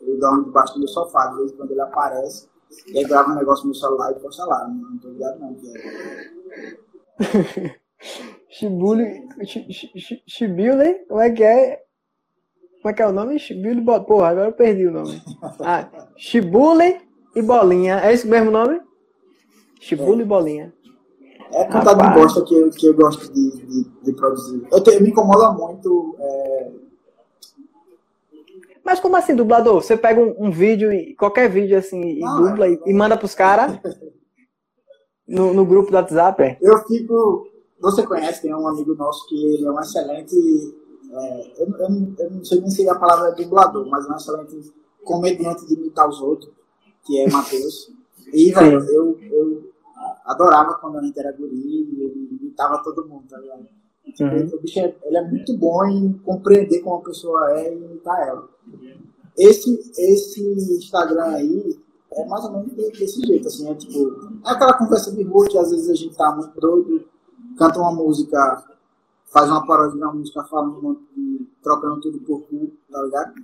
Ele 0.00 0.18
dorme 0.18 0.44
debaixo 0.44 0.74
do 0.74 0.80
meu 0.80 0.88
sofá. 0.88 1.26
De 1.28 1.36
vez 1.36 1.52
em 1.52 1.56
quando 1.56 1.70
ele 1.70 1.80
aparece. 1.80 2.48
E 2.88 2.98
aí 2.98 3.04
grava 3.04 3.30
um 3.30 3.36
negócio 3.36 3.66
no 3.66 3.74
celular 3.74 4.10
e 4.10 4.20
posta 4.20 4.44
lá. 4.44 4.68
Não, 4.68 4.90
não 4.90 4.98
tô 4.98 5.08
ligado 5.08 5.38
não, 5.38 5.54
que 5.54 5.72
é. 7.22 7.80
Shibuli. 8.48 9.26
Shibuli? 10.26 11.06
Como 11.08 11.20
é 11.20 11.30
que 11.30 11.42
é? 11.42 11.84
Como 12.80 12.90
é 12.90 12.92
que 12.92 13.02
é 13.02 13.06
o 13.06 13.12
nome? 13.12 13.38
Shibuli. 13.38 13.84
Porra, 13.84 14.28
agora 14.28 14.48
eu 14.48 14.52
perdi 14.52 14.86
o 14.86 14.92
nome. 14.92 15.22
Ah, 15.60 15.88
Shibuli 16.16 17.00
e 17.34 17.42
Bolinha. 17.42 18.00
É 18.00 18.12
esse 18.12 18.26
mesmo 18.26 18.50
nome? 18.50 18.80
Shibuli 19.80 20.20
é. 20.20 20.24
e 20.24 20.26
Bolinha. 20.26 20.74
É 21.52 21.64
cantado 21.64 22.02
de 22.02 22.14
bosta 22.14 22.44
que 22.44 22.54
eu, 22.54 22.70
que 22.70 22.86
eu 22.86 22.94
gosto 22.94 23.32
de, 23.32 23.50
de, 23.66 23.90
de 24.04 24.12
produzir. 24.12 24.66
Eu, 24.70 24.82
te, 24.82 25.00
me 25.00 25.10
incomoda 25.10 25.50
muito. 25.52 26.16
É 26.18 26.70
mas 28.90 28.98
como 28.98 29.14
assim, 29.14 29.36
dublador? 29.36 29.80
Você 29.80 29.96
pega 29.96 30.20
um, 30.20 30.46
um 30.46 30.50
vídeo, 30.50 30.90
qualquer 31.16 31.48
vídeo 31.48 31.78
assim, 31.78 32.00
e 32.00 32.20
dubla 32.20 32.68
e, 32.68 32.80
e, 32.86 32.92
manda 32.92 33.16
pros 33.16 33.36
caras 33.36 33.78
no, 35.28 35.54
no 35.54 35.64
grupo 35.64 35.92
do 35.92 35.96
WhatsApp? 35.96 36.42
É? 36.42 36.58
Eu 36.60 36.76
fico. 36.88 37.46
Você 37.80 38.04
conhece, 38.04 38.42
tem 38.42 38.52
um 38.52 38.66
amigo 38.66 38.94
nosso 38.96 39.28
que 39.28 39.54
ele 39.54 39.64
é 39.64 39.70
um 39.70 39.78
excelente. 39.78 40.34
É, 41.12 41.62
eu, 41.62 41.66
eu, 41.66 42.14
eu, 42.18 42.30
não 42.30 42.44
sei 42.44 42.60
nem 42.60 42.70
se 42.70 42.88
a 42.88 42.94
palavra 42.94 43.28
é 43.28 43.34
dublador, 43.34 43.86
mas 43.88 44.06
é 44.06 44.12
um 44.12 44.16
excelente 44.16 44.72
comediante 45.04 45.66
de 45.66 45.74
imitar 45.74 46.08
os 46.08 46.20
outros, 46.20 46.52
que 47.04 47.18
é 47.20 47.28
Matheus. 47.28 47.92
E, 48.32 48.52
velho, 48.52 48.78
eu, 48.90 49.18
eu 49.20 49.70
adorava 50.24 50.74
quando 50.74 50.98
a 50.98 51.02
gente 51.02 51.18
era 51.18 51.32
guri, 51.32 51.56
ele 52.00 52.38
imitava 52.40 52.82
todo 52.82 53.08
mundo, 53.08 53.24
tá 53.28 53.38
ligado? 53.38 53.66
Uhum. 54.20 54.56
O 54.56 54.60
bicho 54.60 54.78
é, 54.80 54.96
ele 55.04 55.16
é 55.16 55.28
muito 55.28 55.56
bom 55.56 55.84
em 55.84 56.12
compreender 56.24 56.80
como 56.80 56.96
a 56.96 57.02
pessoa 57.02 57.58
é 57.58 57.74
e 57.74 57.84
imitar 57.84 58.28
ela. 58.28 58.48
Esse, 59.36 59.78
esse 59.96 60.42
Instagram 60.76 61.24
aí 61.24 61.78
é 62.12 62.24
mais 62.26 62.44
ou 62.44 62.52
menos 62.52 62.72
desse 62.72 63.20
jeito, 63.24 63.46
assim, 63.46 63.68
é 63.68 63.74
tipo, 63.74 64.40
é 64.44 64.50
aquela 64.50 64.74
conversa 64.74 65.12
de 65.12 65.22
rua 65.22 65.46
que 65.48 65.56
às 65.56 65.70
vezes 65.70 65.88
a 65.88 65.94
gente 65.94 66.16
tá 66.16 66.34
muito 66.34 66.58
doido, 66.60 67.04
canta 67.56 67.78
uma 67.78 67.92
música, 67.92 68.64
faz 69.30 69.48
uma 69.48 69.66
paródia 69.66 69.96
de 69.96 70.02
uma 70.02 70.12
música 70.12 70.42
falando 70.44 71.00
de, 71.16 71.46
trocando 71.62 72.00
tudo 72.00 72.20
por 72.20 72.42
cu, 72.48 72.72
tá 72.90 73.02
ligado? 73.02 73.34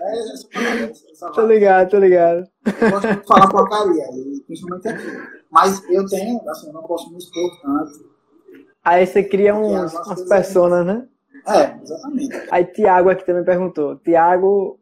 É 0.00 0.18
essa 0.18 0.48
parada, 0.52 0.92
essa 1.10 1.30
Tô 1.30 1.46
ligado, 1.46 1.90
tô 1.90 1.98
ligado. 1.98 2.48
Eu 2.66 2.90
gosto 2.90 3.08
de 3.08 3.26
falar 3.26 3.48
porcaria, 3.48 4.04
principalmente 4.46 4.88
aqui. 4.88 5.06
Mas 5.50 5.82
eu 5.88 6.06
tenho, 6.06 6.50
assim, 6.50 6.66
eu 6.68 6.72
não 6.74 6.82
posso 6.82 7.10
me 7.10 7.18
expor 7.18 7.60
tanto. 7.62 8.18
Aí 8.84 9.06
você 9.06 9.24
cria 9.24 9.54
uns, 9.54 9.94
umas 9.94 10.22
personas, 10.28 10.86
né? 10.86 11.08
É, 11.46 11.80
exatamente. 11.82 12.36
Aí 12.50 12.64
Tiago 12.66 13.08
aqui 13.08 13.24
também 13.24 13.44
perguntou. 13.44 13.96
Tiago 13.96 14.78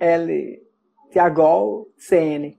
L. 0.00 0.62
Tiago 1.10 1.88
CN. 1.96 2.58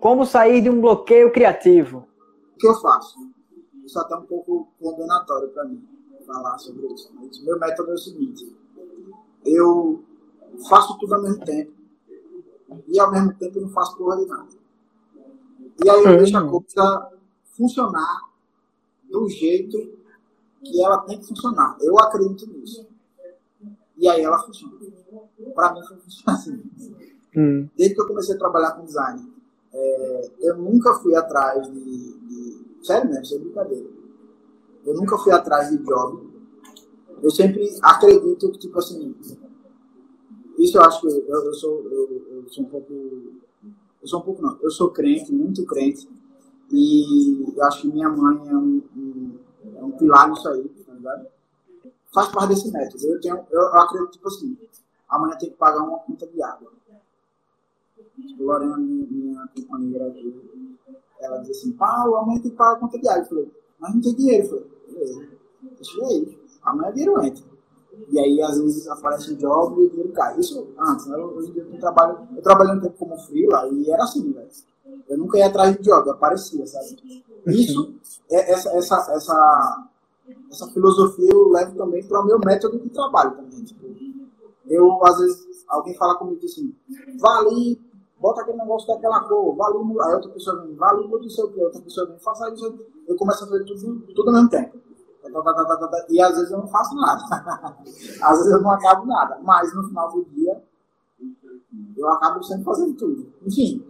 Como 0.00 0.26
sair 0.26 0.60
de 0.60 0.70
um 0.70 0.80
bloqueio 0.80 1.32
criativo? 1.32 2.06
O 2.54 2.58
que 2.58 2.66
eu 2.66 2.74
faço? 2.74 3.16
Isso 3.84 3.98
até 3.98 4.14
é 4.14 4.18
um 4.18 4.22
pouco 4.22 4.72
condenatório 4.80 5.48
para 5.50 5.64
mim 5.64 5.95
falar 6.26 6.58
sobre 6.58 6.86
isso. 6.92 7.10
Mas 7.14 7.42
meu 7.42 7.58
método 7.58 7.90
é 7.90 7.94
o 7.94 7.98
seguinte: 7.98 8.52
eu 9.44 10.04
faço 10.68 10.98
tudo 10.98 11.14
ao 11.14 11.22
mesmo 11.22 11.44
tempo 11.44 11.72
e 12.88 12.98
ao 12.98 13.10
mesmo 13.10 13.34
tempo 13.34 13.58
eu 13.58 13.62
não 13.62 13.70
faço 13.70 13.96
porra 13.96 14.16
de 14.16 14.26
nada. 14.26 14.48
E 15.84 15.90
aí 15.90 16.04
eu 16.04 16.10
uhum. 16.10 16.16
deixo 16.16 16.36
a 16.36 16.48
coisa 16.48 17.12
funcionar 17.56 18.20
do 19.10 19.28
jeito 19.28 19.96
que 20.64 20.82
ela 20.82 20.98
tem 20.98 21.18
que 21.18 21.26
funcionar. 21.26 21.76
Eu 21.80 21.98
acredito 21.98 22.46
nisso. 22.50 22.86
E 23.96 24.08
aí 24.08 24.22
ela 24.22 24.38
funciona. 24.38 24.74
Para 25.54 25.74
mim 25.74 25.80
funciona 25.82 26.38
assim. 26.38 26.62
Hum. 27.36 27.68
Desde 27.76 27.94
que 27.94 28.00
eu 28.00 28.06
comecei 28.06 28.34
a 28.34 28.38
trabalhar 28.38 28.72
com 28.72 28.84
design, 28.84 29.32
é, 29.72 30.30
eu 30.40 30.56
nunca 30.56 30.94
fui 30.94 31.14
atrás 31.14 31.70
de, 31.70 32.18
de. 32.18 32.66
Sério 32.82 33.10
mesmo, 33.10 33.24
sem 33.26 33.40
brincadeira. 33.40 33.86
Eu 34.86 34.94
nunca 34.94 35.18
fui 35.18 35.32
atrás 35.32 35.68
de 35.70 35.78
job. 35.78 36.30
Eu 37.20 37.30
sempre 37.30 37.68
acredito 37.82 38.50
que, 38.52 38.58
tipo 38.58 38.78
assim. 38.78 39.14
Isso 40.56 40.78
eu 40.78 40.82
acho 40.82 41.00
que 41.00 41.08
eu, 41.08 41.44
eu 41.44 41.54
sou, 41.54 41.82
eu, 41.90 42.26
eu 42.30 42.48
sou 42.48 42.64
um 42.64 42.68
pouco. 42.68 42.92
Eu 42.92 44.08
sou 44.08 44.20
um 44.20 44.22
pouco 44.22 44.42
não. 44.42 44.56
Eu 44.62 44.70
sou 44.70 44.90
crente, 44.90 45.32
muito 45.32 45.66
crente. 45.66 46.08
E 46.70 47.52
eu 47.54 47.62
acho 47.64 47.82
que 47.82 47.88
minha 47.88 48.08
mãe 48.08 48.48
é 48.48 48.56
um, 48.56 48.82
um, 48.96 49.38
é 49.76 49.84
um 49.84 49.90
pilar 49.92 50.30
nisso 50.30 50.48
aí, 50.48 50.68
tá 50.68 50.92
ligado? 50.92 51.26
Faz 52.12 52.28
parte 52.28 52.48
desse 52.50 52.70
método. 52.72 53.04
Eu, 53.06 53.20
tenho, 53.20 53.36
eu, 53.50 53.60
eu 53.60 53.74
acredito, 53.74 54.12
tipo 54.12 54.28
assim, 54.28 54.56
amanhã 55.08 55.36
tem 55.36 55.50
que 55.50 55.56
pagar 55.56 55.82
uma 55.82 55.98
conta 55.98 56.26
de 56.26 56.42
água. 56.42 56.72
Tipo, 58.26 58.44
Lorena, 58.44 58.76
minha, 58.76 59.46
companheira 59.48 60.14
ela 61.20 61.38
diz 61.38 61.58
assim, 61.58 61.72
Paulo, 61.72 62.16
amanhã 62.16 62.40
tem 62.40 62.50
que 62.50 62.56
pagar 62.56 62.76
a 62.76 62.80
conta 62.80 62.98
de 62.98 63.08
água. 63.08 63.22
Eu 63.22 63.26
falei, 63.26 63.52
mas 63.78 63.94
não 63.94 64.00
tem 64.00 64.14
dinheiro. 64.14 64.48
Falei, 64.48 64.66
beleza, 64.88 65.28
aí. 66.04 66.38
Amanhã 66.62 66.90
o 66.90 66.92
dinheiro 66.92 67.24
entra. 67.24 67.44
E 68.10 68.18
aí, 68.18 68.42
às 68.42 68.60
vezes, 68.60 68.86
aparece 68.88 69.32
um 69.32 69.36
job 69.36 69.80
e 69.80 69.86
o 69.86 69.90
dinheiro 69.90 70.12
cai. 70.12 70.38
Isso 70.38 70.68
antes, 70.78 71.06
né? 71.06 71.16
Hoje 71.16 71.50
em 71.50 71.52
dia 71.52 71.62
eu 71.62 71.80
trabalho, 71.80 72.28
eu 72.36 72.42
trabalhei 72.42 72.74
um 72.74 72.80
tempo 72.80 72.98
como 72.98 73.18
freela 73.18 73.68
e 73.68 73.90
era 73.90 74.02
assim, 74.04 74.32
velho. 74.32 74.48
Eu 75.08 75.18
nunca 75.18 75.38
ia 75.38 75.46
atrás 75.46 75.76
de 75.76 75.82
job, 75.82 76.08
aparecia, 76.10 76.66
sabe? 76.66 77.24
Isso, 77.46 77.94
é, 78.30 78.52
essa, 78.52 78.70
essa, 78.76 79.12
essa, 79.12 79.88
essa 80.50 80.66
filosofia 80.68 81.28
eu 81.32 81.48
levo 81.48 81.76
também 81.76 82.04
para 82.04 82.20
o 82.20 82.26
meu 82.26 82.38
método 82.44 82.78
de 82.78 82.90
trabalho 82.90 83.36
também. 83.36 83.64
Tipo, 83.64 83.86
eu, 84.68 85.04
às 85.04 85.18
vezes, 85.18 85.64
alguém 85.68 85.94
fala 85.94 86.16
comigo 86.16 86.44
assim, 86.44 86.74
vá 87.20 87.38
ali, 87.38 87.80
bota 88.20 88.42
aquele 88.42 88.58
negócio 88.58 88.88
daquela 88.88 89.20
cor, 89.24 89.54
vá 89.56 89.66
ali, 89.66 89.78
aí 89.78 90.14
outra 90.14 90.30
pessoa 90.30 90.62
vem, 90.62 90.74
vá 90.74 90.90
ali, 90.90 91.08
não 91.08 91.28
sei 91.28 91.44
o 91.44 91.52
que, 91.52 91.62
outra 91.62 91.80
pessoa 91.80 92.06
vem, 92.06 92.18
faça 92.18 92.50
isso, 92.50 92.78
eu 93.06 93.16
começo 93.16 93.44
a 93.44 93.48
fazer 93.48 93.64
tudo, 93.64 94.14
tudo 94.14 94.28
ao 94.28 94.34
mesmo 94.34 94.50
tempo. 94.50 94.86
E 96.08 96.20
às 96.20 96.36
vezes 96.36 96.50
eu 96.50 96.58
não 96.58 96.68
faço 96.68 96.94
nada. 96.94 97.22
às 98.22 98.38
vezes 98.38 98.52
eu 98.52 98.62
não 98.62 98.70
acabo 98.70 99.06
nada. 99.06 99.38
Mas 99.42 99.74
no 99.74 99.82
final 99.88 100.12
do 100.12 100.24
dia, 100.26 100.62
eu 101.96 102.08
acabo 102.08 102.42
sempre 102.42 102.64
fazendo 102.64 102.94
tudo. 102.94 103.32
Enfim, 103.44 103.84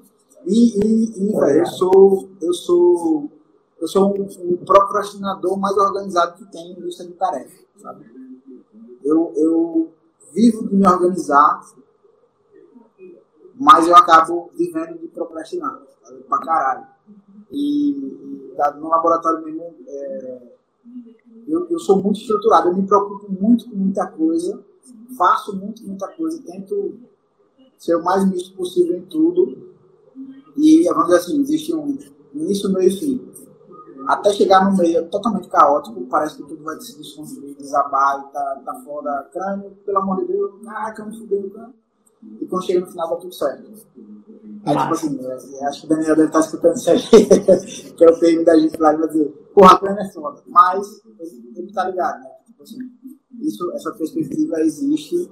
e, 0.46 0.78
e, 0.78 1.28
e 1.28 1.32
velho, 1.32 1.58
eu 1.58 1.66
sou, 1.66 2.28
eu 2.40 2.52
sou, 2.54 3.30
eu 3.80 3.88
sou 3.88 4.14
um, 4.14 4.56
procrastinador 4.64 5.58
mais 5.58 5.76
organizado 5.76 6.36
que 6.36 6.50
tem 6.50 6.72
em 6.72 6.80
lista 6.80 7.04
de 7.04 7.12
tarefas, 7.14 7.64
sabe? 7.76 8.04
Eu, 9.04 9.32
eu 9.36 9.92
vivo 10.32 10.68
de 10.68 10.76
me 10.76 10.86
organizar, 10.86 11.60
mas 13.58 13.86
eu 13.86 13.96
acabo 13.96 14.50
vivendo 14.54 14.98
de 14.98 15.08
procrastinar, 15.08 15.80
pra 16.28 16.38
caralho. 16.38 16.86
E, 17.50 17.90
e 17.90 18.54
no 18.78 18.88
laboratório 18.88 19.44
mesmo, 19.44 19.74
é, 19.86 20.42
eu, 21.48 21.66
eu 21.68 21.78
sou 21.78 22.02
muito 22.02 22.20
estruturado, 22.20 22.68
eu 22.68 22.76
me 22.76 22.86
preocupo 22.86 23.30
muito 23.32 23.68
com 23.70 23.76
muita 23.76 24.06
coisa, 24.06 24.62
faço 25.16 25.56
muito, 25.56 25.84
muita 25.84 26.08
coisa, 26.08 26.42
tento 26.42 26.98
ser 27.78 27.96
o 27.96 28.04
mais 28.04 28.28
misto 28.28 28.54
possível 28.54 28.96
em 28.96 29.02
tudo 29.02 29.74
e, 30.56 30.84
vamos 30.88 31.06
dizer 31.06 31.18
assim, 31.18 31.40
existe 31.40 31.74
um 31.74 31.96
início, 32.34 32.72
meio 32.72 32.88
e 32.88 32.98
fim. 32.98 33.32
Até 34.06 34.32
chegar 34.32 34.70
no 34.70 34.76
meio 34.76 35.08
totalmente 35.08 35.48
caótico, 35.48 36.06
parece 36.06 36.36
que 36.36 36.44
tudo 36.44 36.62
vai 36.62 36.80
se 36.80 36.96
desconstruir, 36.96 37.56
desabar 37.56 38.20
e 38.20 38.32
tá, 38.32 38.62
tá 38.64 38.74
foda. 38.84 39.28
Crânio, 39.32 39.70
pelo 39.84 39.98
amor 39.98 40.18
de 40.18 40.26
Deus, 40.26 40.62
caraca, 40.64 41.02
eu 41.02 41.06
me 41.06 41.18
fudei, 41.18 41.50
cara. 41.50 41.70
E 42.40 42.46
quando 42.46 42.64
chega 42.64 42.80
no 42.80 42.86
final, 42.86 43.08
tá 43.08 43.16
tudo 43.16 43.34
certo. 43.34 43.70
Aí, 44.66 44.76
tipo 44.76 44.92
assim, 44.92 45.20
eu, 45.20 45.68
acho 45.68 45.80
que 45.80 45.86
o 45.86 45.88
Daniel 45.88 46.16
deve 46.16 46.26
estar 46.26 46.40
tá 46.40 46.44
escutando 46.44 46.76
isso 46.76 46.90
aí, 46.90 47.00
que 47.96 48.04
é 48.04 48.10
o 48.10 48.18
PM 48.18 48.44
da 48.44 48.58
gente 48.58 48.76
lá 48.78 48.92
e 48.92 48.96
vai 48.96 49.08
dizer, 49.08 49.28
porra, 49.54 49.72
a 49.72 49.78
crânio 49.78 50.02
é 50.02 50.12
foda. 50.12 50.42
Mas, 50.46 51.02
ele, 51.20 51.72
tá 51.72 51.88
ligado, 51.88 52.20
né? 52.20 52.30
Tipo 52.46 52.62
assim, 52.64 52.78
isso, 53.40 53.72
essa 53.72 53.92
perspectiva 53.92 54.60
existe. 54.60 55.30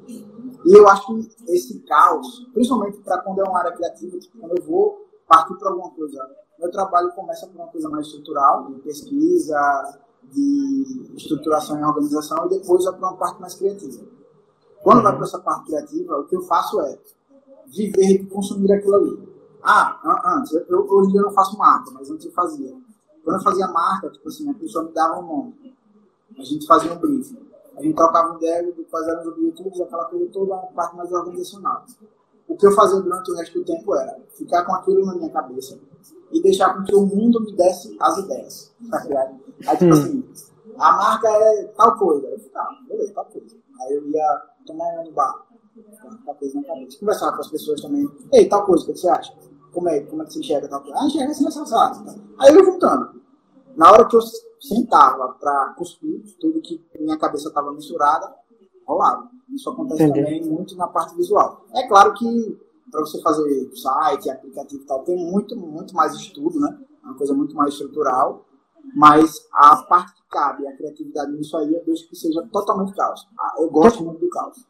E 0.64 0.72
eu 0.72 0.88
acho 0.88 1.06
que 1.06 1.52
esse 1.52 1.80
caos, 1.80 2.48
principalmente 2.54 2.98
para 2.98 3.18
quando 3.22 3.40
é 3.40 3.44
uma 3.44 3.58
área 3.58 3.72
criativa, 3.72 4.18
tipo, 4.18 4.38
quando 4.38 4.56
eu 4.56 4.64
vou 4.64 5.04
partir 5.26 5.54
para 5.58 5.70
alguma 5.70 5.90
coisa. 5.90 6.18
Meu 6.58 6.70
trabalho 6.70 7.10
começa 7.12 7.46
por 7.48 7.56
uma 7.56 7.66
coisa 7.68 7.88
mais 7.88 8.06
estrutural, 8.06 8.72
de 8.72 8.80
pesquisa, 8.80 9.98
de 10.32 11.12
estruturação 11.16 11.78
e 11.80 11.82
organização, 11.82 12.46
e 12.46 12.50
depois 12.50 12.84
vai 12.84 12.94
para 12.94 13.08
uma 13.08 13.16
parte 13.16 13.40
mais 13.40 13.54
criativa. 13.54 14.04
Quando 14.84 15.02
vai 15.02 15.14
para 15.14 15.24
essa 15.24 15.40
parte 15.40 15.64
criativa, 15.64 16.18
o 16.18 16.24
que 16.24 16.36
eu 16.36 16.42
faço 16.42 16.80
é 16.82 16.98
viver 17.66 18.10
e 18.10 18.26
consumir 18.26 18.70
aquilo 18.70 18.94
ali. 18.94 19.28
Ah, 19.62 19.98
antes, 20.36 20.52
eu, 20.68 20.86
hoje 20.88 21.08
em 21.08 21.12
dia 21.12 21.22
não 21.22 21.32
faço 21.32 21.58
marca, 21.58 21.90
mas 21.90 22.10
antes 22.10 22.26
eu 22.26 22.32
fazia. 22.32 22.72
Quando 23.24 23.36
eu 23.38 23.42
fazia 23.42 23.66
marca, 23.66 24.10
tipo 24.10 24.28
assim, 24.28 24.48
a 24.50 24.54
pessoa 24.54 24.84
me 24.84 24.92
dava 24.92 25.18
um 25.18 25.26
nome. 25.26 25.74
A 26.38 26.42
gente 26.42 26.66
fazia 26.66 26.92
um 26.92 26.98
briefing. 26.98 27.38
A 27.76 27.82
gente 27.82 27.96
trocava 27.96 28.38
de 28.38 28.84
quais 28.84 29.08
eram 29.08 29.22
os 29.22 29.26
objetivos, 29.28 29.80
aquela 29.80 30.04
coisa 30.04 30.26
toda, 30.30 30.54
a 30.54 30.58
parte 30.58 30.94
mais 30.94 31.10
organizacional 31.10 31.84
o 32.48 32.56
que 32.56 32.66
eu 32.66 32.72
fazia 32.72 33.00
durante 33.00 33.30
o 33.30 33.36
resto 33.36 33.58
do 33.58 33.64
tempo 33.64 33.94
era 33.96 34.18
ficar 34.36 34.64
com 34.64 34.74
aquilo 34.74 35.06
na 35.06 35.14
minha 35.14 35.30
cabeça 35.30 35.78
e 36.30 36.42
deixar 36.42 36.74
com 36.74 36.82
que 36.84 36.94
o 36.94 37.06
mundo 37.06 37.40
me 37.40 37.52
desse 37.52 37.96
as 38.00 38.18
ideias. 38.18 38.72
Tá 38.90 39.02
ligado? 39.04 39.40
Aí, 39.66 39.76
tipo 39.76 39.90
hum. 39.90 39.92
assim, 39.92 40.24
a 40.76 40.92
marca 40.92 41.28
é 41.28 41.64
tal 41.76 41.96
coisa. 41.96 42.26
Eu 42.26 42.38
falei, 42.38 42.52
ah, 42.56 42.78
beleza, 42.88 43.14
tal 43.14 43.24
coisa. 43.26 43.56
Aí 43.80 43.94
eu 43.94 44.08
ia 44.08 44.42
tomar 44.66 44.84
um 45.00 45.04
no 45.04 45.12
bar, 45.12 45.46
tal 46.24 46.34
coisa 46.34 46.60
na 46.60 46.66
cabeça. 46.66 46.98
Conversar 46.98 47.32
com 47.32 47.40
as 47.40 47.48
pessoas 47.48 47.80
também. 47.80 48.08
Ei, 48.32 48.48
tal 48.48 48.64
coisa, 48.64 48.84
o 48.84 48.86
que 48.86 48.98
você 48.98 49.08
acha? 49.08 49.34
Como 49.72 49.88
é, 49.88 50.00
como 50.00 50.22
é 50.22 50.26
que 50.26 50.32
você 50.32 50.40
enxerga 50.40 50.68
tal 50.68 50.80
coisa? 50.80 50.98
Ah, 50.98 51.06
enxerga 51.06 51.32
assim, 51.32 51.46
assim, 51.46 51.60
assim. 51.60 52.22
Aí 52.38 52.52
eu 52.52 52.58
ia 52.58 52.64
juntando. 52.64 53.22
Na 53.76 53.90
hora 53.90 54.06
que 54.06 54.16
eu 54.16 54.20
sentava 54.60 55.34
para 55.34 55.74
cuspir 55.76 56.22
tudo 56.40 56.60
que 56.60 56.80
minha 56.98 57.18
cabeça 57.18 57.48
estava 57.48 57.72
misturada, 57.72 58.32
rolava. 58.86 59.28
Isso 59.52 59.68
acontece 59.68 60.02
Entendi. 60.04 60.24
também 60.24 60.44
muito 60.44 60.76
na 60.76 60.86
parte 60.86 61.14
visual. 61.16 61.64
É 61.74 61.86
claro 61.86 62.14
que 62.14 62.58
para 62.90 63.00
você 63.00 63.20
fazer 63.20 63.70
site, 63.74 64.30
aplicativo 64.30 64.82
e 64.82 64.86
tal, 64.86 65.02
tem 65.02 65.16
muito, 65.16 65.56
muito 65.56 65.94
mais 65.94 66.14
estudo, 66.14 66.60
né? 66.60 66.78
É 67.02 67.06
uma 67.06 67.16
coisa 67.16 67.34
muito 67.34 67.54
mais 67.56 67.72
estrutural. 67.72 68.44
Mas 68.94 69.32
a 69.52 69.76
parte 69.84 70.14
que 70.14 70.22
cabe, 70.30 70.66
a 70.66 70.76
criatividade 70.76 71.32
nisso 71.32 71.56
aí, 71.56 71.72
eu 71.72 71.84
deixo 71.84 72.08
que 72.08 72.16
seja 72.16 72.42
totalmente 72.52 72.94
caos. 72.94 73.26
Ah, 73.38 73.54
eu 73.58 73.70
gosto 73.70 74.04
muito 74.04 74.20
do 74.20 74.28
caos. 74.28 74.66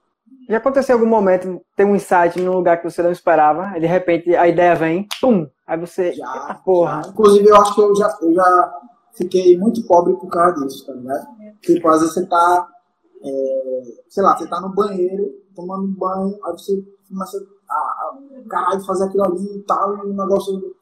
Já 0.49 0.59
aconteceu 0.59 0.97
algum 0.97 1.07
momento, 1.07 1.61
tem 1.75 1.87
um 1.87 1.97
insight 1.97 2.39
num 2.41 2.57
lugar 2.57 2.77
que 2.77 2.91
você 2.91 3.03
não 3.03 3.11
esperava, 3.11 3.77
e 3.77 3.81
de 3.81 3.87
repente 3.87 4.35
a 4.37 4.47
ideia 4.47 4.75
vem, 4.75 5.07
pum, 5.21 5.49
aí 5.67 5.79
você. 5.79 6.13
Já, 6.13 6.61
porra. 6.65 7.03
Já. 7.03 7.11
Inclusive, 7.11 7.49
eu 7.49 7.57
acho 7.57 7.75
que 7.75 7.81
eu 7.81 7.97
já, 7.97 8.19
eu 8.21 8.35
já 8.35 8.81
fiquei 9.15 9.59
muito 9.59 9.87
pobre 9.87 10.15
por 10.15 10.29
causa 10.29 10.67
disso, 10.67 10.87
tá 10.87 10.93
ligado? 10.93 11.27
Tipo, 11.63 11.89
às 11.89 12.01
vezes 12.01 12.15
você 12.15 12.27
tá 12.27 12.69
é, 13.25 13.83
sei 14.09 14.23
lá, 14.23 14.37
você 14.37 14.47
tá 14.47 14.61
no 14.61 14.75
banheiro, 14.75 15.33
tomando 15.55 15.89
banho, 15.89 16.39
aí 16.45 16.53
você 16.53 16.85
começa 17.09 17.39
caralho, 18.49 18.85
fazer 18.85 19.05
aquilo 19.05 19.25
ali 19.25 19.57
e 19.57 19.63
tal, 19.63 19.97
e 19.99 20.11
o 20.11 20.15
negócio, 20.15 20.75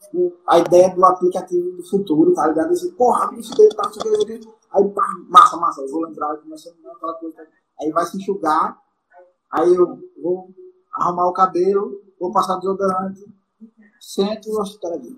a 0.46 0.58
ideia 0.58 0.94
do 0.94 1.04
aplicativo 1.04 1.76
do 1.76 1.84
futuro, 1.88 2.34
tá 2.34 2.46
ligado? 2.46 2.70
Você, 2.70 2.90
porra, 2.92 3.30
isso 3.36 3.54
daí 3.56 3.68
tá 3.70 3.82
aqui. 3.82 4.40
Aí, 4.72 4.88
pá, 4.90 5.06
massa, 5.28 5.56
massa, 5.56 5.82
eu 5.82 5.88
vou 5.88 6.02
lembrar, 6.02 6.36
começa 6.38 6.70
a 6.70 6.92
aquela 6.92 7.14
coisa. 7.14 7.46
Aí 7.80 7.90
vai 7.90 8.04
se 8.06 8.16
enxugar, 8.16 8.78
aí 9.50 9.74
eu 9.74 9.98
vou 10.22 10.50
arrumar 10.94 11.26
o 11.26 11.32
cabelo, 11.32 12.00
vou 12.18 12.32
passar 12.32 12.56
desodorante, 12.56 13.24
sento 14.00 14.48
e 14.48 14.52
gosto 14.52 14.78
de 15.00 15.16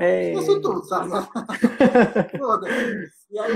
é... 0.00 0.32
Esqueci 0.32 0.60
tudo, 0.62 0.82
sabe? 0.84 1.10
e 3.30 3.38
aí, 3.38 3.52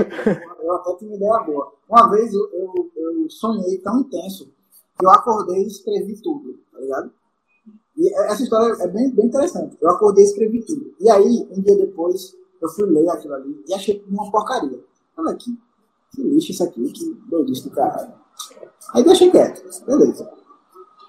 eu 0.63 0.75
até 0.75 0.95
tive 0.97 1.15
uma 1.15 1.17
ideia 1.17 1.39
boa. 1.39 1.73
Uma 1.89 2.11
vez 2.11 2.35
eu, 2.35 2.51
eu, 2.53 2.93
eu 2.95 3.31
sonhei 3.31 3.79
tão 3.79 4.01
intenso 4.01 4.54
eu 5.03 5.11
acordei 5.11 5.63
e 5.63 5.67
escrevi 5.67 6.21
tudo, 6.23 6.59
tá 6.73 6.79
ligado? 6.79 7.11
E 7.97 8.13
essa 8.25 8.43
história 8.43 8.75
é 8.83 8.89
bem, 8.89 9.11
bem 9.11 9.27
interessante. 9.27 9.77
Eu 9.81 9.91
acordei 9.91 10.25
e 10.25 10.27
escrevi 10.27 10.65
tudo. 10.65 10.95
E 11.01 11.09
aí, 11.09 11.49
um 11.51 11.61
dia 11.61 11.77
depois, 11.77 12.35
eu 12.61 12.69
fui 12.69 12.87
ler 12.87 13.09
aquilo 13.09 13.35
ali 13.35 13.65
e 13.69 13.75
achei 13.75 14.05
uma 14.09 14.31
porcaria. 14.31 14.83
Olha 15.17 15.33
aqui, 15.33 15.57
que 16.11 16.23
lixo 16.23 16.51
isso 16.51 16.65
aqui, 16.65 16.93
que 16.93 17.15
doidice 17.29 17.69
do 17.69 17.71
caralho. 17.71 18.13
Aí 18.93 19.05
deixei 19.05 19.31
quieto, 19.31 19.63
beleza. 19.87 20.29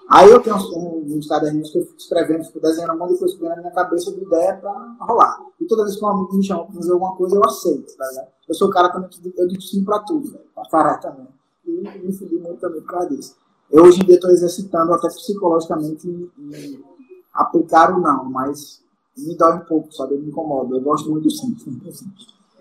Aí 0.08 0.30
eu 0.30 0.40
tenho 0.40 0.54
uns, 0.54 0.70
uns 0.72 1.26
caderninhos 1.26 1.70
que 1.70 1.78
eu 1.78 1.84
fico 1.84 1.96
escrevendo, 1.96 2.44
fico 2.44 2.60
desenhando 2.60 2.94
um 2.94 2.98
monte 2.98 3.14
de 3.14 3.18
coisa 3.18 3.38
na 3.48 3.56
minha 3.56 3.72
cabeça 3.72 4.12
de 4.12 4.22
ideia 4.22 4.56
pra 4.56 4.96
rolar. 5.00 5.40
E 5.60 5.66
toda 5.66 5.82
vez 5.82 5.96
que 5.96 6.04
um 6.04 6.08
amigo 6.08 6.36
me 6.36 6.44
chama 6.44 6.64
pra 6.64 6.74
fazer 6.74 6.92
alguma 6.92 7.16
coisa, 7.16 7.34
eu 7.34 7.44
aceito, 7.44 7.96
tá 7.96 8.08
ligado? 8.08 8.28
Eu 8.48 8.54
sou 8.54 8.68
o 8.68 8.70
cara 8.70 8.90
também 8.90 9.08
que 9.08 9.32
eu 9.36 9.48
digo 9.48 9.60
sim 9.60 9.84
pra 9.84 9.98
tudo, 10.00 10.30
velho. 10.30 10.44
Pra 10.54 10.68
caralho 10.68 11.00
também. 11.00 11.26
E 11.64 11.98
me 11.98 12.12
fudi 12.12 12.36
muito 12.36 12.60
também 12.60 12.80
por 12.80 12.90
causa 12.90 13.08
disso. 13.08 13.34
Eu 13.70 13.84
hoje 13.84 14.00
em 14.00 14.06
dia 14.06 14.14
estou 14.14 14.30
exercitando 14.30 14.92
até 14.92 15.08
psicologicamente 15.08 16.08
em, 16.08 16.84
aplicar 17.32 17.96
o 17.96 18.00
não, 18.00 18.24
mas 18.24 18.82
me 19.16 19.36
dói 19.36 19.56
um 19.56 19.64
pouco, 19.64 19.92
sabe? 19.92 20.14
Eu 20.14 20.20
me 20.20 20.28
incomodo. 20.28 20.74
Eu 20.74 20.80
gosto 20.80 21.10
muito 21.10 21.24
do 21.24 21.30
sim. 21.30 21.56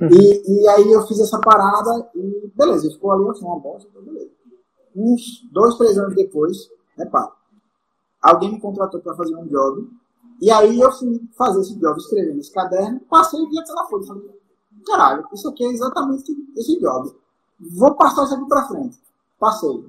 Uhum. 0.01 0.09
E, 0.11 0.61
e 0.61 0.67
aí 0.67 0.91
eu 0.91 1.05
fiz 1.07 1.19
essa 1.19 1.39
parada 1.39 2.09
e 2.15 2.51
beleza, 2.53 2.91
ficou 2.91 3.11
ali, 3.13 3.23
eu 3.23 3.47
uma 3.47 3.59
bosta, 3.59 3.87
então 3.89 4.03
beleza. 4.03 4.31
Uns 4.95 5.47
dois, 5.51 5.75
três 5.77 5.97
anos 5.97 6.15
depois, 6.15 6.69
repara, 6.97 7.31
alguém 8.21 8.51
me 8.51 8.59
contratou 8.59 8.99
para 8.99 9.15
fazer 9.15 9.35
um 9.35 9.47
job, 9.47 9.89
e 10.41 10.51
aí 10.51 10.79
eu 10.79 10.91
fui 10.91 11.21
fazer 11.37 11.61
esse 11.61 11.75
job, 11.75 11.97
escrevendo 11.97 12.39
esse 12.39 12.51
caderno, 12.51 12.99
passei 13.09 13.41
e 13.41 13.49
vi 13.49 13.57
aquela 13.57 13.85
folha, 13.85 14.05
falei, 14.05 14.29
caralho, 14.85 15.27
isso 15.33 15.47
aqui 15.47 15.63
é 15.65 15.71
exatamente 15.71 16.31
esse 16.57 16.79
job. 16.79 17.13
Vou 17.59 17.95
passar 17.95 18.25
isso 18.25 18.35
aqui 18.35 18.45
para 18.47 18.67
frente. 18.67 18.99
Passei 19.39 19.85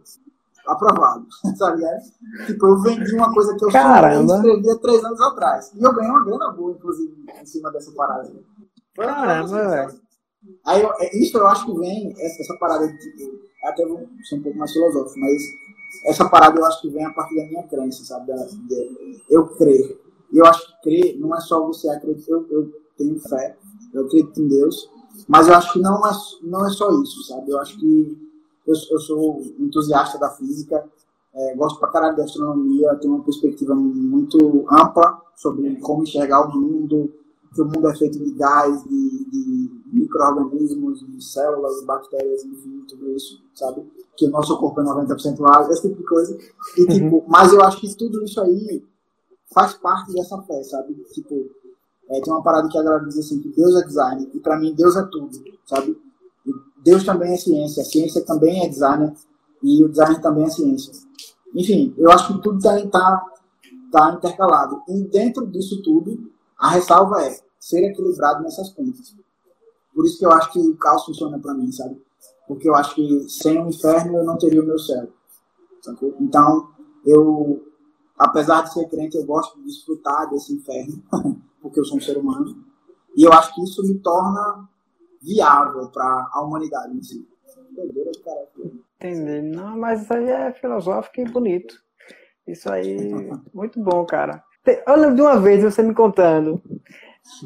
aprovado, 0.66 1.26
sabe? 1.56 1.84
É? 1.84 1.98
Tipo, 2.46 2.66
eu 2.66 2.82
vendi 2.82 3.14
uma 3.14 3.32
coisa 3.32 3.56
que 3.56 3.64
eu 3.64 3.70
Caramba. 3.70 4.28
só 4.28 4.36
escrevia 4.36 4.76
três 4.78 5.04
anos 5.04 5.20
atrás. 5.20 5.72
E 5.74 5.82
eu 5.82 5.94
ganhei 5.94 6.10
uma 6.10 6.24
grana 6.24 6.50
boa, 6.50 6.72
inclusive, 6.72 7.14
em 7.40 7.46
cima 7.46 7.70
dessa 7.70 7.92
parada. 7.92 8.32
Caramba, 8.94 9.68
velho. 9.68 10.00
Aí, 10.64 10.82
é, 11.00 11.18
isso 11.18 11.36
eu 11.36 11.46
acho 11.46 11.66
que 11.66 11.78
vem, 11.78 12.12
essa, 12.18 12.42
essa 12.42 12.56
parada 12.58 12.86
de, 12.86 12.98
tipo, 12.98 13.40
até 13.64 13.84
vou 13.86 14.06
ser 14.28 14.36
um 14.36 14.42
pouco 14.42 14.58
mais 14.58 14.72
filosófico, 14.72 15.18
mas 15.18 15.42
essa 16.04 16.28
parada 16.28 16.58
eu 16.58 16.64
acho 16.64 16.80
que 16.82 16.90
vem 16.90 17.04
a 17.04 17.12
partir 17.12 17.36
da 17.36 17.46
minha 17.46 17.62
crença, 17.64 18.04
sabe? 18.04 18.28
Da, 18.28 18.36
de, 18.44 19.22
eu 19.30 19.48
creio. 19.56 19.98
E 20.32 20.38
eu 20.38 20.46
acho 20.46 20.66
que 20.66 20.82
crer 20.82 21.18
não 21.18 21.34
é 21.34 21.40
só 21.40 21.64
você 21.66 21.88
acreditar, 21.88 22.32
eu, 22.32 22.46
eu 22.50 22.72
tenho 22.96 23.18
fé, 23.20 23.56
eu 23.92 24.06
acredito 24.06 24.40
em 24.40 24.48
Deus, 24.48 24.88
mas 25.28 25.48
eu 25.48 25.54
acho 25.54 25.72
que 25.72 25.78
não 25.80 26.06
é, 26.06 26.10
não 26.42 26.66
é 26.66 26.70
só 26.70 26.90
isso, 27.00 27.22
sabe? 27.24 27.50
Eu 27.50 27.60
acho 27.60 27.78
que 27.78 28.25
eu, 28.66 28.74
eu 28.90 28.98
sou 29.00 29.42
entusiasta 29.58 30.18
da 30.18 30.30
física, 30.30 30.84
é, 31.34 31.54
gosto 31.54 31.78
pra 31.78 31.90
caralho 31.90 32.16
de 32.16 32.22
astronomia, 32.22 32.94
tenho 32.96 33.14
uma 33.14 33.24
perspectiva 33.24 33.74
muito 33.74 34.66
ampla 34.70 35.20
sobre 35.36 35.76
como 35.76 36.02
enxergar 36.02 36.48
o 36.48 36.58
mundo, 36.58 37.12
que 37.54 37.60
o 37.60 37.64
mundo 37.64 37.88
é 37.88 37.96
feito 37.96 38.18
de 38.18 38.32
gás, 38.32 38.82
de, 38.84 39.24
de 39.30 39.70
micro-organismos, 39.92 41.00
de 41.00 41.22
células, 41.22 41.84
bactérias, 41.84 42.44
enfim, 42.44 42.84
tudo 42.88 43.10
isso, 43.12 43.40
sabe? 43.54 43.86
Que 44.16 44.26
o 44.26 44.30
nosso 44.30 44.58
corpo 44.58 44.80
é 44.80 44.84
90% 44.84 45.46
água, 45.46 45.72
esse 45.72 45.82
tipo 45.82 45.96
de 45.96 46.06
coisa. 46.06 46.38
E, 46.76 46.82
uhum. 46.82 46.88
tipo, 46.88 47.24
mas 47.26 47.52
eu 47.52 47.62
acho 47.62 47.80
que 47.80 47.94
tudo 47.94 48.22
isso 48.24 48.40
aí 48.40 48.82
faz 49.52 49.74
parte 49.74 50.12
dessa 50.12 50.40
fé, 50.42 50.62
sabe? 50.62 50.94
Tipo, 51.12 51.46
é, 52.08 52.20
tem 52.20 52.32
uma 52.32 52.42
parada 52.42 52.68
que 52.68 52.78
a 52.78 52.82
galera 52.82 53.04
diz 53.04 53.18
assim, 53.18 53.40
que 53.40 53.48
Deus 53.48 53.76
é 53.76 53.86
design, 53.86 54.30
e 54.34 54.40
pra 54.40 54.58
mim 54.58 54.74
Deus 54.74 54.96
é 54.96 55.02
tudo, 55.02 55.30
sabe? 55.66 55.98
Deus 56.84 57.04
também 57.04 57.32
é 57.32 57.36
ciência, 57.36 57.82
a 57.82 57.86
ciência 57.86 58.24
também 58.24 58.64
é 58.64 58.68
design 58.68 59.12
e 59.62 59.84
o 59.84 59.88
design 59.88 60.20
também 60.20 60.44
é 60.44 60.50
ciência. 60.50 60.92
Enfim, 61.54 61.94
eu 61.96 62.10
acho 62.10 62.28
que 62.28 62.42
tudo 62.42 62.58
está 62.58 62.86
tá, 62.86 63.26
tá 63.90 64.12
intercalado. 64.12 64.82
E 64.88 65.04
dentro 65.04 65.46
disso 65.46 65.82
tudo, 65.82 66.30
a 66.58 66.70
ressalva 66.70 67.22
é 67.22 67.38
ser 67.58 67.84
equilibrado 67.84 68.42
nessas 68.42 68.70
pontas. 68.70 69.14
Por 69.94 70.04
isso 70.04 70.18
que 70.18 70.26
eu 70.26 70.32
acho 70.32 70.52
que 70.52 70.58
o 70.58 70.76
caos 70.76 71.04
funciona 71.04 71.38
para 71.38 71.54
mim, 71.54 71.72
sabe? 71.72 72.00
Porque 72.46 72.68
eu 72.68 72.74
acho 72.74 72.94
que 72.94 73.28
sem 73.28 73.62
o 73.62 73.68
inferno 73.68 74.18
eu 74.18 74.24
não 74.24 74.36
teria 74.36 74.62
o 74.62 74.66
meu 74.66 74.78
céu. 74.78 75.08
Sacou? 75.80 76.14
Então, 76.20 76.68
eu, 77.04 77.64
apesar 78.18 78.62
de 78.62 78.72
ser 78.72 78.88
crente, 78.88 79.16
eu 79.16 79.24
gosto 79.24 79.58
de 79.58 79.64
desfrutar 79.64 80.28
desse 80.28 80.52
inferno, 80.52 81.02
porque 81.62 81.80
eu 81.80 81.84
sou 81.84 81.96
um 81.96 82.00
ser 82.00 82.18
humano. 82.18 82.64
E 83.16 83.24
eu 83.24 83.32
acho 83.32 83.54
que 83.54 83.64
isso 83.64 83.82
me 83.82 83.98
torna 83.98 84.68
viável 85.26 85.90
para 85.90 86.28
a 86.32 86.42
humanidade 86.42 86.96
em 86.96 87.02
si. 87.02 87.28
Entendi. 88.96 89.42
Não, 89.42 89.76
mas 89.76 90.02
isso 90.02 90.14
aí 90.14 90.30
é 90.30 90.52
filosófico 90.52 91.20
e 91.20 91.24
bonito. 91.30 91.74
Isso 92.46 92.70
aí, 92.70 93.12
muito 93.52 93.80
bom, 93.80 94.06
cara. 94.06 94.42
Eu 94.86 94.96
lembro 94.96 95.16
de 95.16 95.22
uma 95.22 95.38
vez 95.38 95.62
você 95.62 95.82
me 95.82 95.94
contando 95.94 96.62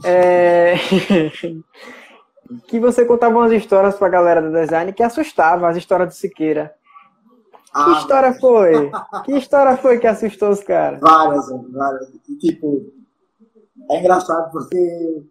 é... 0.04 0.74
que 2.68 2.78
você 2.78 3.04
contava 3.04 3.36
umas 3.36 3.52
histórias 3.52 3.96
pra 3.96 4.08
galera 4.08 4.42
do 4.42 4.52
design 4.52 4.92
que 4.92 5.02
assustavam, 5.02 5.68
as 5.68 5.76
histórias 5.76 6.08
do 6.10 6.14
Siqueira. 6.14 6.74
Ah, 7.72 7.84
que 7.84 7.90
história 8.00 8.34
foi? 8.34 8.90
que 9.24 9.32
história 9.32 9.76
foi 9.76 9.98
que 9.98 10.06
assustou 10.06 10.50
os 10.50 10.62
caras? 10.62 11.00
Várias, 11.00 11.46
várias. 11.72 12.10
Tipo, 12.40 12.92
é 13.90 14.00
engraçado 14.00 14.50
porque 14.50 15.24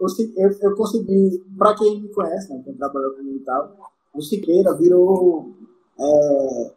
eu, 0.00 0.50
eu 0.60 0.76
consegui, 0.76 1.44
para 1.56 1.74
quem 1.74 2.02
me 2.02 2.08
conhece, 2.08 2.52
né, 2.52 2.60
quem 2.64 2.74
trabalhou 2.74 3.12
comigo 3.12 3.36
e 3.36 3.44
tal, 3.44 3.76
o 4.14 4.22
Siqueira 4.22 4.74
virou. 4.74 5.54
É, 5.98 6.72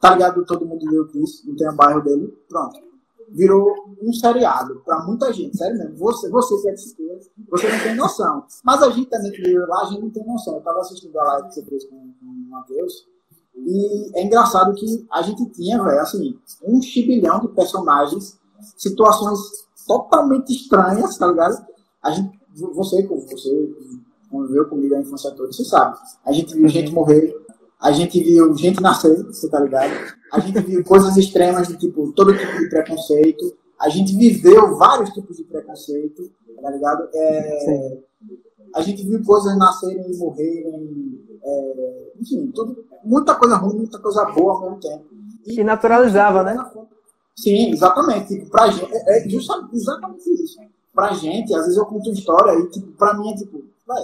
tá 0.00 0.14
ligado? 0.14 0.44
Todo 0.44 0.66
mundo 0.66 0.88
viu 0.88 1.02
o 1.02 1.08
Chris, 1.08 1.44
não 1.44 1.56
tem 1.56 1.68
o 1.68 1.74
bairro 1.74 2.02
dele, 2.02 2.36
pronto. 2.48 2.80
Virou 3.28 3.72
um 4.02 4.12
seriado 4.12 4.82
para 4.84 5.04
muita 5.04 5.32
gente, 5.32 5.56
sério 5.56 5.78
mesmo. 5.78 5.96
Você, 5.96 6.28
você 6.30 6.60
que 6.60 6.68
é 6.68 6.72
de 6.72 6.80
Siqueira, 6.80 7.20
você 7.48 7.70
não 7.70 7.80
tem 7.80 7.94
noção. 7.94 8.44
Mas 8.64 8.82
a 8.82 8.90
gente 8.90 9.08
também 9.08 9.30
que 9.30 9.42
vive 9.42 9.58
lá, 9.58 9.82
a 9.82 9.84
gente 9.86 10.02
não 10.02 10.10
tem 10.10 10.24
noção. 10.24 10.56
Eu 10.56 10.62
tava 10.62 10.80
assistindo 10.80 11.18
a 11.18 11.24
live 11.24 11.48
que 11.48 11.54
você 11.54 11.64
fez 11.64 11.84
com, 11.84 11.96
com 11.96 12.26
o 12.26 12.50
Matheus, 12.50 13.06
e 13.56 14.18
é 14.18 14.24
engraçado 14.24 14.74
que 14.74 15.06
a 15.10 15.22
gente 15.22 15.44
tinha, 15.50 15.82
velho, 15.82 16.00
assim, 16.00 16.38
um 16.64 16.80
chibilhão 16.80 17.40
de 17.40 17.48
personagens, 17.48 18.38
situações 18.76 19.38
totalmente 19.86 20.52
estranhas, 20.52 21.18
tá 21.18 21.26
ligado? 21.26 21.66
A 22.02 22.10
gente 22.12 22.39
você, 22.60 23.02
você 23.06 23.74
conviveu 24.30 24.66
comigo 24.66 24.94
a 24.94 25.00
infância 25.00 25.30
toda, 25.32 25.52
você 25.52 25.64
sabe. 25.64 25.98
A 26.24 26.32
gente 26.32 26.54
viu 26.54 26.68
gente 26.68 26.92
morrer, 26.92 27.34
a 27.80 27.90
gente 27.92 28.22
viu 28.22 28.56
gente 28.56 28.80
nascer, 28.80 29.24
você 29.24 29.48
tá 29.48 29.60
ligado? 29.60 29.92
A 30.32 30.38
gente 30.38 30.60
viu 30.60 30.84
coisas 30.84 31.16
extremas 31.16 31.68
de 31.68 31.76
tipo, 31.76 32.12
todo 32.12 32.36
tipo 32.36 32.58
de 32.58 32.68
preconceito. 32.68 33.56
A 33.80 33.88
gente 33.88 34.14
viveu 34.14 34.76
vários 34.76 35.10
tipos 35.10 35.36
de 35.36 35.44
preconceito, 35.44 36.30
tá 36.60 36.70
ligado? 36.70 37.08
É, 37.14 37.98
a 38.74 38.82
gente 38.82 39.04
viu 39.04 39.24
coisas 39.24 39.56
nascerem 39.56 40.12
e 40.12 40.16
morrerem, 40.18 41.18
é, 41.42 42.12
enfim, 42.20 42.52
tudo, 42.54 42.84
muita 43.02 43.34
coisa 43.34 43.56
ruim, 43.56 43.78
muita 43.78 43.98
coisa 43.98 44.24
boa 44.26 44.52
ao 44.52 44.60
mesmo 44.60 44.80
tempo. 44.80 45.06
E, 45.46 45.60
e 45.60 45.64
naturalizava, 45.64 46.42
né? 46.42 46.56
Sim, 47.34 47.72
exatamente. 47.72 48.28
Tipo, 48.28 48.50
pra 48.50 48.68
gente, 48.68 48.92
é, 48.92 49.18
é 49.18 49.26
exatamente 49.26 50.30
isso 50.30 50.60
pra 50.94 51.12
gente, 51.12 51.54
às 51.54 51.62
vezes 51.62 51.76
eu 51.76 51.86
conto 51.86 52.10
história 52.10 52.58
e, 52.58 52.68
tipo, 52.70 52.92
pra 52.92 53.14
mim 53.14 53.30
é 53.32 53.36
tipo, 53.36 53.62
vai. 53.86 54.02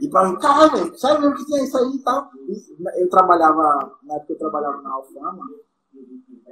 E 0.00 0.08
pra 0.08 0.28
mim, 0.28 0.38
caralho, 0.38 0.96
sério 0.98 1.20
mesmo 1.20 1.36
que 1.36 1.46
tem 1.46 1.64
isso 1.64 1.76
aí 1.76 1.90
e 1.94 1.98
tal. 2.02 2.30
E 2.48 3.02
eu 3.02 3.10
trabalhava, 3.10 3.92
na 4.02 4.14
época 4.14 4.32
eu 4.32 4.38
trabalhava 4.38 4.80
na 4.82 4.92
Alfama, 4.92 5.44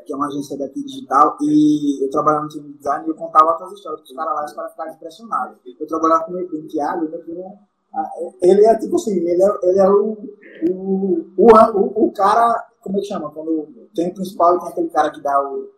que 0.05 0.12
é 0.12 0.16
uma 0.16 0.26
agência 0.26 0.59
daqui 0.59 0.83
digital, 0.85 1.37
e 1.41 2.05
eu 2.05 2.11
trabalhava 2.11 2.45
no 2.45 2.49
time 2.49 2.68
de 2.68 2.78
design 2.78 3.07
e 3.07 3.11
eu 3.11 3.14
contava 3.14 3.53
as 3.53 3.72
histórias 3.72 4.01
dos 4.01 4.12
caras 4.12 4.35
lá, 4.35 4.45
os 4.45 4.53
caras 4.53 4.70
ficaram 4.72 4.93
impressionados. 4.93 5.59
Eu 5.78 5.87
trabalhava 5.87 6.24
com 6.24 6.33
meu 6.33 6.68
Thiago, 6.68 7.09
meu 7.09 7.20
ele 8.41 8.64
é 8.64 8.78
tipo 8.78 8.97
assim, 8.97 9.12
ele 9.12 9.43
é, 9.43 9.59
ele 9.62 9.78
é 9.78 9.89
o, 9.89 10.16
o, 10.70 11.24
o, 11.37 11.47
o, 11.47 12.07
o 12.07 12.12
cara, 12.12 12.66
como 12.80 12.97
é 12.97 13.01
que 13.01 13.07
chama? 13.07 13.30
Quando 13.30 13.68
tem 13.95 14.09
o 14.09 14.14
principal 14.14 14.57
e 14.57 14.61
tem 14.61 14.68
aquele 14.68 14.89
cara 14.89 15.11
que 15.11 15.20
dá 15.20 15.43
o, 15.43 15.68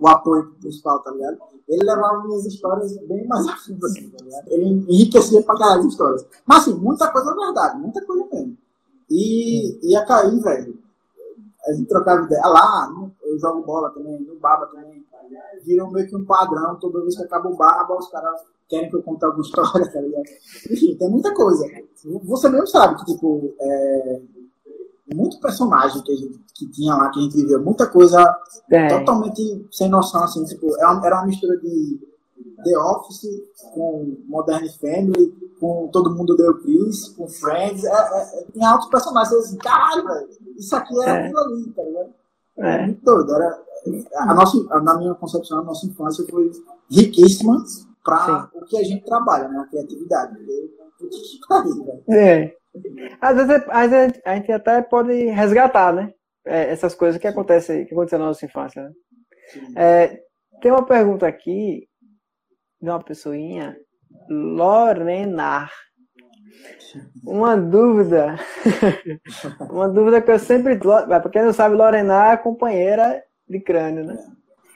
o, 0.00 0.08
apoio 0.08 0.52
principal, 0.60 1.00
tá 1.00 1.10
ligado? 1.10 1.38
ele 1.68 1.84
levava 1.84 2.22
minhas 2.24 2.46
histórias 2.46 2.96
bem 3.08 3.26
mais 3.26 3.46
a 3.46 3.56
fundo, 3.56 3.84
assim, 3.86 4.08
tá 4.10 4.24
ligado? 4.24 4.48
Ele 4.48 4.64
enriquecia 4.88 5.42
pra 5.42 5.56
caralho 5.56 5.80
as 5.80 5.86
histórias. 5.86 6.26
Mas, 6.44 6.62
assim, 6.62 6.74
muita 6.74 7.10
coisa 7.10 7.30
é 7.30 7.34
verdade, 7.34 7.80
muita 7.80 8.04
coisa 8.04 8.24
mesmo. 8.32 8.56
E 9.10 9.90
ia 9.90 10.04
cair, 10.04 10.40
velho. 10.40 10.78
A 11.66 11.72
gente 11.72 11.88
trocava 11.88 12.24
ideia. 12.24 12.46
Lá, 12.46 12.88
eu 13.22 13.38
jogo 13.38 13.62
bola 13.62 13.90
também, 13.90 14.20
no 14.20 14.36
Baba 14.36 14.66
também. 14.66 15.04
virou 15.64 15.90
meio 15.90 16.08
que 16.08 16.16
um 16.16 16.24
padrão. 16.24 16.76
Toda 16.76 17.00
vez 17.00 17.16
que 17.16 17.24
acaba 17.24 17.48
o 17.48 17.56
barba, 17.56 17.96
os 17.96 18.08
caras 18.08 18.40
querem 18.68 18.88
que 18.88 18.96
eu 18.96 19.02
conte 19.02 19.24
alguma 19.24 19.42
história, 19.44 19.92
tá 19.92 20.00
ligado? 20.00 20.24
Enfim, 20.70 20.96
tem 20.96 21.10
muita 21.10 21.34
coisa. 21.34 21.66
Você 22.04 22.48
mesmo 22.48 22.66
sabe 22.68 22.96
que, 22.96 23.12
tipo, 23.12 23.54
é, 23.60 24.20
muito 25.14 25.40
personagem 25.40 26.02
que, 26.02 26.12
a 26.12 26.16
gente, 26.16 26.40
que 26.54 26.66
tinha 26.68 26.94
lá, 26.94 27.10
que 27.10 27.20
a 27.20 27.22
gente 27.22 27.36
viveu, 27.36 27.62
muita 27.62 27.86
coisa 27.86 28.36
é. 28.70 28.88
totalmente 28.88 29.66
sem 29.70 29.88
noção, 29.88 30.24
assim, 30.24 30.44
tipo, 30.44 30.74
era 30.78 30.92
uma, 30.92 31.06
era 31.06 31.16
uma 31.16 31.26
mistura 31.26 31.56
de 31.58 32.00
The 32.64 32.78
Office 32.78 33.28
com 33.74 34.16
Modern 34.26 34.68
Family, 34.80 35.32
com 35.60 35.88
Todo 35.92 36.14
Mundo 36.14 36.36
Deu 36.36 36.58
Chris, 36.58 37.08
com 37.10 37.28
Friends, 37.28 37.84
é, 37.84 37.90
é, 37.90 38.44
tem 38.52 38.64
altos 38.64 38.88
personagens, 38.88 39.32
assim, 39.32 39.56
caralho, 39.58 40.04
velho, 40.04 40.28
isso 40.56 40.74
aqui 40.74 40.94
é, 41.02 41.08
é. 41.08 41.10
aquilo 41.10 41.38
ali, 41.38 41.70
tá 41.70 41.82
ligado? 41.82 42.10
É. 42.58 42.86
Muito 42.86 43.04
doido, 43.04 43.34
era, 43.34 43.62
a 44.16 44.34
nossa, 44.34 44.80
na 44.80 44.98
minha 44.98 45.14
concepção, 45.14 45.60
a 45.60 45.64
nossa 45.64 45.86
infância 45.86 46.26
foi 46.28 46.50
riquíssima 46.90 47.62
para 48.04 48.50
o 48.54 48.64
que 48.64 48.76
a 48.76 48.82
gente 48.82 49.04
trabalha, 49.04 49.48
né, 49.48 49.58
a 49.58 49.66
criatividade, 49.66 50.36
porque, 50.98 52.02
é. 52.12 52.56
Às 53.20 53.36
vezes, 53.36 53.64
às 53.68 53.90
vezes 53.90 54.20
a 54.24 54.34
gente 54.34 54.52
até 54.52 54.82
pode 54.82 55.12
resgatar, 55.26 55.92
né? 55.92 56.12
É, 56.44 56.70
essas 56.70 56.94
coisas 56.94 57.20
que 57.20 57.26
acontecem, 57.26 57.84
que 57.86 57.92
aconteceram 57.92 58.24
na 58.24 58.28
nossa 58.28 58.46
infância. 58.46 58.82
Né? 58.82 58.92
É, 59.76 60.20
tem 60.60 60.70
uma 60.70 60.84
pergunta 60.84 61.26
aqui 61.26 61.88
de 62.80 62.88
uma 62.88 63.02
pessoinha, 63.02 63.76
Lorenar. 64.28 65.70
Uma 67.24 67.56
dúvida, 67.56 68.36
uma 69.68 69.88
dúvida 69.88 70.22
que 70.22 70.30
eu 70.30 70.38
sempre. 70.38 70.78
Para 70.78 71.28
quem 71.28 71.42
não 71.42 71.52
sabe, 71.52 71.74
Lorenar 71.74 72.34
é 72.34 72.36
companheira 72.36 73.22
de 73.48 73.60
crânio, 73.60 74.04
né? 74.04 74.16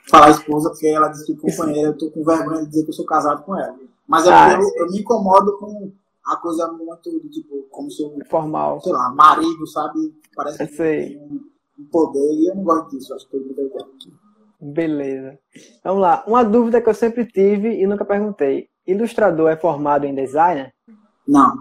Falar 0.09 0.29
esposa, 0.31 0.69
porque 0.69 0.87
ela 0.87 1.07
disse 1.07 1.25
que 1.25 1.35
companheira, 1.35 1.89
eu 1.89 1.97
tô 1.97 2.11
com 2.11 2.23
vergonha 2.23 2.61
de 2.63 2.69
dizer 2.69 2.83
que 2.83 2.89
eu 2.89 2.93
sou 2.93 3.05
casado 3.05 3.43
com 3.43 3.57
ela. 3.57 3.75
Mas 4.07 4.27
é 4.27 4.29
ah, 4.29 4.53
eu, 4.53 4.83
eu 4.83 4.91
me 4.91 4.99
incomodo 4.99 5.57
com 5.57 5.91
a 6.31 6.37
coisa 6.37 6.71
muito, 6.71 7.29
tipo, 7.29 7.67
como 7.69 7.91
se 7.91 8.01
eu. 8.01 8.17
Formal. 8.29 8.79
Sei 8.81 8.93
lá, 8.93 9.13
marido, 9.13 9.67
sabe? 9.67 10.15
Parece 10.33 10.65
que 10.65 10.77
tem 10.77 11.19
um, 11.19 11.41
um 11.77 11.85
poder 11.91 12.33
e 12.35 12.47
eu 12.47 12.55
não 12.55 12.63
gosto 12.63 12.91
disso, 12.91 13.13
acho 13.13 13.29
que 13.29 13.35
eu 13.35 13.45
mudei 13.45 13.65
aqui. 13.65 14.13
Beleza. 14.61 15.37
Vamos 15.83 16.01
lá. 16.01 16.23
Uma 16.25 16.43
dúvida 16.43 16.81
que 16.81 16.87
eu 16.87 16.93
sempre 16.93 17.25
tive 17.25 17.81
e 17.81 17.85
nunca 17.85 18.05
perguntei. 18.05 18.69
Ilustrador 18.87 19.49
é 19.49 19.57
formado 19.57 20.05
em 20.05 20.15
design? 20.15 20.71
Não. 21.27 21.53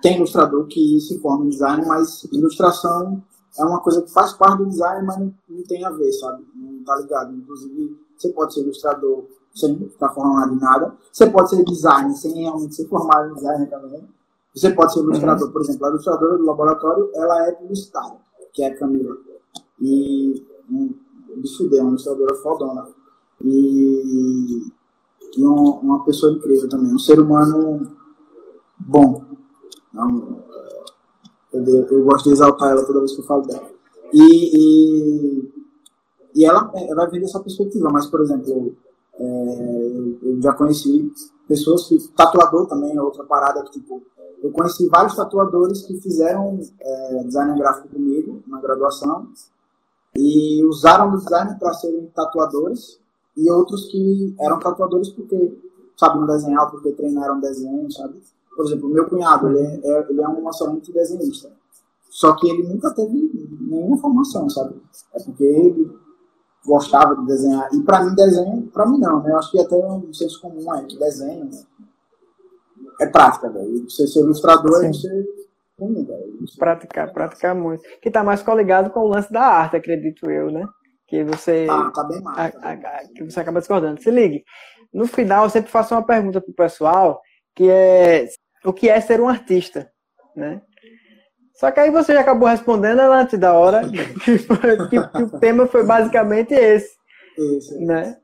Tem 0.00 0.16
ilustrador 0.16 0.66
que 0.66 1.00
se 1.00 1.18
forma 1.20 1.46
em 1.46 1.48
design, 1.48 1.84
mas 1.86 2.24
ilustração 2.32 3.22
é 3.58 3.64
uma 3.64 3.80
coisa 3.80 4.02
que 4.02 4.12
faz 4.12 4.32
parte 4.34 4.58
do 4.58 4.68
design, 4.68 5.04
mas 5.04 5.18
não, 5.18 5.34
não 5.48 5.62
tem 5.64 5.84
a 5.84 5.90
ver, 5.90 6.12
sabe? 6.12 6.44
Não 6.54 6.84
tá 6.84 6.96
ligado. 6.96 7.34
Inclusive, 7.34 7.96
você 8.16 8.28
pode 8.30 8.54
ser 8.54 8.60
ilustrador 8.60 9.26
sem 9.54 9.74
estar 9.84 10.08
formado 10.10 10.54
em 10.54 10.58
nada. 10.58 10.94
Você 11.12 11.28
pode 11.28 11.50
ser 11.50 11.64
designer 11.64 12.14
sem 12.14 12.32
realmente 12.34 12.74
ser 12.74 12.88
formado 12.88 13.30
em 13.30 13.34
design 13.34 13.66
também. 13.66 14.08
Você 14.54 14.70
pode 14.70 14.92
ser 14.92 15.00
ilustrador, 15.00 15.50
por 15.50 15.62
exemplo, 15.62 15.86
a 15.86 15.90
ilustradora 15.90 16.38
do 16.38 16.44
laboratório, 16.44 17.10
ela 17.14 17.48
é 17.48 17.52
publicitária, 17.52 18.18
que 18.52 18.62
é 18.62 18.68
a 18.68 18.78
Camila. 18.78 19.16
E 19.80 20.46
um, 20.70 20.94
bicho 21.36 21.68
deu, 21.68 21.82
uma 21.82 21.90
ilustradora 21.90 22.34
fodona. 22.36 22.88
E, 23.42 24.70
e 25.36 25.44
uma, 25.44 25.80
uma, 25.80 26.04
pessoa 26.04 26.32
incrível 26.32 26.68
também, 26.68 26.94
um 26.94 26.98
ser 26.98 27.18
humano 27.18 27.90
bom. 28.78 29.24
Não, 29.92 30.42
eu, 31.52 31.64
eu, 31.64 32.04
gosto 32.04 32.26
de 32.26 32.32
exaltar 32.32 32.70
ela 32.70 32.84
toda 32.84 33.00
vez 33.00 33.12
que 33.12 33.20
eu 33.20 33.26
falo 33.26 33.42
dela. 33.42 33.68
E, 34.12 34.22
e, 34.22 35.52
e 36.34 36.44
ela, 36.44 36.70
ela 36.74 37.06
vem 37.06 37.20
dessa 37.20 37.40
perspectiva, 37.40 37.90
mas, 37.90 38.06
por 38.06 38.20
exemplo, 38.20 38.76
é, 39.14 40.18
eu 40.22 40.40
já 40.42 40.52
conheci 40.52 41.12
pessoas 41.46 41.86
que. 41.88 41.98
Tatuador 42.16 42.66
também 42.66 42.96
é 42.96 43.02
outra 43.02 43.24
parada 43.24 43.62
que, 43.64 43.72
tipo, 43.72 44.02
eu 44.42 44.50
conheci 44.50 44.88
vários 44.88 45.14
tatuadores 45.14 45.82
que 45.82 46.00
fizeram 46.00 46.58
é, 46.80 47.24
design 47.24 47.58
gráfico 47.58 47.88
comigo 47.88 48.42
na 48.46 48.60
graduação 48.60 49.28
e 50.16 50.64
usaram 50.64 51.12
o 51.12 51.16
design 51.16 51.58
para 51.58 51.72
serem 51.74 52.06
tatuadores 52.14 52.98
e 53.36 53.50
outros 53.50 53.86
que 53.86 54.34
eram 54.40 54.58
tatuadores 54.58 55.08
porque 55.10 55.58
sabiam 55.96 56.26
desenhar, 56.26 56.70
porque 56.70 56.92
treinaram 56.92 57.40
desenho, 57.40 57.90
sabe? 57.90 58.20
Por 58.54 58.66
exemplo, 58.66 58.88
meu 58.88 59.08
cunhado, 59.08 59.48
ele 59.48 59.60
é, 59.60 60.06
ele 60.10 60.20
é 60.20 60.28
um 60.28 60.48
excelente 60.48 60.92
desenhista. 60.92 61.50
Só 62.10 62.34
que 62.34 62.46
ele 62.48 62.68
nunca 62.68 62.90
teve 62.90 63.30
nenhuma 63.60 63.96
formação, 63.96 64.48
sabe? 64.50 64.74
É 65.14 65.22
porque 65.22 65.44
ele 65.44 65.90
gostava 66.64 67.16
de 67.16 67.26
desenhar. 67.26 67.68
E 67.72 67.80
para 67.82 68.04
mim, 68.04 68.14
desenho, 68.14 68.62
para 68.72 68.86
mim 68.86 68.98
não, 68.98 69.22
né? 69.22 69.30
Eu 69.30 69.38
acho 69.38 69.50
que 69.50 69.60
até 69.60 69.74
um 69.74 70.12
senso 70.12 70.40
comum 70.40 70.74
é 70.74 70.84
que 70.84 70.98
desenho 70.98 71.50
é 73.00 73.06
prática, 73.06 73.50
velho. 73.50 73.84
Você 73.88 74.06
ser 74.06 74.20
ilustrador 74.20 74.84
é 74.84 74.92
ser 74.92 75.26
comum, 75.76 76.04
velho. 76.04 76.38
Praticar, 76.58 77.12
praticar 77.12 77.54
muito. 77.54 77.82
Que 78.00 78.10
tá 78.10 78.22
mais 78.22 78.42
coligado 78.42 78.90
com 78.90 79.00
o 79.00 79.08
lance 79.08 79.32
da 79.32 79.42
arte, 79.42 79.76
acredito 79.76 80.30
eu, 80.30 80.50
né? 80.50 80.66
Que 81.06 81.24
você. 81.24 81.66
Tá, 81.66 81.90
tá 81.90 82.04
bem 82.04 82.22
mais. 82.22 82.52
Tá 82.52 82.60
a, 82.62 82.72
a, 82.72 83.08
que 83.14 83.24
você 83.24 83.40
acaba 83.40 83.60
discordando. 83.60 84.02
Se 84.02 84.10
ligue. 84.10 84.44
No 84.92 85.06
final, 85.06 85.44
eu 85.44 85.50
sempre 85.50 85.70
faço 85.70 85.94
uma 85.94 86.04
pergunta 86.04 86.40
pro 86.40 86.52
pessoal, 86.52 87.20
que 87.54 87.68
é 87.68 88.28
o 88.64 88.72
que 88.72 88.88
é 88.88 89.00
ser 89.00 89.20
um 89.20 89.28
artista, 89.28 89.90
né? 90.36 90.60
Só 91.54 91.70
que 91.70 91.80
aí 91.80 91.90
você 91.90 92.14
já 92.14 92.20
acabou 92.20 92.48
respondendo 92.48 93.00
antes 93.00 93.38
da 93.38 93.52
hora, 93.52 93.82
que, 94.24 94.38
foi, 94.38 94.88
que, 94.88 95.08
que 95.08 95.22
o 95.22 95.38
tema 95.38 95.66
foi 95.66 95.84
basicamente 95.84 96.52
esse. 96.52 96.96
Isso. 97.38 97.78
Né? 97.80 98.16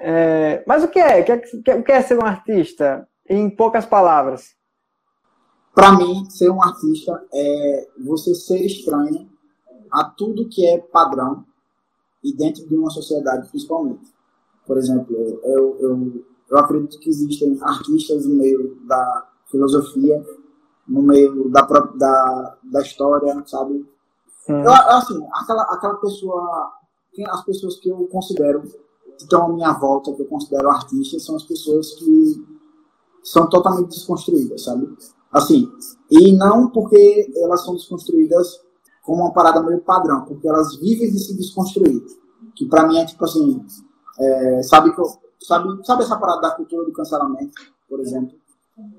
É, 0.00 0.64
mas 0.66 0.82
o 0.82 0.88
que 0.88 0.98
é? 0.98 1.20
O 1.76 1.82
que 1.82 1.92
é 1.92 2.02
ser 2.02 2.18
um 2.18 2.26
artista? 2.26 3.06
Em 3.28 3.48
poucas 3.48 3.86
palavras. 3.86 4.54
Para 5.74 5.92
mim, 5.92 6.28
ser 6.28 6.50
um 6.50 6.62
artista 6.62 7.22
é 7.32 7.88
você 8.04 8.34
ser 8.34 8.64
estranho 8.64 9.30
a 9.92 10.04
tudo 10.04 10.48
que 10.48 10.66
é 10.66 10.78
padrão 10.78 11.44
e 12.24 12.36
dentro 12.36 12.66
de 12.68 12.76
uma 12.76 12.90
sociedade, 12.90 13.48
principalmente. 13.48 14.12
Por 14.66 14.78
exemplo, 14.78 15.16
eu, 15.44 15.78
eu, 15.80 16.24
eu 16.50 16.58
acredito 16.58 16.98
que 16.98 17.08
existem 17.08 17.56
artistas 17.62 18.26
no 18.26 18.36
meio 18.36 18.76
da 18.86 19.28
filosofia 19.50 20.24
no 20.90 21.02
meio 21.02 21.48
da, 21.50 21.62
da, 21.62 22.56
da 22.64 22.82
história, 22.82 23.42
sabe? 23.46 23.88
Eu, 24.48 24.72
assim, 24.72 25.24
aquela, 25.32 25.62
aquela 25.62 25.94
pessoa, 25.94 26.72
as 27.28 27.44
pessoas 27.44 27.78
que 27.78 27.88
eu 27.88 28.08
considero 28.08 28.62
que 28.62 28.76
estão 29.16 29.46
à 29.46 29.48
minha 29.52 29.72
volta, 29.74 30.12
que 30.12 30.22
eu 30.22 30.26
considero 30.26 30.68
artistas, 30.68 31.24
são 31.24 31.36
as 31.36 31.44
pessoas 31.44 31.94
que 31.94 32.44
são 33.22 33.48
totalmente 33.48 33.90
desconstruídas, 33.90 34.64
sabe? 34.64 34.92
Assim, 35.30 35.70
e 36.10 36.36
não 36.36 36.68
porque 36.70 37.32
elas 37.36 37.64
são 37.64 37.74
desconstruídas 37.74 38.60
como 39.04 39.22
uma 39.22 39.32
parada 39.32 39.62
meio 39.62 39.80
padrão, 39.80 40.24
porque 40.24 40.48
elas 40.48 40.76
vivem 40.76 41.10
de 41.10 41.18
se 41.20 41.36
desconstruir. 41.36 42.02
Que 42.56 42.66
pra 42.66 42.88
mim 42.88 42.98
é 42.98 43.06
tipo 43.06 43.24
assim, 43.24 43.64
é, 44.18 44.62
sabe, 44.64 44.92
que 44.92 45.00
eu, 45.00 45.06
sabe, 45.40 45.86
sabe 45.86 46.02
essa 46.02 46.16
parada 46.16 46.40
da 46.40 46.50
cultura 46.50 46.84
do 46.84 46.92
cancelamento, 46.92 47.52
por 47.88 48.00
exemplo? 48.00 48.34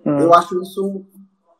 Hum. 0.05 0.19
Eu 0.19 0.33
acho 0.33 0.61
isso 0.61 1.05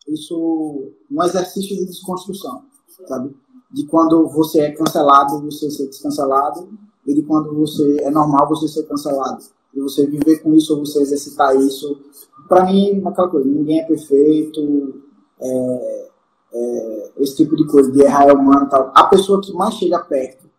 isso 0.08 0.91
um 1.10 1.24
exercício 1.24 1.76
de 1.78 1.86
desconstrução, 1.86 2.64
sabe? 3.08 3.36
De 3.72 3.86
quando 3.86 4.28
você 4.28 4.62
é 4.62 4.72
cancelado, 4.72 5.41
você 5.41 5.70
ser 5.70 5.88
descancelado, 5.88 6.70
e 7.06 7.14
de 7.14 7.22
quando 7.24 7.54
você 7.54 8.02
é 8.02 8.12
normal 8.12 8.47
você 8.47 8.68
ser 8.68 8.84
cancelado. 8.84 9.43
E 9.74 9.80
você 9.80 10.06
viver 10.06 10.39
com 10.39 10.54
isso, 10.54 10.78
você 10.78 11.02
exercitar 11.02 11.56
isso. 11.56 11.99
Para 12.47 12.66
mim, 12.66 13.02
é 13.04 13.08
aquela 13.08 13.30
coisa, 13.30 13.47
ninguém 13.47 13.80
é 13.80 13.86
perfeito, 13.86 15.02
é, 15.39 16.10
é, 16.54 17.12
esse 17.18 17.38
tipo 17.38 17.56
de 17.56 17.66
coisa, 17.66 17.91
de 17.91 18.02
errar 18.02 18.28
é 18.28 18.34
humano 18.34 18.68
tal. 18.70 18.91
A 18.93 19.06
pessoa 19.06 19.41
que 19.41 19.54
mais 19.54 19.76
chega 19.76 19.99
perto 19.99 20.49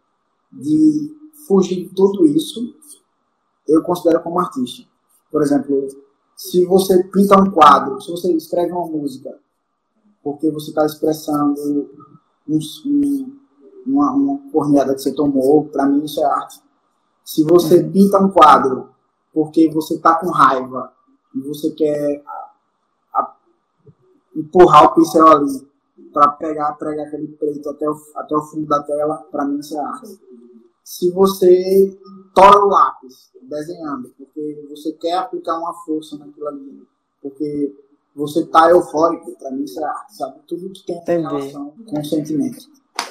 de 0.52 1.14
fugir 1.46 1.88
de 1.88 1.94
tudo 1.94 2.26
isso, 2.26 2.74
eu 3.68 3.82
considero 3.82 4.22
como 4.22 4.40
artista. 4.40 4.82
Por 5.30 5.42
exemplo, 5.42 5.88
se 6.36 6.64
você 6.66 7.04
pinta 7.04 7.40
um 7.40 7.50
quadro, 7.50 8.00
se 8.00 8.10
você 8.10 8.32
escreve 8.32 8.72
uma 8.72 8.86
música, 8.86 9.38
porque 10.22 10.50
você 10.50 10.70
está 10.70 10.84
expressando 10.84 11.88
um, 12.48 12.58
um, 12.86 13.36
uma, 13.86 14.12
uma 14.12 14.50
corneada 14.50 14.94
que 14.94 15.00
você 15.00 15.14
tomou, 15.14 15.64
para 15.66 15.86
mim 15.86 16.04
isso 16.04 16.20
é 16.20 16.24
arte. 16.24 16.60
Se 17.24 17.44
você 17.44 17.82
pinta 17.82 18.18
um 18.18 18.30
quadro 18.30 18.90
porque 19.32 19.70
você 19.70 19.94
está 19.94 20.16
com 20.16 20.30
raiva 20.30 20.92
e 21.34 21.40
você 21.40 21.70
quer 21.70 22.22
a, 22.26 23.20
a, 23.20 23.36
empurrar 24.36 24.84
o 24.84 24.94
pincel 24.94 25.26
ali 25.26 25.66
para 26.12 26.28
pegar, 26.32 26.72
pregar 26.72 27.06
aquele 27.06 27.28
preto 27.28 27.70
até 27.70 27.88
o, 27.88 27.96
até 28.16 28.36
o 28.36 28.42
fundo 28.42 28.66
da 28.66 28.82
tela, 28.82 29.16
para 29.30 29.44
mim 29.46 29.58
isso 29.58 29.76
é 29.76 29.80
arte. 29.80 30.20
Se 30.84 31.10
você 31.10 31.98
tora 32.34 32.64
o 32.64 32.68
lápis 32.68 33.30
desenhando, 33.42 34.12
porque 34.16 34.66
você 34.70 34.92
quer 34.92 35.14
aplicar 35.14 35.58
uma 35.58 35.74
força 35.84 36.16
naquilo 36.16 36.48
ali, 36.48 36.86
porque 37.20 37.74
você 38.14 38.44
tá 38.46 38.70
eufórico, 38.70 39.36
para 39.38 39.50
mim 39.50 39.64
isso 39.64 39.80
é 39.80 39.84
arte, 39.84 40.16
sabe? 40.16 40.40
Tudo 40.46 40.70
que 40.72 41.00
tem 41.04 41.22
relação 41.22 41.72
com 41.88 42.04
sentimento. 42.04 42.66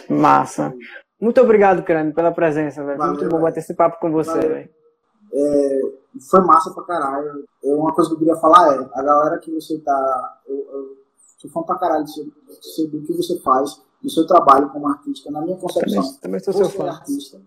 Massa. 0.10 0.74
Muito 1.20 1.40
obrigado, 1.40 1.84
Crânio, 1.84 2.14
pela 2.14 2.32
presença, 2.32 2.84
velho. 2.84 3.00
Muito 3.00 3.30
bom 3.30 3.40
bater 3.40 3.60
esse 3.60 3.74
papo 3.74 4.00
com 4.00 4.12
você, 4.12 4.40
velho. 4.40 4.70
É, 5.34 5.82
foi 6.30 6.42
massa 6.42 6.72
pra 6.74 6.84
caralho. 6.84 7.46
É, 7.64 7.74
uma 7.74 7.94
coisa 7.94 8.10
que 8.10 8.16
eu 8.16 8.20
queria 8.20 8.36
falar 8.36 8.76
é, 8.76 8.90
a 8.94 9.04
galera 9.04 9.38
que 9.40 9.52
você 9.52 9.78
tá. 9.80 10.40
Eu, 10.48 10.56
eu 10.56 10.98
sou 11.38 11.50
fã 11.52 11.64
pra 11.64 11.78
caralho 11.78 12.06
do 12.06 13.02
que 13.04 13.14
você 13.14 13.40
faz, 13.40 13.82
do 14.02 14.10
seu 14.10 14.26
trabalho 14.26 14.70
como 14.70 14.88
artista. 14.88 15.30
Na 15.32 15.42
minha 15.42 15.58
concepção, 15.58 16.04
também, 16.04 16.20
também 16.20 16.40
sou 16.40 16.54
seu 16.54 16.66
você 16.66 16.78
fã. 16.78 16.86
é 16.86 16.90
artista. 16.90 17.42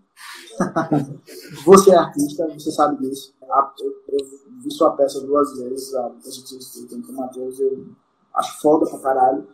você 1.65 1.91
é 1.91 1.97
artista, 1.97 2.47
você 2.47 2.71
sabe 2.71 3.01
disso. 3.01 3.33
Eu, 3.79 3.91
eu 4.09 4.25
vi 4.63 4.71
sua 4.71 4.91
peça 4.91 5.21
duas 5.21 5.57
vezes, 5.57 5.93
a 5.95 6.09
peça 6.09 6.41
que 6.41 6.55
você 6.55 6.87
tem 6.87 7.01
com 7.01 7.11
o 7.11 7.15
Matheus, 7.15 7.59
eu 7.59 7.85
acho 8.35 8.61
foda 8.61 8.89
pra 8.89 8.99
caralho. 8.99 9.47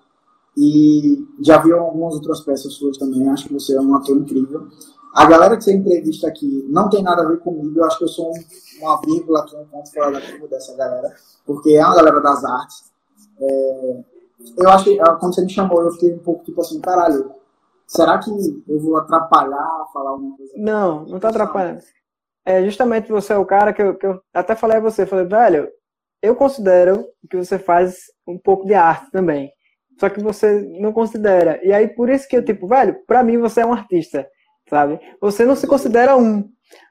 E 0.57 1.25
já 1.39 1.57
vi 1.59 1.71
algumas 1.71 2.15
outras 2.15 2.41
peças 2.41 2.73
suas 2.73 2.97
também, 2.97 3.27
acho 3.29 3.47
que 3.47 3.53
você 3.53 3.75
é 3.75 3.81
um 3.81 3.95
ator 3.95 4.17
incrível. 4.17 4.67
A 5.13 5.25
galera 5.25 5.57
que 5.57 5.63
você 5.63 5.73
entrevista 5.73 6.27
aqui 6.27 6.65
não 6.69 6.89
tem 6.89 7.03
nada 7.03 7.23
a 7.23 7.27
ver 7.27 7.39
comigo, 7.39 7.79
eu 7.79 7.85
acho 7.85 7.97
que 7.97 8.03
eu 8.03 8.09
sou 8.09 8.31
um, 8.31 8.43
uma 8.81 9.01
vírgula 9.01 9.39
aqui, 9.39 9.55
um 9.55 9.65
ponto 9.65 9.91
fora 9.91 10.11
da 10.11 10.21
curva 10.21 10.47
dessa 10.47 10.75
galera, 10.75 11.13
porque 11.45 11.71
é 11.71 11.85
uma 11.85 11.95
galera 11.95 12.21
das 12.21 12.43
artes. 12.45 12.91
É, 13.39 14.03
eu 14.57 14.69
acho 14.69 14.85
que 14.85 14.99
ah, 14.99 15.15
quando 15.15 15.35
você 15.35 15.43
me 15.43 15.49
chamou, 15.49 15.81
eu 15.81 15.91
fiquei 15.91 16.13
um 16.13 16.19
pouco 16.19 16.43
tipo 16.43 16.61
assim, 16.61 16.79
caralho, 16.79 17.31
será 17.87 18.17
que 18.19 18.29
eu 18.67 18.79
vou 18.79 18.97
atrapalhar, 18.97 19.85
falar 19.93 20.11
alguma 20.11 20.37
coisa? 20.37 20.53
Não, 20.55 21.05
não 21.05 21.19
tá 21.19 21.29
atrapalhando. 21.29 21.81
É 22.45 22.63
justamente 22.63 23.11
você 23.11 23.33
é 23.33 23.37
o 23.37 23.45
cara 23.45 23.71
que 23.73 23.81
eu, 23.81 23.95
que 23.95 24.05
eu 24.05 24.21
até 24.33 24.55
falei 24.55 24.77
a 24.77 24.81
você, 24.81 25.05
falei, 25.05 25.25
velho, 25.25 25.69
eu 26.21 26.35
considero 26.35 27.05
que 27.29 27.37
você 27.37 27.59
faz 27.59 28.05
um 28.27 28.37
pouco 28.37 28.65
de 28.65 28.73
arte 28.73 29.11
também. 29.11 29.51
Só 29.99 30.09
que 30.09 30.19
você 30.19 30.61
não 30.79 30.91
considera. 30.91 31.59
E 31.63 31.71
aí, 31.71 31.87
por 31.87 32.09
isso 32.09 32.27
que 32.27 32.35
eu, 32.35 32.43
tipo, 32.43 32.67
velho, 32.67 32.97
pra 33.05 33.23
mim 33.23 33.37
você 33.37 33.61
é 33.61 33.65
um 33.65 33.73
artista 33.73 34.27
sabe? 34.71 34.99
Você 35.19 35.45
não 35.45 35.55
se 35.55 35.67
considera 35.67 36.15
um, 36.15 36.49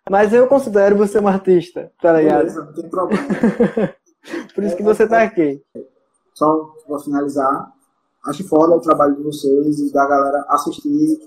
mas 0.08 0.34
eu 0.34 0.46
considero 0.46 0.96
você 0.96 1.18
um 1.18 1.26
artista, 1.26 1.90
tá 2.00 2.12
ligado? 2.12 2.40
Beleza, 2.40 2.64
não 2.64 2.74
tem 2.74 2.90
problema. 2.90 3.22
Por 4.54 4.64
isso 4.64 4.76
que 4.76 4.82
você 4.82 5.08
tá 5.08 5.22
aqui. 5.22 5.62
Só 6.40 6.74
pra 6.86 6.98
finalizar, 6.98 7.70
acho 8.24 8.48
foda 8.48 8.74
o 8.74 8.80
trabalho 8.80 9.14
de 9.14 9.22
vocês 9.22 9.78
e 9.78 9.92
da 9.92 10.06
galera 10.06 10.42
assistir 10.48 11.20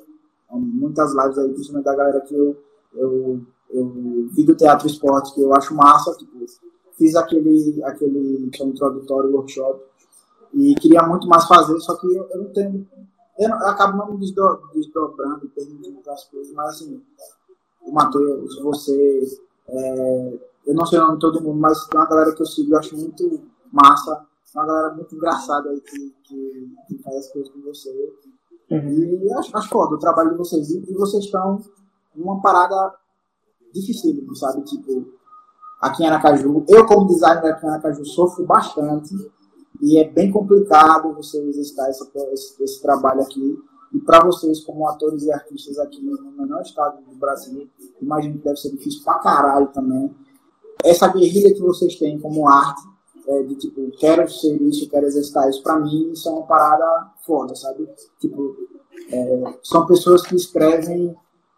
muitas 0.51 1.13
lives 1.13 1.37
aí, 1.37 1.53
principalmente 1.53 1.85
da 1.85 1.95
galera 1.95 2.21
que 2.21 2.33
eu, 2.33 2.57
eu, 2.95 3.41
eu 3.69 4.27
vi 4.31 4.43
do 4.43 4.55
Teatro 4.55 4.87
Esporte, 4.87 5.35
que 5.35 5.41
eu 5.41 5.53
acho 5.53 5.75
massa, 5.75 6.15
tipo, 6.17 6.43
fiz 6.97 7.15
aquele, 7.15 7.79
aquele 7.83 8.43
introdutório 8.43 9.31
workshop 9.31 9.83
e 10.51 10.73
queria 10.75 11.03
muito 11.03 11.27
mais 11.27 11.45
fazer, 11.45 11.79
só 11.79 11.95
que 11.95 12.07
eu, 12.07 12.27
eu 12.31 12.43
não 12.45 12.49
tenho 12.51 12.87
eu, 13.37 13.49
eu 13.49 13.67
acabo 13.67 13.97
não 13.97 14.13
me 14.13 14.17
desdobrando, 14.17 15.47
permitindo 15.55 16.01
as 16.09 16.23
coisas, 16.25 16.51
mas 16.53 16.69
assim, 16.69 16.99
o 17.83 17.91
Matheus, 17.91 18.59
você, 18.61 19.39
é, 19.67 20.39
eu 20.65 20.73
não 20.73 20.87
sei 20.87 20.97
o 20.97 21.03
nome 21.03 21.15
de 21.15 21.21
todo 21.21 21.41
mundo, 21.41 21.59
mas 21.59 21.85
tem 21.85 21.99
uma 21.99 22.09
galera 22.09 22.33
que 22.33 22.41
eu 22.41 22.47
sigo, 22.47 22.73
eu 22.73 22.79
acho 22.79 22.97
muito 22.97 23.41
massa, 23.71 24.25
uma 24.55 24.65
galera 24.65 24.93
muito 24.93 25.15
engraçada 25.15 25.69
aí 25.69 25.81
que, 25.81 26.15
que, 26.23 26.75
que 26.87 27.03
faz 27.03 27.17
as 27.17 27.31
coisas 27.31 27.51
com 27.51 27.61
você. 27.61 28.13
Uhum. 28.71 29.19
E 29.23 29.33
acho, 29.33 29.55
acho 29.55 29.69
foda 29.69 29.95
o 29.95 29.99
trabalho 29.99 30.31
de 30.31 30.37
vocês. 30.37 30.69
E, 30.69 30.79
e 30.89 30.93
vocês 30.93 31.25
estão 31.25 31.59
numa 32.15 32.41
parada 32.41 32.93
difícil, 33.73 34.23
sabe? 34.35 34.63
Tipo, 34.63 35.05
aqui 35.81 36.03
em 36.03 36.07
Aracaju, 36.07 36.63
eu 36.67 36.85
como 36.85 37.07
designer 37.07 37.53
aqui 37.53 37.65
em 37.65 37.69
Aracaju 37.69 38.05
sofro 38.05 38.45
bastante 38.45 39.15
e 39.81 39.99
é 39.99 40.07
bem 40.07 40.31
complicado 40.31 41.13
você 41.13 41.37
exercitar 41.41 41.89
esse, 41.89 42.09
esse, 42.31 42.63
esse 42.63 42.81
trabalho 42.81 43.21
aqui. 43.21 43.57
E 43.91 43.99
para 43.99 44.23
vocês, 44.25 44.61
como 44.61 44.87
atores 44.87 45.23
e 45.23 45.31
artistas 45.31 45.77
aqui 45.77 46.01
no 46.01 46.31
menor 46.31 46.61
estado 46.61 47.03
do 47.05 47.15
Brasil, 47.15 47.69
imagino 48.01 48.37
que 48.39 48.43
deve 48.43 48.57
ser 48.57 48.71
difícil 48.71 49.03
pra 49.03 49.19
caralho 49.19 49.67
também. 49.67 50.15
Essa 50.83 51.07
guerrilha 51.07 51.53
que 51.53 51.61
vocês 51.61 51.95
têm 51.95 52.19
como 52.19 52.47
arte, 52.47 52.81
é, 53.27 53.43
de 53.43 53.55
tipo, 53.55 53.89
quero 53.99 54.29
ser 54.29 54.61
isso, 54.61 54.89
quero 54.89 55.05
exercitar 55.05 55.49
isso, 55.49 55.63
para 55.63 55.79
mim 55.79 56.11
isso 56.11 56.29
é 56.29 56.31
uma 56.31 56.43
parada 56.43 57.11
foda, 57.25 57.55
sabe? 57.55 57.87
Tipo, 58.19 58.55
é, 59.11 59.53
são 59.63 59.85
pessoas 59.85 60.23
que 60.23 60.35
escrevem 60.35 61.15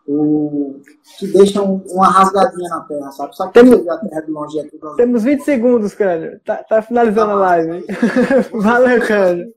o, 0.08 0.80
que 1.18 1.28
deixam 1.28 1.84
uma 1.88 2.08
rasgadinha 2.08 2.70
na 2.70 2.82
terra, 2.82 3.12
sabe? 3.12 3.36
Sabe 3.36 3.54
Temos, 3.54 3.82
que 3.82 3.90
a 3.90 3.98
terra 3.98 4.22
de 4.22 4.32
longe 4.32 4.60
aqui? 4.60 4.80
Temos 4.98 5.24
20 5.24 5.42
segundos, 5.42 5.96
cara. 5.96 6.40
Tá, 6.46 6.58
tá 6.58 6.82
finalizando 6.82 7.32
a 7.32 7.36
live. 7.36 7.86
Valeu, 8.54 9.08
cara. 9.08 9.48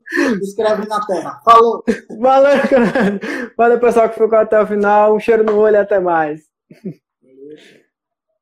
Escreve 0.41 0.89
na 0.89 1.05
terra. 1.05 1.41
Falou! 1.45 1.85
Valeu, 2.19 2.61
cara. 2.63 3.21
Valeu, 3.57 3.79
pessoal, 3.79 4.09
que 4.09 4.19
ficou 4.19 4.39
até 4.39 4.59
o 4.61 4.67
final. 4.67 5.15
Um 5.15 5.21
cheiro 5.21 5.45
no 5.45 5.59
olho 5.59 5.77
e 5.77 5.79
até 5.79 6.01
mais. 6.01 6.41